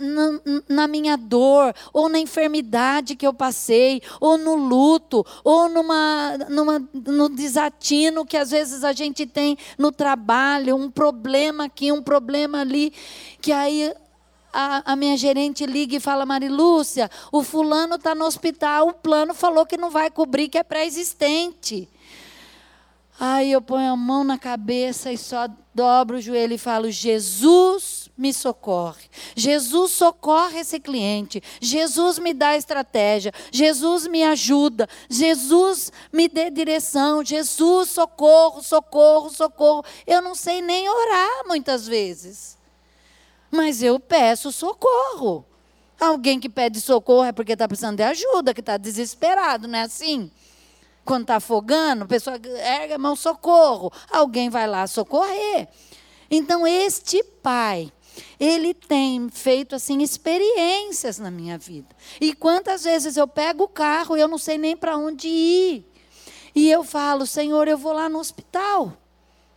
na, 0.68 0.86
minha 0.86 1.16
dor, 1.16 1.74
ou 1.92 2.08
na 2.08 2.18
enfermidade 2.18 3.16
que 3.16 3.26
eu 3.26 3.32
passei, 3.32 4.02
ou 4.20 4.36
no 4.36 4.54
luto, 4.54 5.24
ou 5.42 5.68
numa, 5.68 6.36
numa, 6.48 6.88
no 6.92 7.28
desatino 7.28 8.26
que 8.26 8.36
às 8.36 8.50
vezes 8.50 8.84
a 8.84 8.92
gente 8.92 9.26
tem 9.26 9.56
no 9.76 9.90
trabalho, 9.90 10.76
um 10.76 10.90
problema 10.90 11.64
aqui, 11.64 11.90
um 11.90 12.02
problema 12.02 12.60
ali, 12.60 12.92
que 13.40 13.52
aí 13.52 13.92
a, 14.52 14.92
a, 14.92 14.96
minha 14.96 15.16
gerente 15.16 15.66
liga 15.66 15.96
e 15.96 16.00
fala, 16.00 16.26
Marilúcia, 16.26 17.10
o 17.30 17.42
fulano 17.42 17.96
está 17.96 18.14
no 18.14 18.24
hospital, 18.24 18.88
o 18.88 18.94
plano 18.94 19.34
falou 19.34 19.66
que 19.66 19.76
não 19.76 19.90
vai 19.90 20.10
cobrir, 20.10 20.48
que 20.48 20.58
é 20.58 20.62
pré-existente. 20.62 21.88
Aí 23.20 23.50
eu 23.50 23.60
ponho 23.60 23.92
a 23.92 23.96
mão 23.96 24.22
na 24.22 24.38
cabeça 24.38 25.10
e 25.10 25.18
só 25.18 25.48
dobro 25.74 26.18
o 26.18 26.20
joelho 26.20 26.54
e 26.54 26.58
falo: 26.58 26.88
Jesus 26.88 28.08
me 28.16 28.32
socorre. 28.32 29.08
Jesus 29.34 29.92
socorre 29.92 30.60
esse 30.60 30.78
cliente. 30.78 31.42
Jesus 31.60 32.18
me 32.18 32.34
dá 32.34 32.56
estratégia. 32.56 33.32
Jesus 33.50 34.06
me 34.06 34.22
ajuda. 34.22 34.88
Jesus 35.08 35.92
me 36.12 36.28
dê 36.28 36.50
direção. 36.50 37.24
Jesus, 37.24 37.90
socorro, 37.90 38.62
socorro, 38.62 39.30
socorro. 39.30 39.84
Eu 40.06 40.20
não 40.20 40.34
sei 40.34 40.60
nem 40.60 40.88
orar 40.88 41.46
muitas 41.46 41.88
vezes. 41.88 42.57
Mas 43.50 43.82
eu 43.82 43.98
peço 43.98 44.52
socorro. 44.52 45.44
Alguém 46.00 46.38
que 46.38 46.48
pede 46.48 46.80
socorro 46.80 47.24
é 47.24 47.32
porque 47.32 47.52
está 47.52 47.66
precisando 47.66 47.96
de 47.96 48.02
ajuda, 48.02 48.54
que 48.54 48.60
está 48.60 48.76
desesperado, 48.76 49.66
não 49.66 49.78
é 49.78 49.82
assim? 49.82 50.30
quando 51.08 51.22
está 51.22 51.36
afogando, 51.36 52.04
a 52.04 52.06
pessoa 52.06 52.38
erga 52.58 52.96
a 52.96 52.98
mão, 52.98 53.16
socorro. 53.16 53.90
Alguém 54.10 54.50
vai 54.50 54.66
lá 54.66 54.86
socorrer. 54.86 55.66
Então, 56.30 56.66
este 56.66 57.24
pai, 57.24 57.90
ele 58.38 58.74
tem 58.74 59.30
feito 59.30 59.74
assim 59.74 60.02
experiências 60.02 61.18
na 61.18 61.30
minha 61.30 61.56
vida. 61.56 61.88
E 62.20 62.34
quantas 62.34 62.84
vezes 62.84 63.16
eu 63.16 63.26
pego 63.26 63.64
o 63.64 63.68
carro 63.68 64.18
e 64.18 64.20
eu 64.20 64.28
não 64.28 64.36
sei 64.36 64.58
nem 64.58 64.76
para 64.76 64.98
onde 64.98 65.28
ir. 65.28 65.90
E 66.54 66.70
eu 66.70 66.84
falo, 66.84 67.26
Senhor, 67.26 67.66
eu 67.68 67.78
vou 67.78 67.94
lá 67.94 68.10
no 68.10 68.18
hospital. 68.18 68.92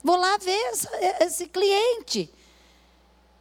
Vou 0.01 0.15
lá 0.15 0.37
ver 0.37 0.71
esse 1.19 1.47
cliente. 1.47 2.31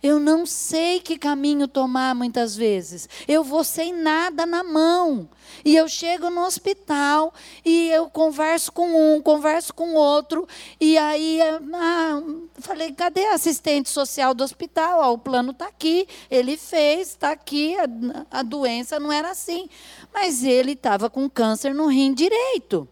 Eu 0.03 0.19
não 0.19 0.47
sei 0.47 0.99
que 1.01 1.19
caminho 1.19 1.69
tomar 1.69 2.15
muitas 2.15 2.57
vezes. 2.57 3.09
Eu 3.29 3.45
vou 3.45 3.63
sem 3.63 3.93
nada 3.93 4.47
na 4.47 4.65
mão. 4.65 5.29
E 5.63 5.77
eu 5.77 5.89
chego 5.89 6.31
no 6.31 6.43
hospital 6.43 7.35
e 7.65 7.91
eu 7.91 8.09
converso 8.09 8.73
com 8.73 9.17
um, 9.17 9.21
converso 9.21 9.75
com 9.75 9.95
outro. 9.95 10.49
E 10.81 10.97
aí, 10.97 11.39
ah, 11.75 12.23
falei, 12.61 12.93
cadê 12.93 13.27
a 13.27 13.35
assistente 13.35 13.91
social 13.91 14.33
do 14.33 14.43
hospital? 14.43 15.03
Ah, 15.03 15.11
o 15.11 15.19
plano 15.19 15.51
está 15.51 15.67
aqui, 15.67 16.09
ele 16.31 16.57
fez, 16.57 17.09
está 17.11 17.33
aqui. 17.33 17.77
A, 17.77 18.39
a 18.39 18.43
doença 18.43 18.99
não 18.99 19.13
era 19.13 19.31
assim. 19.31 19.69
Mas 20.15 20.43
ele 20.43 20.73
estava 20.73 21.11
com 21.11 21.29
câncer 21.29 21.75
no 21.75 21.87
rim 21.87 22.15
direito. 22.15 22.89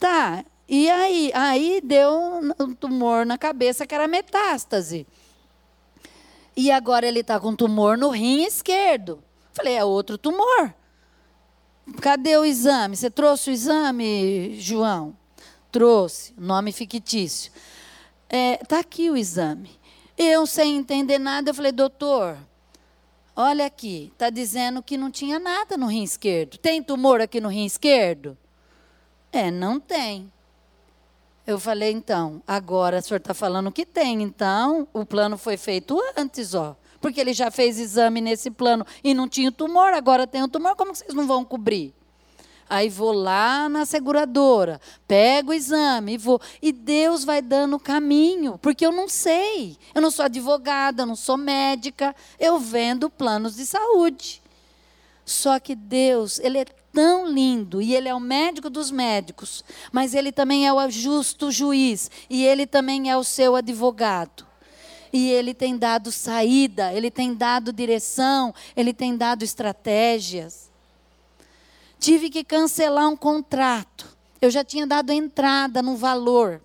Tá, 0.00 0.44
e 0.68 0.90
aí? 0.90 1.30
Aí 1.34 1.80
deu 1.82 2.40
um 2.58 2.74
tumor 2.74 3.24
na 3.24 3.38
cabeça 3.38 3.86
que 3.86 3.94
era 3.94 4.08
metástase. 4.08 5.06
E 6.56 6.70
agora 6.70 7.06
ele 7.06 7.20
está 7.20 7.38
com 7.40 7.54
tumor 7.54 7.98
no 7.98 8.10
rim 8.10 8.44
esquerdo. 8.44 9.22
Falei, 9.52 9.74
é 9.74 9.84
outro 9.84 10.16
tumor. 10.16 10.74
Cadê 12.00 12.36
o 12.36 12.44
exame? 12.44 12.96
Você 12.96 13.10
trouxe 13.10 13.50
o 13.50 13.52
exame, 13.52 14.56
João? 14.58 15.16
Trouxe, 15.70 16.32
nome 16.38 16.72
fictício. 16.72 17.52
Está 18.28 18.36
é, 18.36 18.56
tá 18.56 18.78
aqui 18.78 19.10
o 19.10 19.16
exame. 19.16 19.70
Eu, 20.16 20.46
sem 20.46 20.76
entender 20.76 21.18
nada, 21.18 21.50
eu 21.50 21.54
falei, 21.54 21.72
doutor, 21.72 22.38
olha 23.34 23.66
aqui, 23.66 24.10
está 24.12 24.30
dizendo 24.30 24.82
que 24.82 24.96
não 24.96 25.10
tinha 25.10 25.38
nada 25.38 25.76
no 25.76 25.86
rim 25.86 26.04
esquerdo. 26.04 26.56
Tem 26.56 26.82
tumor 26.82 27.20
aqui 27.20 27.40
no 27.40 27.48
rim 27.48 27.64
esquerdo? 27.64 28.38
É, 29.32 29.50
não 29.50 29.80
tem. 29.80 30.32
Eu 31.46 31.60
falei, 31.60 31.92
então, 31.92 32.42
agora 32.46 32.98
o 32.98 33.02
senhor 33.02 33.18
está 33.18 33.34
falando 33.34 33.70
que 33.70 33.84
tem, 33.84 34.22
então 34.22 34.88
o 34.94 35.04
plano 35.04 35.36
foi 35.36 35.58
feito 35.58 36.00
antes, 36.16 36.54
ó. 36.54 36.74
Porque 37.00 37.20
ele 37.20 37.34
já 37.34 37.50
fez 37.50 37.78
exame 37.78 38.22
nesse 38.22 38.50
plano 38.50 38.86
e 39.02 39.12
não 39.12 39.28
tinha 39.28 39.52
tumor, 39.52 39.92
agora 39.92 40.26
tem 40.26 40.42
o 40.42 40.48
tumor, 40.48 40.74
como 40.74 40.94
vocês 40.94 41.12
não 41.12 41.26
vão 41.26 41.44
cobrir? 41.44 41.94
Aí 42.68 42.88
vou 42.88 43.12
lá 43.12 43.68
na 43.68 43.84
seguradora, 43.84 44.80
pego 45.06 45.50
o 45.50 45.54
exame 45.54 46.14
e 46.14 46.18
vou. 46.18 46.40
E 46.62 46.72
Deus 46.72 47.22
vai 47.22 47.42
dando 47.42 47.76
o 47.76 47.80
caminho, 47.80 48.58
porque 48.58 48.86
eu 48.86 48.90
não 48.90 49.06
sei. 49.06 49.76
Eu 49.94 50.00
não 50.00 50.10
sou 50.10 50.24
advogada, 50.24 51.02
eu 51.02 51.06
não 51.06 51.16
sou 51.16 51.36
médica, 51.36 52.16
eu 52.40 52.58
vendo 52.58 53.10
planos 53.10 53.54
de 53.54 53.66
saúde. 53.66 54.42
Só 55.26 55.58
que 55.58 55.74
Deus, 55.74 56.38
Ele 56.38 56.58
é 56.58 56.66
tão 56.94 57.28
lindo 57.28 57.82
e 57.82 57.94
ele 57.94 58.08
é 58.08 58.14
o 58.14 58.20
médico 58.20 58.70
dos 58.70 58.90
médicos, 58.90 59.64
mas 59.90 60.14
ele 60.14 60.30
também 60.30 60.66
é 60.66 60.72
o 60.72 60.88
justo 60.88 61.50
juiz 61.50 62.10
e 62.30 62.46
ele 62.46 62.66
também 62.66 63.10
é 63.10 63.16
o 63.16 63.24
seu 63.24 63.56
advogado. 63.56 64.46
E 65.12 65.30
ele 65.30 65.52
tem 65.52 65.76
dado 65.76 66.10
saída, 66.10 66.92
ele 66.92 67.10
tem 67.10 67.34
dado 67.34 67.72
direção, 67.72 68.54
ele 68.76 68.92
tem 68.92 69.16
dado 69.16 69.42
estratégias. 69.42 70.70
Tive 71.98 72.30
que 72.30 72.44
cancelar 72.44 73.08
um 73.08 73.16
contrato. 73.16 74.08
Eu 74.40 74.50
já 74.50 74.64
tinha 74.64 74.86
dado 74.86 75.10
entrada 75.10 75.82
no 75.82 75.96
valor. 75.96 76.60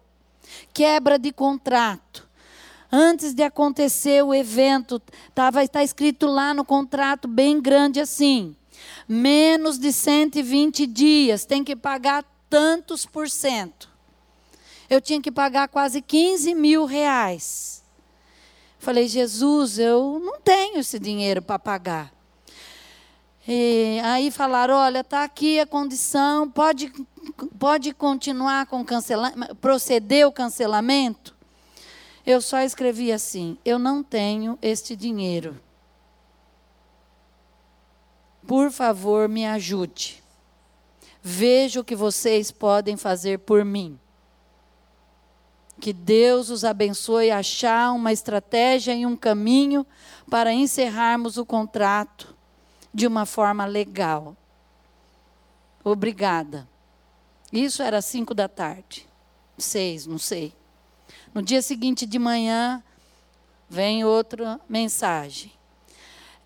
Quebra 0.73 1.17
de 1.17 1.31
contrato. 1.31 2.27
Antes 2.91 3.33
de 3.35 3.43
acontecer 3.43 4.23
o 4.23 4.33
evento, 4.33 4.99
estava 5.27 5.67
tá 5.67 5.83
escrito 5.83 6.25
lá 6.25 6.53
no 6.53 6.65
contrato 6.65 7.27
bem 7.27 7.61
grande 7.61 7.99
assim: 7.99 8.55
menos 9.07 9.79
de 9.79 9.91
120 9.91 10.85
dias, 10.85 11.45
tem 11.45 11.63
que 11.63 11.75
pagar 11.75 12.23
tantos 12.49 13.05
por 13.05 13.29
cento. 13.29 13.89
Eu 14.89 14.99
tinha 14.99 15.21
que 15.21 15.31
pagar 15.31 15.67
quase 15.67 16.01
15 16.01 16.53
mil 16.55 16.85
reais. 16.85 17.83
Falei, 18.79 19.07
Jesus, 19.07 19.77
eu 19.77 20.19
não 20.23 20.39
tenho 20.39 20.79
esse 20.79 20.97
dinheiro 20.97 21.41
para 21.41 21.59
pagar. 21.59 22.13
E 23.47 23.99
aí 24.03 24.31
falaram, 24.31 24.75
olha, 24.75 24.99
está 24.99 25.23
aqui 25.23 25.59
a 25.59 25.65
condição, 25.65 26.49
pode, 26.49 26.91
pode 27.57 27.93
continuar 27.93 28.67
com 28.67 28.85
cancelamento, 28.85 29.55
proceder 29.55 30.27
o 30.27 30.31
cancelamento? 30.31 31.35
Eu 32.25 32.41
só 32.41 32.61
escrevi 32.61 33.11
assim, 33.11 33.57
eu 33.65 33.79
não 33.79 34.03
tenho 34.03 34.57
este 34.61 34.95
dinheiro 34.95 35.59
por 38.49 38.71
favor, 38.71 39.29
me 39.29 39.45
ajude. 39.45 40.23
Veja 41.21 41.81
o 41.81 41.83
que 41.83 41.95
vocês 41.95 42.49
podem 42.49 42.97
fazer 42.97 43.37
por 43.37 43.63
mim. 43.63 43.99
Que 45.79 45.93
Deus 45.93 46.49
os 46.49 46.65
abençoe 46.65 47.29
a 47.29 47.37
achar 47.37 47.91
uma 47.91 48.11
estratégia 48.11 48.95
e 48.95 49.05
um 49.05 49.15
caminho 49.15 49.85
para 50.31 50.51
encerrarmos 50.51 51.37
o 51.37 51.45
contrato 51.45 52.35
de 52.91 53.05
uma 53.05 53.23
forma 53.23 53.67
legal. 53.67 54.35
Obrigada. 55.83 56.67
Isso 57.53 57.83
era 57.83 58.01
cinco 58.01 58.33
da 58.33 58.47
tarde. 58.47 59.07
Seis, 59.59 60.07
não 60.07 60.17
sei. 60.17 60.55
No 61.35 61.43
dia 61.43 61.61
seguinte 61.61 62.03
de 62.03 62.17
manhã, 62.17 62.83
vem 63.69 64.03
outra 64.03 64.59
mensagem 64.67 65.58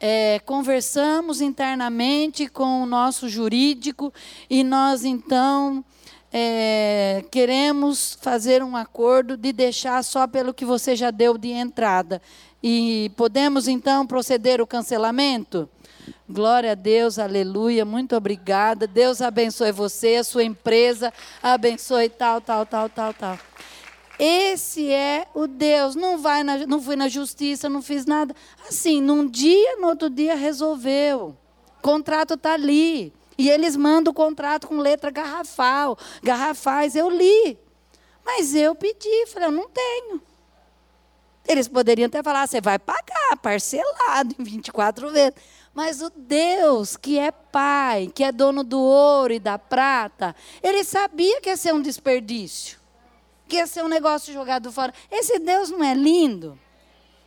é, 0.05 0.37
conversamos 0.39 1.39
internamente 1.39 2.49
com 2.49 2.83
o 2.83 2.85
nosso 2.85 3.29
jurídico 3.29 4.13
e 4.49 4.61
nós 4.61 5.05
então 5.05 5.81
é, 6.29 7.23
queremos 7.31 8.17
fazer 8.21 8.61
um 8.61 8.75
acordo 8.75 9.37
de 9.37 9.53
deixar 9.53 10.03
só 10.03 10.27
pelo 10.27 10.53
que 10.53 10.65
você 10.65 10.93
já 10.93 11.09
deu 11.09 11.37
de 11.37 11.51
entrada. 11.51 12.21
E 12.61 13.13
podemos 13.15 13.65
então 13.65 14.05
proceder 14.05 14.59
o 14.59 14.67
cancelamento? 14.67 15.69
Glória 16.27 16.73
a 16.73 16.75
Deus, 16.75 17.17
aleluia, 17.17 17.85
muito 17.85 18.13
obrigada. 18.13 18.85
Deus 18.85 19.21
abençoe 19.21 19.71
você, 19.71 20.17
a 20.17 20.23
sua 20.25 20.43
empresa, 20.43 21.13
abençoe 21.41 22.09
tal, 22.09 22.41
tal, 22.41 22.65
tal, 22.65 22.89
tal, 22.89 23.13
tal. 23.13 23.39
Esse 24.19 24.91
é 24.91 25.27
o 25.33 25.47
Deus. 25.47 25.95
Não, 25.95 26.17
vai 26.17 26.43
na, 26.43 26.65
não 26.65 26.81
fui 26.81 26.95
na 26.95 27.07
justiça, 27.07 27.69
não 27.69 27.81
fiz 27.81 28.05
nada. 28.05 28.35
Assim, 28.67 29.01
num 29.01 29.27
dia, 29.27 29.77
no 29.77 29.87
outro 29.87 30.09
dia 30.09 30.35
resolveu. 30.35 31.35
O 31.79 31.81
contrato 31.81 32.35
está 32.35 32.53
ali. 32.53 33.13
E 33.37 33.49
eles 33.49 33.75
mandam 33.75 34.11
o 34.11 34.15
contrato 34.15 34.67
com 34.67 34.77
letra 34.77 35.09
garrafal, 35.09 35.97
garrafais. 36.21 36.95
Eu 36.95 37.09
li. 37.09 37.57
Mas 38.23 38.55
eu 38.55 38.75
pedi, 38.75 39.25
falei, 39.27 39.49
eu 39.49 39.51
não 39.51 39.67
tenho. 39.67 40.21
Eles 41.45 41.67
poderiam 41.67 42.07
até 42.07 42.23
falar, 42.23 42.47
você 42.47 42.61
vai 42.61 42.79
pagar, 42.79 43.35
parcelado 43.41 44.33
em 44.39 44.43
24 44.43 45.11
vezes. 45.11 45.33
Mas 45.73 46.01
o 46.01 46.09
Deus 46.15 46.95
que 46.95 47.17
é 47.17 47.31
Pai, 47.31 48.09
que 48.13 48.23
é 48.23 48.31
dono 48.31 48.63
do 48.63 48.79
ouro 48.79 49.33
e 49.33 49.39
da 49.39 49.57
prata, 49.57 50.35
ele 50.61 50.83
sabia 50.83 51.41
que 51.41 51.49
ia 51.49 51.57
ser 51.57 51.73
um 51.73 51.81
desperdício 51.81 52.82
que 53.47 53.57
ia 53.57 53.67
ser 53.67 53.83
um 53.83 53.87
negócio 53.87 54.33
jogado 54.33 54.71
fora. 54.71 54.93
Esse 55.11 55.39
Deus 55.39 55.69
não 55.69 55.83
é 55.83 55.93
lindo? 55.93 56.57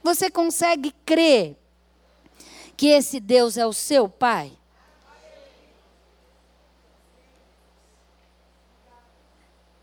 Você 0.03 0.31
consegue 0.31 0.95
crer 1.05 1.57
que 2.77 2.89
esse 2.89 3.19
Deus 3.19 3.57
é 3.57 3.67
o 3.67 3.73
seu 3.73 4.09
Pai? 4.09 4.53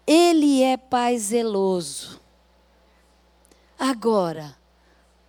Ele 0.05 0.61
é 0.61 0.77
Pai 0.77 1.17
zeloso. 1.17 2.21
Agora, 3.79 4.55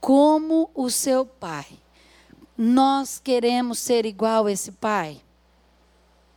como 0.00 0.70
o 0.74 0.90
seu 0.90 1.24
Pai, 1.24 1.66
nós 2.56 3.18
queremos 3.18 3.78
ser 3.78 4.04
igual 4.04 4.46
a 4.46 4.52
esse 4.52 4.70
Pai? 4.72 5.20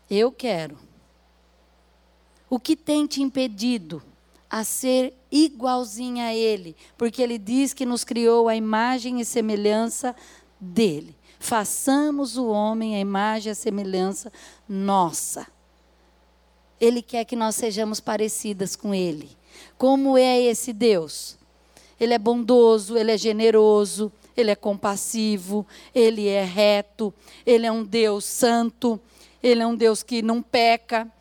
Eu 0.09 0.31
quero. 0.31 0.79
O 2.49 2.59
que 2.59 2.75
tem 2.75 3.05
te 3.05 3.21
impedido? 3.21 4.01
A 4.49 4.63
ser 4.63 5.13
igualzinha 5.31 6.27
a 6.27 6.35
Ele, 6.35 6.75
porque 6.97 7.21
Ele 7.21 7.37
diz 7.37 7.73
que 7.73 7.85
nos 7.85 8.03
criou 8.03 8.47
a 8.47 8.55
imagem 8.55 9.19
e 9.19 9.25
semelhança 9.25 10.15
dele. 10.59 11.15
Façamos 11.39 12.37
o 12.37 12.47
homem 12.47 12.95
a 12.95 12.99
imagem 12.99 13.49
e 13.49 13.51
a 13.51 13.55
semelhança 13.55 14.31
nossa. 14.67 15.47
Ele 16.79 17.01
quer 17.01 17.25
que 17.25 17.35
nós 17.35 17.55
sejamos 17.55 17.99
parecidas 17.99 18.75
com 18.75 18.93
Ele. 18.93 19.29
Como 19.77 20.17
é 20.17 20.41
esse 20.41 20.73
Deus? 20.73 21.37
Ele 21.99 22.13
é 22.13 22.19
bondoso, 22.19 22.95
ele 22.95 23.11
é 23.11 23.17
generoso, 23.17 24.11
ele 24.35 24.51
é 24.51 24.55
compassivo, 24.55 25.65
ele 25.93 26.27
é 26.27 26.43
reto, 26.43 27.11
ele 27.43 27.65
é 27.65 27.71
um 27.71 27.83
Deus 27.83 28.23
santo, 28.23 28.99
ele 29.41 29.61
é 29.63 29.67
um 29.67 29.75
Deus 29.75 30.03
que 30.03 30.21
não 30.21 30.41
peca. 30.41 31.11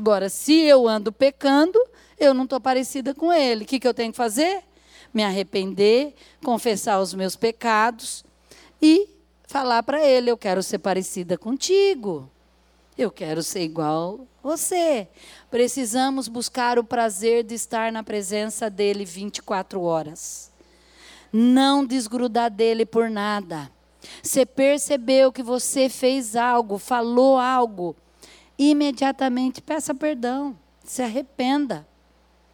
Agora, 0.00 0.28
se 0.28 0.54
eu 0.54 0.88
ando 0.88 1.12
pecando, 1.12 1.78
eu 2.18 2.32
não 2.32 2.44
estou 2.44 2.60
parecida 2.60 3.14
com 3.14 3.32
ele. 3.32 3.64
O 3.64 3.66
que, 3.66 3.78
que 3.78 3.86
eu 3.86 3.94
tenho 3.94 4.12
que 4.12 4.16
fazer? 4.16 4.64
me 5.12 5.22
arrepender, 5.24 6.14
confessar 6.44 7.00
os 7.00 7.12
meus 7.14 7.36
pecados 7.36 8.24
e 8.80 9.08
falar 9.46 9.82
para 9.82 10.04
ele: 10.04 10.30
eu 10.30 10.38
quero 10.38 10.62
ser 10.62 10.78
parecida 10.78 11.36
contigo. 11.36 12.30
Eu 12.96 13.10
quero 13.10 13.42
ser 13.42 13.62
igual 13.62 14.26
você. 14.42 15.08
Precisamos 15.50 16.28
buscar 16.28 16.78
o 16.78 16.84
prazer 16.84 17.42
de 17.44 17.54
estar 17.54 17.90
na 17.90 18.02
presença 18.02 18.68
dele 18.68 19.04
24 19.04 19.80
horas. 19.80 20.50
Não 21.32 21.84
desgrudar 21.84 22.50
dele 22.50 22.84
por 22.84 23.08
nada. 23.08 23.70
Você 24.22 24.44
percebeu 24.44 25.32
que 25.32 25.42
você 25.42 25.88
fez 25.88 26.36
algo, 26.36 26.78
falou 26.78 27.38
algo, 27.38 27.96
imediatamente 28.68 29.62
peça 29.62 29.94
perdão, 29.94 30.54
se 30.84 31.00
arrependa. 31.00 31.88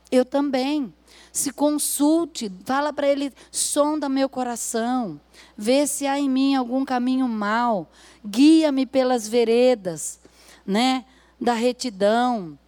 Eu 0.09 0.25
também. 0.25 0.95
Se 1.33 1.51
consulte, 1.53 2.51
fala 2.65 2.93
para 2.93 3.09
ele, 3.09 3.33
sonda 3.51 4.09
meu 4.09 4.29
coração, 4.29 5.21
vê 5.57 5.87
se 5.87 6.07
há 6.07 6.19
em 6.19 6.31
mim 6.31 6.55
algum 6.55 6.85
caminho 6.85 7.29
mau, 7.29 7.91
guia-me 8.25 8.87
pelas 8.87 9.27
veredas, 9.27 10.21
né, 10.65 11.05
da 11.41 11.53
retidão. 11.53 12.59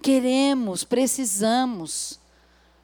Queremos, 0.00 0.84
precisamos. 0.84 2.20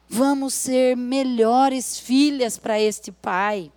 Vamos 0.07 0.53
ser 0.53 0.97
melhores 0.97 1.97
filhas 1.97 2.57
para 2.57 2.79
este 2.79 3.11
pai. 3.11 3.71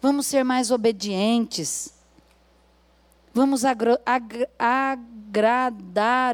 Vamos 0.00 0.26
ser 0.26 0.44
mais 0.44 0.70
obedientes. 0.70 1.95
Vamos 3.36 3.66
agradar 4.58 4.98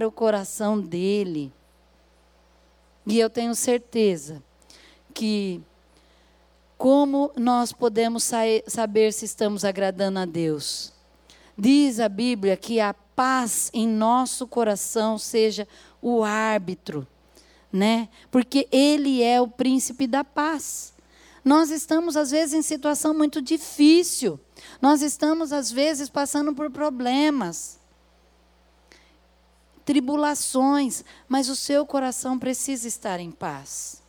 o 0.05 0.13
coração 0.13 0.81
dele. 0.81 1.53
E 3.05 3.19
eu 3.19 3.29
tenho 3.29 3.57
certeza 3.57 4.41
que 5.13 5.61
como 6.79 7.33
nós 7.37 7.73
podemos 7.73 8.31
saber 8.69 9.13
se 9.13 9.25
estamos 9.25 9.65
agradando 9.65 10.21
a 10.21 10.25
Deus? 10.25 10.93
Diz 11.59 11.99
a 11.99 12.09
Bíblia 12.09 12.57
que 12.57 12.79
a 12.79 12.95
paz 12.95 13.69
em 13.75 13.89
nosso 13.89 14.47
coração 14.47 15.19
seja 15.19 15.67
o 16.01 16.23
árbitro, 16.23 17.05
né? 17.73 18.09
Porque 18.31 18.69
ele 18.71 19.25
é 19.25 19.41
o 19.41 19.49
príncipe 19.49 20.07
da 20.07 20.23
paz. 20.23 20.92
Nós 21.45 21.71
estamos 21.71 22.17
às 22.17 22.31
vezes 22.31 22.55
em 22.55 22.63
situação 22.63 23.13
muito 23.13 23.43
difícil. 23.43 24.39
Nós 24.81 25.03
estamos 25.03 25.53
às 25.53 25.71
vezes 25.71 26.09
passando 26.09 26.55
por 26.55 26.71
problemas 26.71 27.81
tribulações, 29.85 31.05
mas 31.29 31.49
o 31.49 31.57
seu 31.57 31.85
coração 31.85 32.39
precisa 32.39 32.87
estar 32.87 33.19
em 33.19 33.31
paz. 33.31 34.03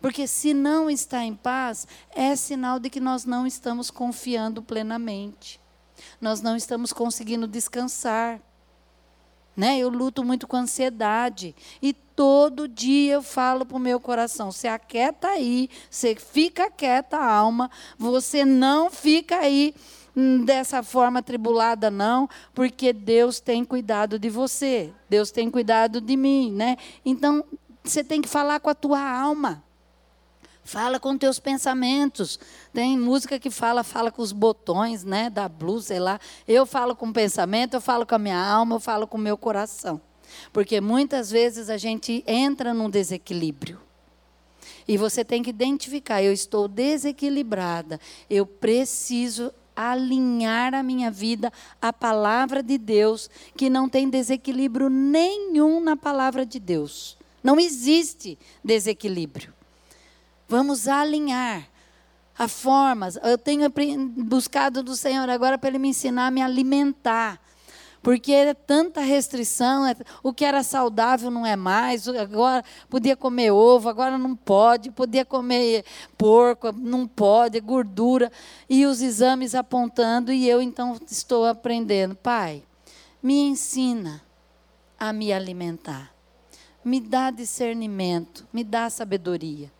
Porque 0.00 0.26
se 0.26 0.54
não 0.54 0.88
está 0.88 1.24
em 1.24 1.34
paz, 1.34 1.86
é 2.14 2.36
sinal 2.36 2.78
de 2.78 2.88
que 2.88 3.00
nós 3.00 3.24
não 3.24 3.46
estamos 3.46 3.90
confiando 3.90 4.62
plenamente. 4.62 5.60
Nós 6.20 6.40
não 6.40 6.54
estamos 6.54 6.92
conseguindo 6.92 7.48
descansar. 7.48 8.40
Né? 9.56 9.78
Eu 9.78 9.88
luto 9.88 10.22
muito 10.22 10.46
com 10.46 10.56
ansiedade. 10.56 11.54
E 11.80 11.92
todo 11.92 12.68
dia 12.68 13.14
eu 13.14 13.22
falo 13.22 13.64
para 13.64 13.76
o 13.76 13.80
meu 13.80 13.98
coração: 13.98 14.52
você 14.52 14.68
aquieta 14.68 15.28
aí, 15.28 15.70
você 15.90 16.14
fica 16.14 16.70
quieta, 16.70 17.16
alma, 17.16 17.70
você 17.98 18.44
não 18.44 18.90
fica 18.90 19.38
aí 19.38 19.74
dessa 20.44 20.82
forma 20.82 21.22
tribulada, 21.22 21.90
não, 21.90 22.28
porque 22.54 22.92
Deus 22.92 23.38
tem 23.38 23.64
cuidado 23.64 24.18
de 24.18 24.30
você, 24.30 24.90
Deus 25.10 25.30
tem 25.30 25.50
cuidado 25.50 26.00
de 26.00 26.16
mim, 26.16 26.50
né? 26.50 26.78
Então, 27.04 27.44
você 27.84 28.02
tem 28.02 28.22
que 28.22 28.28
falar 28.28 28.58
com 28.60 28.70
a 28.70 28.74
tua 28.74 29.00
alma. 29.00 29.65
Fala 30.66 30.98
com 30.98 31.16
teus 31.16 31.38
pensamentos. 31.38 32.40
Tem 32.74 32.98
música 32.98 33.38
que 33.38 33.50
fala, 33.50 33.84
fala 33.84 34.10
com 34.10 34.20
os 34.20 34.32
botões, 34.32 35.04
né, 35.04 35.30
da 35.30 35.48
blusa, 35.48 35.86
sei 35.86 36.00
lá. 36.00 36.18
Eu 36.46 36.66
falo 36.66 36.96
com 36.96 37.06
o 37.06 37.12
pensamento, 37.12 37.74
eu 37.74 37.80
falo 37.80 38.04
com 38.04 38.16
a 38.16 38.18
minha 38.18 38.44
alma, 38.44 38.74
eu 38.74 38.80
falo 38.80 39.06
com 39.06 39.16
o 39.16 39.20
meu 39.20 39.38
coração. 39.38 40.00
Porque 40.52 40.80
muitas 40.80 41.30
vezes 41.30 41.70
a 41.70 41.76
gente 41.76 42.24
entra 42.26 42.74
num 42.74 42.90
desequilíbrio. 42.90 43.80
E 44.88 44.96
você 44.96 45.24
tem 45.24 45.40
que 45.40 45.50
identificar, 45.50 46.20
eu 46.20 46.32
estou 46.32 46.66
desequilibrada, 46.66 48.00
eu 48.28 48.44
preciso 48.44 49.52
alinhar 49.74 50.74
a 50.74 50.82
minha 50.82 51.12
vida 51.12 51.52
à 51.80 51.92
palavra 51.92 52.60
de 52.60 52.76
Deus, 52.76 53.30
que 53.56 53.70
não 53.70 53.88
tem 53.88 54.10
desequilíbrio 54.10 54.88
nenhum 54.88 55.80
na 55.80 55.96
palavra 55.96 56.44
de 56.44 56.58
Deus. 56.58 57.16
Não 57.40 57.60
existe 57.60 58.36
desequilíbrio. 58.64 59.55
Vamos 60.48 60.86
alinhar 60.86 61.68
a 62.38 62.46
formas. 62.46 63.16
Eu 63.22 63.38
tenho 63.38 63.68
buscado 63.70 64.82
do 64.82 64.94
Senhor 64.94 65.28
agora 65.28 65.58
para 65.58 65.70
Ele 65.70 65.78
me 65.78 65.88
ensinar 65.88 66.26
a 66.26 66.30
me 66.30 66.42
alimentar. 66.42 67.40
Porque 68.02 68.30
é 68.30 68.54
tanta 68.54 69.00
restrição, 69.00 69.84
é, 69.84 69.96
o 70.22 70.32
que 70.32 70.44
era 70.44 70.62
saudável 70.62 71.28
não 71.28 71.44
é 71.44 71.56
mais, 71.56 72.06
agora 72.06 72.64
podia 72.88 73.16
comer 73.16 73.50
ovo, 73.50 73.88
agora 73.88 74.16
não 74.16 74.36
pode, 74.36 74.92
podia 74.92 75.24
comer 75.24 75.84
porco, 76.16 76.70
não 76.70 77.08
pode, 77.08 77.58
gordura, 77.58 78.30
e 78.70 78.86
os 78.86 79.02
exames 79.02 79.56
apontando, 79.56 80.32
e 80.32 80.48
eu 80.48 80.62
então 80.62 80.96
estou 81.10 81.44
aprendendo. 81.46 82.14
Pai, 82.14 82.62
me 83.20 83.40
ensina 83.40 84.22
a 84.96 85.12
me 85.12 85.32
alimentar, 85.32 86.14
me 86.84 87.00
dá 87.00 87.32
discernimento, 87.32 88.46
me 88.52 88.62
dá 88.62 88.88
sabedoria. 88.88 89.75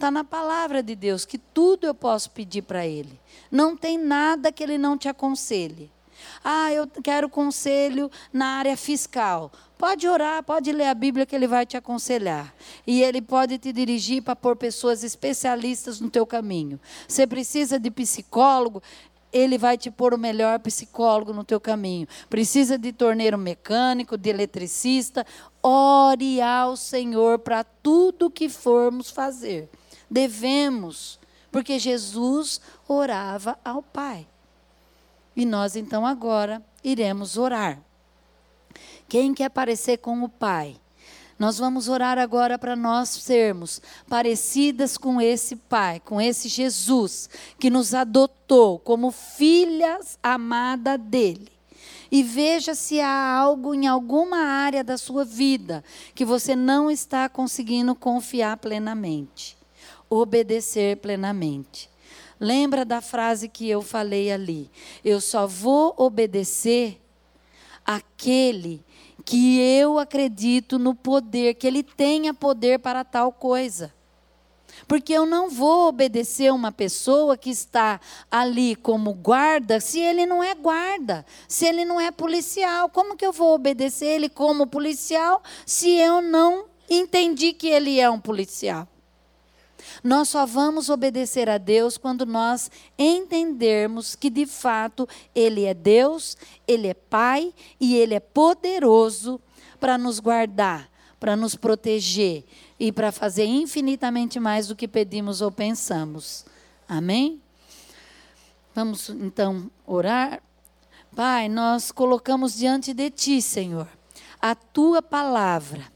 Está 0.00 0.10
na 0.10 0.24
palavra 0.24 0.82
de 0.82 0.96
Deus 0.96 1.26
que 1.26 1.36
tudo 1.36 1.86
eu 1.86 1.94
posso 1.94 2.30
pedir 2.30 2.62
para 2.62 2.86
Ele. 2.86 3.20
Não 3.50 3.76
tem 3.76 3.98
nada 3.98 4.50
que 4.50 4.62
Ele 4.62 4.78
não 4.78 4.96
te 4.96 5.10
aconselhe. 5.10 5.92
Ah, 6.42 6.72
eu 6.72 6.86
quero 7.04 7.28
conselho 7.28 8.10
na 8.32 8.46
área 8.46 8.78
fiscal. 8.78 9.52
Pode 9.76 10.08
orar, 10.08 10.42
pode 10.42 10.72
ler 10.72 10.86
a 10.86 10.94
Bíblia 10.94 11.26
que 11.26 11.36
ele 11.36 11.46
vai 11.46 11.66
te 11.66 11.76
aconselhar. 11.76 12.54
E 12.86 13.02
ele 13.02 13.20
pode 13.20 13.58
te 13.58 13.74
dirigir 13.74 14.22
para 14.22 14.34
pôr 14.34 14.56
pessoas 14.56 15.04
especialistas 15.04 16.00
no 16.00 16.08
teu 16.08 16.26
caminho. 16.26 16.80
Você 17.06 17.26
precisa 17.26 17.78
de 17.78 17.90
psicólogo, 17.90 18.82
ele 19.30 19.58
vai 19.58 19.76
te 19.76 19.90
pôr 19.90 20.14
o 20.14 20.18
melhor 20.18 20.60
psicólogo 20.60 21.34
no 21.34 21.44
teu 21.44 21.60
caminho. 21.60 22.08
Precisa 22.30 22.78
de 22.78 22.90
torneiro 22.90 23.36
mecânico, 23.36 24.16
de 24.16 24.30
eletricista. 24.30 25.26
Ore 25.62 26.40
ao 26.40 26.74
Senhor 26.74 27.38
para 27.38 27.62
tudo 27.64 28.30
que 28.30 28.48
formos 28.48 29.10
fazer. 29.10 29.68
Devemos, 30.10 31.18
porque 31.52 31.78
Jesus 31.78 32.60
orava 32.88 33.58
ao 33.64 33.82
Pai. 33.82 34.26
E 35.36 35.46
nós 35.46 35.76
então 35.76 36.04
agora 36.04 36.62
iremos 36.82 37.36
orar. 37.38 37.80
Quem 39.08 39.32
quer 39.32 39.50
parecer 39.50 39.98
com 39.98 40.22
o 40.22 40.28
Pai? 40.28 40.76
Nós 41.38 41.56
vamos 41.56 41.88
orar 41.88 42.18
agora 42.18 42.58
para 42.58 42.76
nós 42.76 43.08
sermos 43.08 43.80
parecidas 44.06 44.98
com 44.98 45.18
esse 45.18 45.56
Pai, 45.56 45.98
com 45.98 46.20
esse 46.20 46.48
Jesus 46.48 47.30
que 47.58 47.70
nos 47.70 47.94
adotou 47.94 48.78
como 48.78 49.10
filhas 49.10 50.18
amada 50.22 50.98
dele. 50.98 51.50
E 52.12 52.22
veja 52.22 52.74
se 52.74 53.00
há 53.00 53.34
algo 53.34 53.74
em 53.74 53.86
alguma 53.86 54.36
área 54.36 54.84
da 54.84 54.98
sua 54.98 55.24
vida 55.24 55.82
que 56.14 56.26
você 56.26 56.54
não 56.54 56.90
está 56.90 57.26
conseguindo 57.28 57.94
confiar 57.94 58.58
plenamente, 58.58 59.56
obedecer 60.10 60.96
plenamente. 60.96 61.88
Lembra 62.38 62.84
da 62.84 63.00
frase 63.00 63.48
que 63.48 63.68
eu 63.68 63.80
falei 63.80 64.32
ali? 64.32 64.70
Eu 65.04 65.20
só 65.20 65.46
vou 65.46 65.94
obedecer 65.96 67.00
aquele 67.86 68.84
que 69.24 69.60
eu 69.60 69.98
acredito 69.98 70.78
no 70.78 70.94
poder, 70.94 71.54
que 71.54 71.66
ele 71.66 71.82
tenha 71.82 72.34
poder 72.34 72.80
para 72.80 73.04
tal 73.04 73.30
coisa. 73.30 73.92
Porque 74.88 75.12
eu 75.12 75.26
não 75.26 75.50
vou 75.50 75.88
obedecer 75.88 76.52
uma 76.52 76.72
pessoa 76.72 77.36
que 77.36 77.50
está 77.50 78.00
ali 78.30 78.74
como 78.74 79.12
guarda, 79.12 79.78
se 79.78 80.00
ele 80.00 80.26
não 80.26 80.42
é 80.42 80.54
guarda, 80.54 81.24
se 81.46 81.66
ele 81.66 81.84
não 81.84 82.00
é 82.00 82.10
policial. 82.10 82.88
Como 82.88 83.16
que 83.16 83.26
eu 83.26 83.32
vou 83.32 83.54
obedecer 83.54 84.06
ele 84.06 84.28
como 84.28 84.66
policial 84.66 85.42
se 85.66 85.90
eu 85.90 86.22
não 86.22 86.64
entendi 86.88 87.52
que 87.52 87.68
ele 87.68 88.00
é 88.00 88.08
um 88.08 88.18
policial? 88.18 88.88
Nós 90.02 90.28
só 90.28 90.46
vamos 90.46 90.88
obedecer 90.88 91.48
a 91.48 91.58
Deus 91.58 91.96
quando 91.96 92.24
nós 92.24 92.70
entendermos 92.98 94.14
que 94.14 94.30
de 94.30 94.46
fato 94.46 95.08
Ele 95.34 95.64
é 95.64 95.74
Deus, 95.74 96.36
Ele 96.66 96.88
é 96.88 96.94
Pai 96.94 97.52
e 97.80 97.96
Ele 97.96 98.14
é 98.14 98.20
poderoso 98.20 99.40
para 99.78 99.96
nos 99.96 100.20
guardar, 100.20 100.88
para 101.18 101.36
nos 101.36 101.54
proteger 101.54 102.44
e 102.78 102.90
para 102.92 103.12
fazer 103.12 103.44
infinitamente 103.44 104.38
mais 104.40 104.68
do 104.68 104.76
que 104.76 104.88
pedimos 104.88 105.40
ou 105.40 105.50
pensamos. 105.50 106.44
Amém? 106.88 107.40
Vamos 108.74 109.10
então 109.10 109.70
orar. 109.86 110.42
Pai, 111.14 111.48
nós 111.48 111.90
colocamos 111.90 112.54
diante 112.54 112.94
de 112.94 113.10
Ti, 113.10 113.42
Senhor, 113.42 113.88
a 114.40 114.54
Tua 114.54 115.02
palavra. 115.02 115.90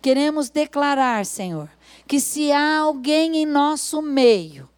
Queremos 0.00 0.48
declarar, 0.48 1.26
Senhor, 1.26 1.68
que 2.12 2.20
se 2.20 2.52
há 2.52 2.80
alguém 2.80 3.38
em 3.38 3.46
nosso 3.46 4.02
meio 4.02 4.68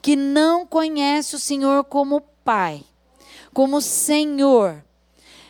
que 0.00 0.16
não 0.16 0.64
conhece 0.64 1.36
o 1.36 1.38
Senhor 1.38 1.84
como 1.84 2.22
Pai, 2.42 2.82
como 3.52 3.82
Senhor, 3.82 4.82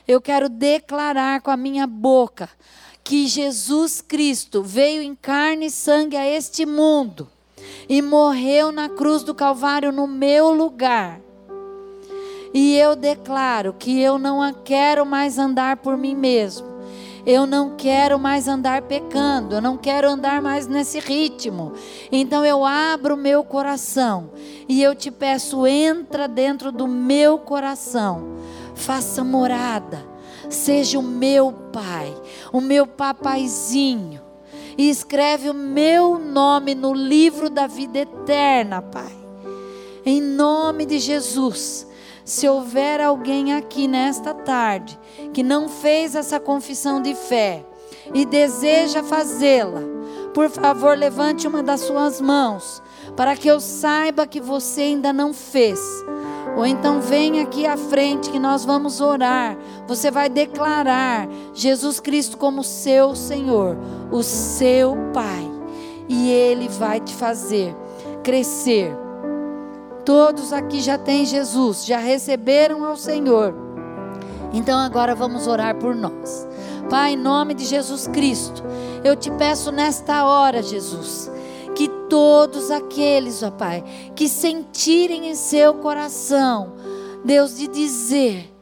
eu 0.08 0.20
quero 0.20 0.48
declarar 0.48 1.40
com 1.40 1.52
a 1.52 1.56
minha 1.56 1.86
boca 1.86 2.50
que 3.04 3.28
Jesus 3.28 4.00
Cristo 4.00 4.60
veio 4.64 5.02
em 5.02 5.14
carne 5.14 5.66
e 5.66 5.70
sangue 5.70 6.16
a 6.16 6.26
este 6.26 6.66
mundo 6.66 7.28
e 7.88 8.02
morreu 8.02 8.72
na 8.72 8.88
cruz 8.88 9.22
do 9.22 9.32
Calvário 9.32 9.92
no 9.92 10.08
meu 10.08 10.52
lugar. 10.52 11.20
E 12.52 12.76
eu 12.76 12.96
declaro 12.96 13.72
que 13.72 14.00
eu 14.00 14.18
não 14.18 14.52
quero 14.64 15.06
mais 15.06 15.38
andar 15.38 15.76
por 15.76 15.96
mim 15.96 16.16
mesmo. 16.16 16.69
Eu 17.26 17.46
não 17.46 17.76
quero 17.76 18.18
mais 18.18 18.48
andar 18.48 18.82
pecando, 18.82 19.56
eu 19.56 19.60
não 19.60 19.76
quero 19.76 20.08
andar 20.08 20.40
mais 20.40 20.66
nesse 20.66 20.98
ritmo. 20.98 21.72
Então 22.10 22.44
eu 22.44 22.64
abro 22.64 23.14
o 23.14 23.18
meu 23.18 23.44
coração 23.44 24.30
e 24.68 24.82
eu 24.82 24.94
te 24.94 25.10
peço, 25.10 25.66
entra 25.66 26.26
dentro 26.26 26.72
do 26.72 26.86
meu 26.86 27.38
coração. 27.38 28.36
Faça 28.74 29.22
morada. 29.22 30.08
Seja 30.48 30.98
o 30.98 31.02
meu 31.02 31.52
pai, 31.72 32.12
o 32.52 32.60
meu 32.60 32.86
papaizinho 32.86 34.20
e 34.80 34.88
escreve 34.88 35.50
o 35.50 35.54
meu 35.54 36.18
nome 36.18 36.74
no 36.74 36.94
livro 36.94 37.50
da 37.50 37.66
vida 37.66 37.98
eterna, 37.98 38.80
Pai. 38.80 39.14
Em 40.06 40.22
nome 40.22 40.86
de 40.86 40.98
Jesus. 40.98 41.86
Se 42.30 42.48
houver 42.48 43.00
alguém 43.00 43.54
aqui 43.54 43.88
nesta 43.88 44.32
tarde 44.32 44.96
que 45.34 45.42
não 45.42 45.68
fez 45.68 46.14
essa 46.14 46.38
confissão 46.38 47.02
de 47.02 47.12
fé 47.12 47.66
e 48.14 48.24
deseja 48.24 49.02
fazê-la, 49.02 49.80
por 50.32 50.48
favor, 50.48 50.96
levante 50.96 51.48
uma 51.48 51.60
das 51.60 51.80
suas 51.80 52.20
mãos, 52.20 52.80
para 53.16 53.34
que 53.34 53.48
eu 53.48 53.58
saiba 53.58 54.28
que 54.28 54.40
você 54.40 54.82
ainda 54.82 55.12
não 55.12 55.34
fez. 55.34 55.80
Ou 56.56 56.64
então 56.64 57.00
vem 57.00 57.40
aqui 57.40 57.66
à 57.66 57.76
frente 57.76 58.30
que 58.30 58.38
nós 58.38 58.64
vamos 58.64 59.00
orar. 59.00 59.58
Você 59.88 60.08
vai 60.08 60.28
declarar 60.28 61.28
Jesus 61.52 61.98
Cristo 61.98 62.38
como 62.38 62.62
seu 62.62 63.16
Senhor, 63.16 63.76
o 64.12 64.22
seu 64.22 64.96
Pai. 65.12 65.50
E 66.08 66.30
Ele 66.30 66.68
vai 66.68 67.00
te 67.00 67.12
fazer 67.12 67.74
crescer. 68.22 69.09
Todos 70.04 70.52
aqui 70.52 70.80
já 70.80 70.98
têm 70.98 71.24
Jesus, 71.24 71.84
já 71.84 71.98
receberam 71.98 72.84
ao 72.84 72.96
Senhor. 72.96 73.54
Então 74.52 74.78
agora 74.78 75.14
vamos 75.14 75.46
orar 75.46 75.76
por 75.76 75.94
nós. 75.94 76.46
Pai, 76.88 77.12
em 77.12 77.16
nome 77.16 77.54
de 77.54 77.64
Jesus 77.64 78.08
Cristo, 78.08 78.62
eu 79.04 79.14
te 79.14 79.30
peço 79.30 79.70
nesta 79.70 80.24
hora, 80.24 80.62
Jesus 80.62 81.30
que 81.74 81.88
todos 82.08 82.70
aqueles, 82.70 83.42
ó 83.42 83.50
Pai, 83.50 83.82
que 84.14 84.28
sentirem 84.28 85.30
em 85.30 85.34
seu 85.34 85.74
coração, 85.74 86.74
Deus, 87.24 87.56
de 87.56 87.68
dizer: 87.68 88.52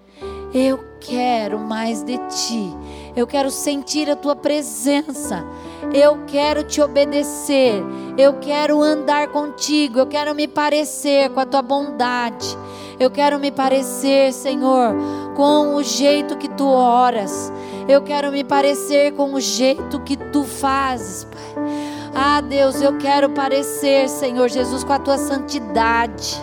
Eu 0.52 0.78
quero 1.00 1.58
mais 1.58 2.02
de 2.02 2.16
Ti, 2.16 2.72
eu 3.16 3.26
quero 3.26 3.50
sentir 3.50 4.10
a 4.10 4.16
Tua 4.16 4.36
presença, 4.36 5.44
eu 5.92 6.24
quero 6.26 6.64
te 6.64 6.80
obedecer, 6.80 7.82
eu 8.16 8.34
quero 8.34 8.82
andar 8.82 9.28
contigo, 9.28 9.98
eu 9.98 10.06
quero 10.06 10.34
me 10.34 10.46
parecer 10.46 11.30
com 11.30 11.40
a 11.40 11.46
Tua 11.46 11.62
bondade, 11.62 12.56
eu 12.98 13.10
quero 13.10 13.38
me 13.38 13.50
parecer, 13.50 14.32
Senhor, 14.32 14.94
com 15.34 15.74
o 15.74 15.82
jeito 15.82 16.36
que 16.36 16.48
Tu 16.48 16.66
oras, 16.66 17.52
eu 17.88 18.02
quero 18.02 18.30
me 18.30 18.44
parecer 18.44 19.12
com 19.12 19.34
o 19.34 19.40
jeito 19.40 20.00
que 20.00 20.16
Tu 20.16 20.44
fazes, 20.44 21.24
Pai. 21.24 21.88
Ah, 22.14 22.40
Deus, 22.40 22.80
eu 22.82 22.98
quero 22.98 23.30
parecer, 23.30 24.08
Senhor 24.08 24.48
Jesus, 24.48 24.82
com 24.82 24.92
a 24.92 24.98
tua 24.98 25.16
santidade. 25.18 26.36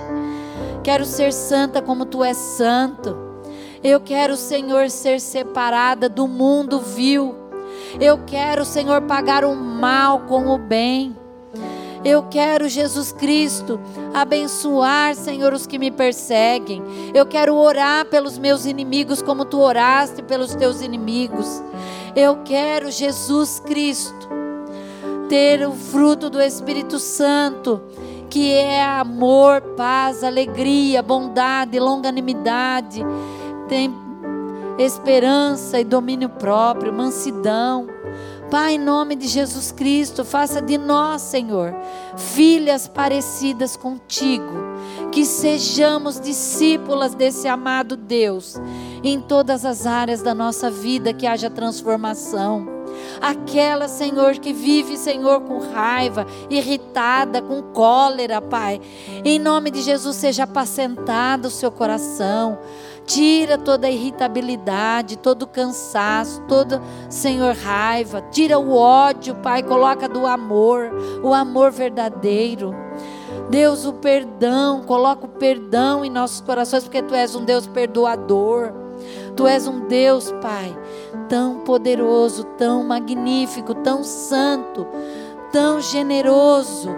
Quero 0.84 1.04
ser 1.04 1.34
santa 1.34 1.82
como 1.82 2.06
tu 2.06 2.24
és 2.24 2.38
santo. 2.38 3.18
Eu 3.84 4.00
quero, 4.00 4.38
Senhor, 4.38 4.90
ser 4.90 5.20
separada 5.20 6.08
do 6.08 6.28
mundo 6.28 6.80
vil. 6.80 7.36
Eu 8.00 8.20
quero, 8.26 8.66
Senhor, 8.66 9.02
pagar 9.04 9.46
o 9.46 9.56
mal 9.56 10.22
com 10.22 10.48
o 10.48 10.58
bem. 10.58 11.16
Eu 12.04 12.22
quero, 12.24 12.70
Jesus 12.70 13.12
Cristo, 13.12 13.80
abençoar, 14.14 15.16
Senhor, 15.16 15.52
os 15.54 15.66
que 15.66 15.80
me 15.80 15.90
perseguem. 15.90 16.84
Eu 17.16 17.26
quero 17.26 17.56
orar 17.56 18.06
pelos 18.06 18.38
meus 18.38 18.66
inimigos 18.68 19.24
como 19.24 19.44
tu 19.44 19.60
oraste 19.60 20.22
pelos 20.22 20.54
teus 20.54 20.82
inimigos. 20.82 21.64
Eu 22.16 22.44
quero, 22.44 22.92
Jesus 22.92 23.60
Cristo, 23.60 24.30
ter 25.28 25.68
o 25.68 25.72
fruto 25.72 26.30
do 26.30 26.40
Espírito 26.40 27.00
Santo, 27.00 27.82
que 28.30 28.52
é 28.54 28.84
amor, 28.84 29.62
paz, 29.76 30.24
alegria, 30.24 31.02
bondade, 31.02 31.80
longanimidade, 31.80 33.04
tem 33.68 34.05
esperança 34.78 35.80
e 35.80 35.84
domínio 35.84 36.30
próprio, 36.30 36.94
mansidão. 36.94 37.88
Pai, 38.50 38.76
em 38.76 38.80
nome 38.80 39.16
de 39.16 39.28
Jesus 39.28 39.72
Cristo, 39.72 40.24
faça 40.24 40.62
de 40.62 40.78
nós, 40.78 41.22
Senhor, 41.24 41.76
filhas 42.16 42.88
parecidas 42.88 43.76
contigo, 43.76 44.54
que 45.12 45.26
sejamos 45.26 46.20
discípulas 46.20 47.16
desse 47.16 47.48
amado 47.48 47.98
Deus, 47.98 48.56
em 49.04 49.20
todas 49.20 49.66
as 49.66 49.88
áreas 49.88 50.22
da 50.22 50.34
nossa 50.34 50.70
vida, 50.70 51.12
que 51.12 51.26
haja 51.26 51.50
transformação 51.50 52.76
Aquela, 53.22 53.88
Senhor, 53.88 54.34
que 54.34 54.54
vive, 54.54 54.98
Senhor, 54.98 55.42
com 55.42 55.60
raiva, 55.60 56.26
irritada, 56.50 57.42
com 57.42 57.62
cólera, 57.62 58.42
Pai. 58.42 58.82
Em 59.24 59.40
nome 59.40 59.72
de 59.72 59.82
Jesus, 59.82 60.16
seja 60.16 60.44
apacentado 60.44 61.48
o 61.48 61.52
seu 61.52 61.72
coração. 61.72 62.58
Tira 63.06 63.58
toda 63.58 63.86
a 63.86 63.92
irritabilidade, 63.92 65.18
todo 65.18 65.44
o 65.44 65.48
cansaço, 65.48 66.42
toda, 66.48 66.82
Senhor, 67.10 67.56
raiva. 67.56 68.22
Tira 68.32 68.58
o 68.58 68.74
ódio, 68.74 69.36
Pai. 69.36 69.62
Coloca 69.62 70.10
do 70.10 70.26
amor, 70.26 70.90
o 71.24 71.34
amor 71.34 71.72
verdadeiro. 71.72 72.74
Deus, 73.50 73.86
o 73.86 73.94
perdão, 73.94 74.82
coloca 74.82 75.26
o 75.26 75.30
perdão 75.30 76.04
em 76.04 76.10
nossos 76.10 76.42
corações, 76.42 76.84
porque 76.84 77.04
Tu 77.04 77.14
és 77.14 77.36
um 77.36 77.46
Deus 77.46 77.68
perdoador. 77.68 78.74
Tu 79.36 79.46
és 79.46 79.68
um 79.68 79.88
Deus, 79.88 80.32
Pai, 80.42 80.76
tão 81.28 81.60
poderoso, 81.60 82.44
tão 82.58 82.84
magnífico, 82.84 83.76
tão 83.76 84.04
santo, 84.04 84.88
tão 85.52 85.82
generoso, 85.82 86.90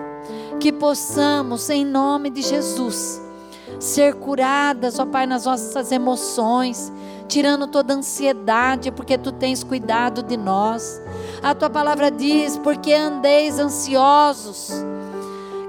que 0.59 0.71
possamos, 0.71 1.69
em 1.69 1.83
nome 1.83 2.29
de 2.29 2.41
Jesus, 2.41 3.21
ser 3.79 4.15
curadas, 4.15 4.99
ó 4.99 5.05
Pai, 5.05 5.25
nas 5.25 5.45
nossas 5.45 5.91
emoções, 5.91 6.91
tirando 7.27 7.67
toda 7.67 7.93
ansiedade, 7.93 8.91
porque 8.91 9.17
tu 9.17 9.31
tens 9.31 9.63
cuidado 9.63 10.23
de 10.23 10.37
nós. 10.37 11.01
A 11.41 11.53
tua 11.53 11.69
palavra 11.69 12.09
diz: 12.09 12.57
porque 12.57 12.93
andeis 12.93 13.59
ansiosos, 13.59 14.71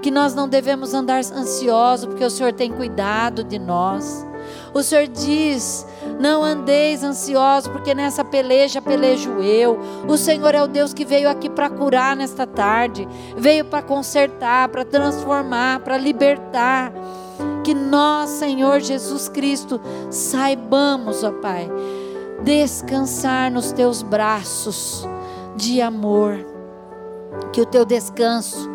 que 0.02 0.10
nós 0.10 0.34
não 0.34 0.48
devemos 0.48 0.94
andar 0.94 1.18
ansiosos, 1.18 2.06
porque 2.06 2.24
o 2.24 2.30
Senhor 2.30 2.52
tem 2.52 2.72
cuidado 2.72 3.44
de 3.44 3.58
nós. 3.58 4.26
O 4.72 4.82
Senhor 4.82 5.06
diz: 5.06 5.86
não 6.18 6.42
andeis 6.42 7.02
ansiosos, 7.02 7.68
porque 7.68 7.94
nessa 7.94 8.24
peleja 8.24 8.80
pelejo 8.80 9.40
eu. 9.42 9.78
O 10.06 10.16
Senhor 10.16 10.54
é 10.54 10.62
o 10.62 10.66
Deus 10.66 10.94
que 10.94 11.04
veio 11.04 11.28
aqui 11.28 11.48
para 11.48 11.68
curar 11.68 12.16
nesta 12.16 12.46
tarde, 12.46 13.06
veio 13.36 13.64
para 13.64 13.82
consertar, 13.82 14.68
para 14.68 14.84
transformar, 14.84 15.80
para 15.80 15.96
libertar. 15.96 16.92
Que 17.68 17.74
nós, 17.74 18.30
Senhor 18.30 18.80
Jesus 18.80 19.28
Cristo, 19.28 19.78
saibamos, 20.10 21.22
ó 21.22 21.30
Pai, 21.30 21.70
descansar 22.42 23.52
nos 23.52 23.72
teus 23.72 24.00
braços 24.00 25.06
de 25.54 25.82
amor. 25.82 26.38
Que 27.52 27.60
o 27.60 27.66
teu 27.66 27.84
descanso 27.84 28.70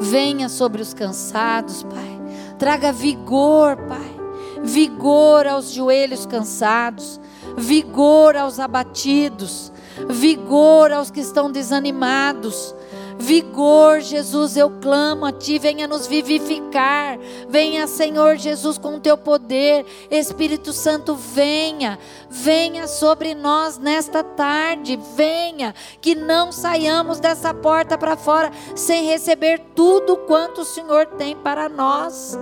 venha 0.00 0.48
sobre 0.48 0.82
os 0.82 0.92
cansados, 0.92 1.84
Pai. 1.84 2.20
Traga 2.58 2.90
vigor, 2.90 3.76
Pai 3.76 4.16
vigor 4.62 5.46
aos 5.46 5.70
joelhos 5.70 6.26
cansados, 6.26 7.20
vigor 7.56 8.36
aos 8.36 8.58
abatidos, 8.58 9.72
vigor 10.08 10.90
aos 10.92 11.10
que 11.10 11.20
estão 11.20 11.50
desanimados. 11.50 12.74
Vigor, 13.18 14.00
Jesus, 14.00 14.56
eu 14.56 14.70
clamo 14.70 15.24
a 15.24 15.32
Ti, 15.32 15.58
venha 15.58 15.86
nos 15.86 16.06
vivificar. 16.06 17.18
Venha, 17.48 17.86
Senhor 17.86 18.36
Jesus, 18.36 18.78
com 18.78 18.96
o 18.96 19.00
Teu 19.00 19.16
poder. 19.16 19.86
Espírito 20.10 20.72
Santo, 20.72 21.14
venha, 21.14 21.98
venha 22.28 22.86
sobre 22.86 23.34
nós 23.34 23.78
nesta 23.78 24.22
tarde. 24.22 24.98
Venha, 25.16 25.74
que 26.00 26.14
não 26.14 26.52
saiamos 26.52 27.18
dessa 27.18 27.52
porta 27.54 27.96
para 27.96 28.16
fora 28.16 28.50
sem 28.74 29.06
receber 29.06 29.60
tudo 29.74 30.16
quanto 30.18 30.60
o 30.60 30.64
Senhor 30.64 31.06
tem 31.06 31.34
para 31.34 31.68
nós 31.68 32.38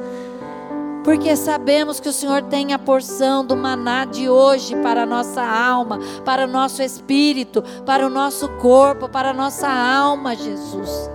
porque 1.05 1.37
sabemos 1.37 2.01
que 2.01 2.09
o 2.09 2.13
Senhor 2.13 2.43
tem 2.45 2.73
a 2.73 2.79
porção 2.79 3.45
do 3.45 3.55
maná 3.55 4.07
de 4.07 4.29
hoje 4.29 4.75
para 4.77 5.03
a 5.03 5.07
nossa 5.07 5.43
alma, 5.43 6.01
para 6.25 6.45
o 6.47 6.49
nosso 6.49 6.83
espírito, 6.83 7.63
para 7.85 8.07
o 8.07 8.11
nosso 8.11 8.49
corpo, 8.57 9.09
para 9.09 9.31
a 9.31 9.35
nossa 9.35 9.69
alma, 9.69 10.35
Jesus. 10.35 11.11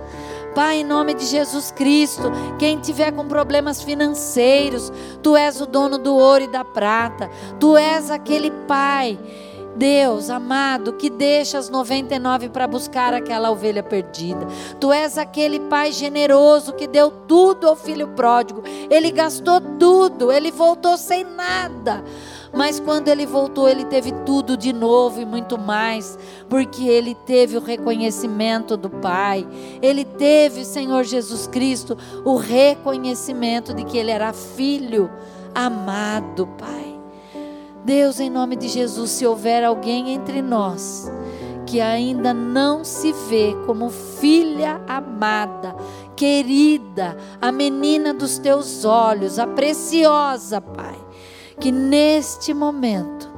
Pai, 0.54 0.80
em 0.80 0.84
nome 0.84 1.14
de 1.14 1.26
Jesus 1.26 1.70
Cristo, 1.70 2.30
quem 2.58 2.78
tiver 2.78 3.12
com 3.12 3.26
problemas 3.26 3.82
financeiros, 3.82 4.92
tu 5.22 5.36
és 5.36 5.60
o 5.60 5.66
dono 5.66 5.98
do 5.98 6.14
ouro 6.14 6.44
e 6.44 6.48
da 6.48 6.64
prata, 6.64 7.28
tu 7.58 7.76
és 7.76 8.10
aquele 8.10 8.50
Pai. 8.50 9.18
Deus 9.76 10.30
amado, 10.30 10.94
que 10.94 11.08
deixa 11.08 11.58
as 11.58 11.68
99 11.68 12.48
para 12.48 12.66
buscar 12.66 13.14
aquela 13.14 13.50
ovelha 13.50 13.82
perdida. 13.82 14.46
Tu 14.78 14.92
és 14.92 15.16
aquele 15.16 15.60
pai 15.60 15.92
generoso 15.92 16.72
que 16.72 16.86
deu 16.86 17.10
tudo 17.10 17.68
ao 17.68 17.76
filho 17.76 18.08
pródigo. 18.08 18.62
Ele 18.90 19.10
gastou 19.10 19.60
tudo, 19.60 20.32
ele 20.32 20.50
voltou 20.50 20.96
sem 20.96 21.24
nada. 21.24 22.02
Mas 22.52 22.80
quando 22.80 23.08
ele 23.08 23.26
voltou, 23.26 23.68
ele 23.68 23.84
teve 23.84 24.12
tudo 24.26 24.56
de 24.56 24.72
novo 24.72 25.20
e 25.20 25.24
muito 25.24 25.56
mais, 25.56 26.18
porque 26.48 26.84
ele 26.84 27.14
teve 27.14 27.56
o 27.56 27.60
reconhecimento 27.60 28.76
do 28.76 28.90
Pai. 28.90 29.46
Ele 29.80 30.04
teve, 30.04 30.64
Senhor 30.64 31.04
Jesus 31.04 31.46
Cristo, 31.46 31.96
o 32.24 32.36
reconhecimento 32.36 33.72
de 33.72 33.84
que 33.84 33.96
ele 33.96 34.10
era 34.10 34.32
filho 34.32 35.08
amado, 35.54 36.48
Pai. 36.58 36.89
Deus, 37.84 38.20
em 38.20 38.30
nome 38.30 38.56
de 38.56 38.68
Jesus, 38.68 39.10
se 39.10 39.26
houver 39.26 39.64
alguém 39.64 40.10
entre 40.10 40.42
nós 40.42 41.10
que 41.66 41.80
ainda 41.80 42.34
não 42.34 42.84
se 42.84 43.12
vê 43.12 43.54
como 43.64 43.90
filha 43.90 44.80
amada, 44.88 45.76
querida, 46.16 47.16
a 47.40 47.52
menina 47.52 48.12
dos 48.12 48.38
teus 48.38 48.84
olhos, 48.84 49.38
a 49.38 49.46
preciosa, 49.46 50.60
Pai 50.60 51.10
que 51.60 51.70
neste 51.70 52.54
momento 52.54 53.28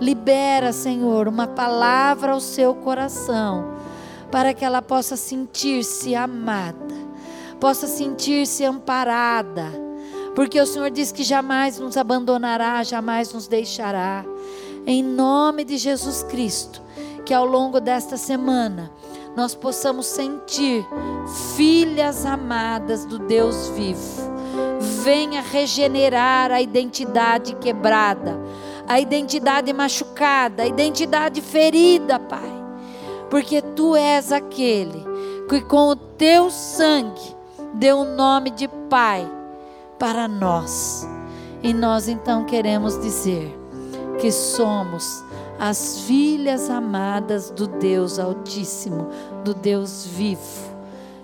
libera, 0.00 0.72
Senhor, 0.72 1.28
uma 1.28 1.46
palavra 1.46 2.32
ao 2.32 2.40
seu 2.40 2.74
coração, 2.74 3.76
para 4.30 4.52
que 4.52 4.64
ela 4.64 4.82
possa 4.82 5.16
sentir-se 5.16 6.16
amada, 6.16 6.94
possa 7.60 7.86
sentir-se 7.86 8.64
amparada, 8.64 9.70
porque 10.34 10.60
o 10.60 10.66
Senhor 10.66 10.90
diz 10.90 11.12
que 11.12 11.22
jamais 11.22 11.78
nos 11.78 11.96
abandonará, 11.96 12.82
jamais 12.82 13.32
nos 13.32 13.46
deixará. 13.46 14.24
Em 14.86 15.02
nome 15.02 15.64
de 15.64 15.76
Jesus 15.76 16.22
Cristo, 16.24 16.82
que 17.24 17.32
ao 17.32 17.46
longo 17.46 17.80
desta 17.80 18.16
semana 18.16 18.90
nós 19.36 19.54
possamos 19.54 20.06
sentir 20.06 20.86
filhas 21.56 22.26
amadas 22.26 23.04
do 23.04 23.18
Deus 23.18 23.68
vivo 23.68 24.34
venha 25.04 25.42
regenerar 25.42 26.50
a 26.50 26.60
identidade 26.60 27.54
quebrada, 27.56 28.38
a 28.86 29.00
identidade 29.00 29.72
machucada, 29.72 30.62
a 30.62 30.66
identidade 30.66 31.40
ferida, 31.40 32.18
Pai. 32.18 32.52
Porque 33.30 33.60
tu 33.60 33.96
és 33.96 34.30
aquele 34.30 35.04
que 35.48 35.60
com 35.62 35.88
o 35.88 35.96
teu 35.96 36.50
sangue 36.50 37.34
deu 37.74 37.98
o 37.98 38.04
nome 38.04 38.50
de 38.50 38.68
Pai 38.88 39.28
para 39.98 40.28
nós. 40.28 41.06
E 41.62 41.72
nós 41.72 42.08
então 42.08 42.44
queremos 42.44 43.00
dizer 43.00 43.58
que 44.20 44.30
somos 44.30 45.24
as 45.58 46.00
filhas 46.00 46.68
amadas 46.68 47.50
do 47.50 47.66
Deus 47.66 48.18
Altíssimo, 48.18 49.08
do 49.44 49.54
Deus 49.54 50.06
vivo. 50.06 50.74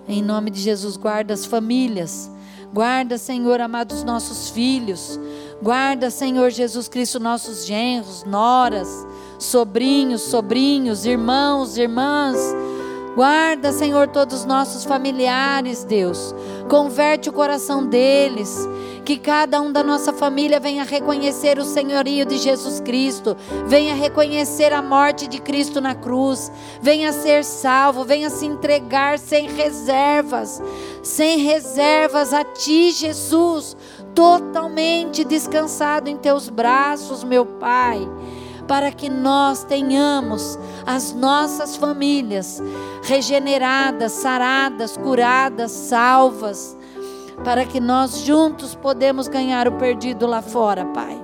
Em 0.08 0.22
nome 0.22 0.50
de 0.50 0.60
Jesus, 0.60 0.96
guarda 0.96 1.34
as 1.34 1.44
famílias 1.44 2.30
Guarda, 2.72 3.18
Senhor, 3.18 3.60
amados 3.60 4.04
nossos 4.04 4.48
filhos. 4.50 5.18
Guarda, 5.60 6.08
Senhor 6.08 6.50
Jesus 6.50 6.88
Cristo, 6.88 7.18
nossos 7.18 7.66
genros, 7.66 8.22
noras, 8.24 8.88
sobrinhos, 9.38 10.22
sobrinhos, 10.22 11.04
irmãos, 11.04 11.76
irmãs. 11.76 12.38
Guarda, 13.16 13.72
Senhor, 13.72 14.06
todos 14.06 14.40
os 14.40 14.44
nossos 14.44 14.84
familiares, 14.84 15.82
Deus. 15.82 16.32
Converte 16.70 17.28
o 17.28 17.32
coração 17.32 17.84
deles. 17.84 18.56
Que 19.04 19.18
cada 19.18 19.60
um 19.60 19.72
da 19.72 19.82
nossa 19.82 20.12
família 20.12 20.60
venha 20.60 20.84
reconhecer 20.84 21.58
o 21.58 21.64
senhorio 21.64 22.24
de 22.24 22.38
Jesus 22.38 22.78
Cristo. 22.78 23.36
Venha 23.66 23.92
reconhecer 23.92 24.72
a 24.72 24.80
morte 24.80 25.26
de 25.26 25.40
Cristo 25.40 25.80
na 25.80 25.96
cruz. 25.96 26.52
Venha 26.80 27.12
ser 27.12 27.44
salvo. 27.44 28.04
Venha 28.04 28.30
se 28.30 28.46
entregar 28.46 29.18
sem 29.18 29.48
reservas. 29.48 30.62
Sem 31.02 31.38
reservas 31.38 32.32
a 32.32 32.44
Ti, 32.44 32.92
Jesus. 32.92 33.76
Totalmente 34.14 35.24
descansado 35.24 36.08
em 36.08 36.16
Teus 36.16 36.48
braços, 36.48 37.24
meu 37.24 37.44
Pai 37.44 38.08
para 38.70 38.92
que 38.92 39.10
nós 39.10 39.64
tenhamos 39.64 40.56
as 40.86 41.12
nossas 41.12 41.74
famílias 41.74 42.62
regeneradas, 43.02 44.12
saradas, 44.12 44.96
curadas, 44.96 45.72
salvas, 45.72 46.78
para 47.42 47.64
que 47.64 47.80
nós 47.80 48.20
juntos 48.20 48.76
podemos 48.76 49.26
ganhar 49.26 49.66
o 49.66 49.72
perdido 49.72 50.24
lá 50.24 50.40
fora, 50.40 50.84
Pai. 50.84 51.20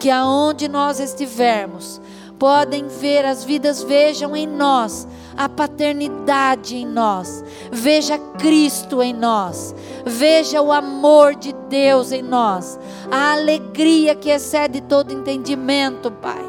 Que 0.00 0.10
aonde 0.10 0.66
nós 0.66 0.98
estivermos, 0.98 2.00
podem 2.36 2.88
ver, 2.88 3.24
as 3.24 3.44
vidas 3.44 3.80
vejam 3.80 4.34
em 4.34 4.48
nós 4.48 5.06
a 5.36 5.48
paternidade 5.48 6.74
em 6.74 6.84
nós, 6.84 7.44
veja 7.70 8.18
Cristo 8.18 9.00
em 9.00 9.14
nós, 9.14 9.72
veja 10.04 10.60
o 10.60 10.72
amor 10.72 11.36
de 11.36 11.52
Deus 11.68 12.10
em 12.10 12.22
nós, 12.22 12.76
a 13.08 13.34
alegria 13.34 14.16
que 14.16 14.30
excede 14.30 14.80
todo 14.80 15.12
entendimento, 15.12 16.10
Pai 16.10 16.47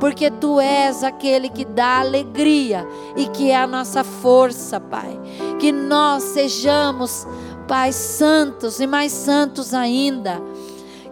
porque 0.00 0.30
tu 0.30 0.60
és 0.60 1.02
aquele 1.02 1.48
que 1.48 1.64
dá 1.64 1.98
alegria 2.00 2.86
e 3.16 3.26
que 3.26 3.50
é 3.50 3.56
a 3.56 3.66
nossa 3.66 4.04
força, 4.04 4.78
Pai. 4.78 5.18
Que 5.58 5.72
nós 5.72 6.22
sejamos, 6.22 7.26
Pai, 7.66 7.92
santos 7.92 8.80
e 8.80 8.86
mais 8.86 9.12
santos 9.12 9.74
ainda. 9.74 10.40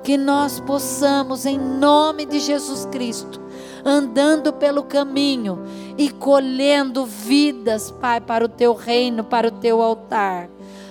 Que 0.04 0.16
nós 0.16 0.60
possamos, 0.60 1.46
em 1.46 1.58
nome 1.58 2.26
de 2.26 2.38
Jesus 2.38 2.86
Cristo, 2.86 3.40
andando 3.84 4.52
pelo 4.52 4.84
caminho 4.84 5.58
e 5.98 6.08
colhendo 6.08 7.04
vidas, 7.04 7.90
Pai, 7.90 8.20
para 8.20 8.44
o 8.44 8.48
teu 8.48 8.72
reino, 8.72 9.24
para 9.24 9.48
o 9.48 9.52
teu 9.52 9.82
altar. 9.82 10.48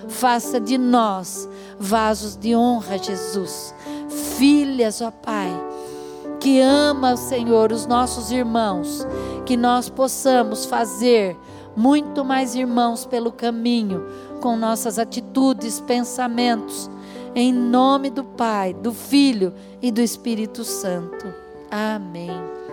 Faça 0.09 0.59
de 0.59 0.77
nós 0.77 1.49
vasos 1.79 2.35
de 2.35 2.55
honra, 2.55 2.97
Jesus. 2.97 3.73
Filhas, 4.37 5.01
ó 5.01 5.11
Pai 5.11 5.74
que 6.45 6.61
ama, 6.61 7.17
Senhor, 7.17 7.71
os 7.71 7.87
nossos 7.87 8.29
irmãos, 8.29 9.03
que 9.47 9.57
nós 9.57 9.89
possamos 9.89 10.63
fazer 10.63 11.35
muito 11.75 12.23
mais 12.23 12.53
irmãos 12.53 13.03
pelo 13.03 13.31
caminho, 13.31 14.05
com 14.39 14.55
nossas 14.55 14.99
atitudes, 14.99 15.79
pensamentos, 15.79 16.87
em 17.33 17.51
nome 17.51 18.11
do 18.11 18.23
Pai, 18.23 18.75
do 18.75 18.93
Filho 18.93 19.55
e 19.81 19.91
do 19.91 20.01
Espírito 20.01 20.63
Santo. 20.63 21.33
Amém. 21.71 22.64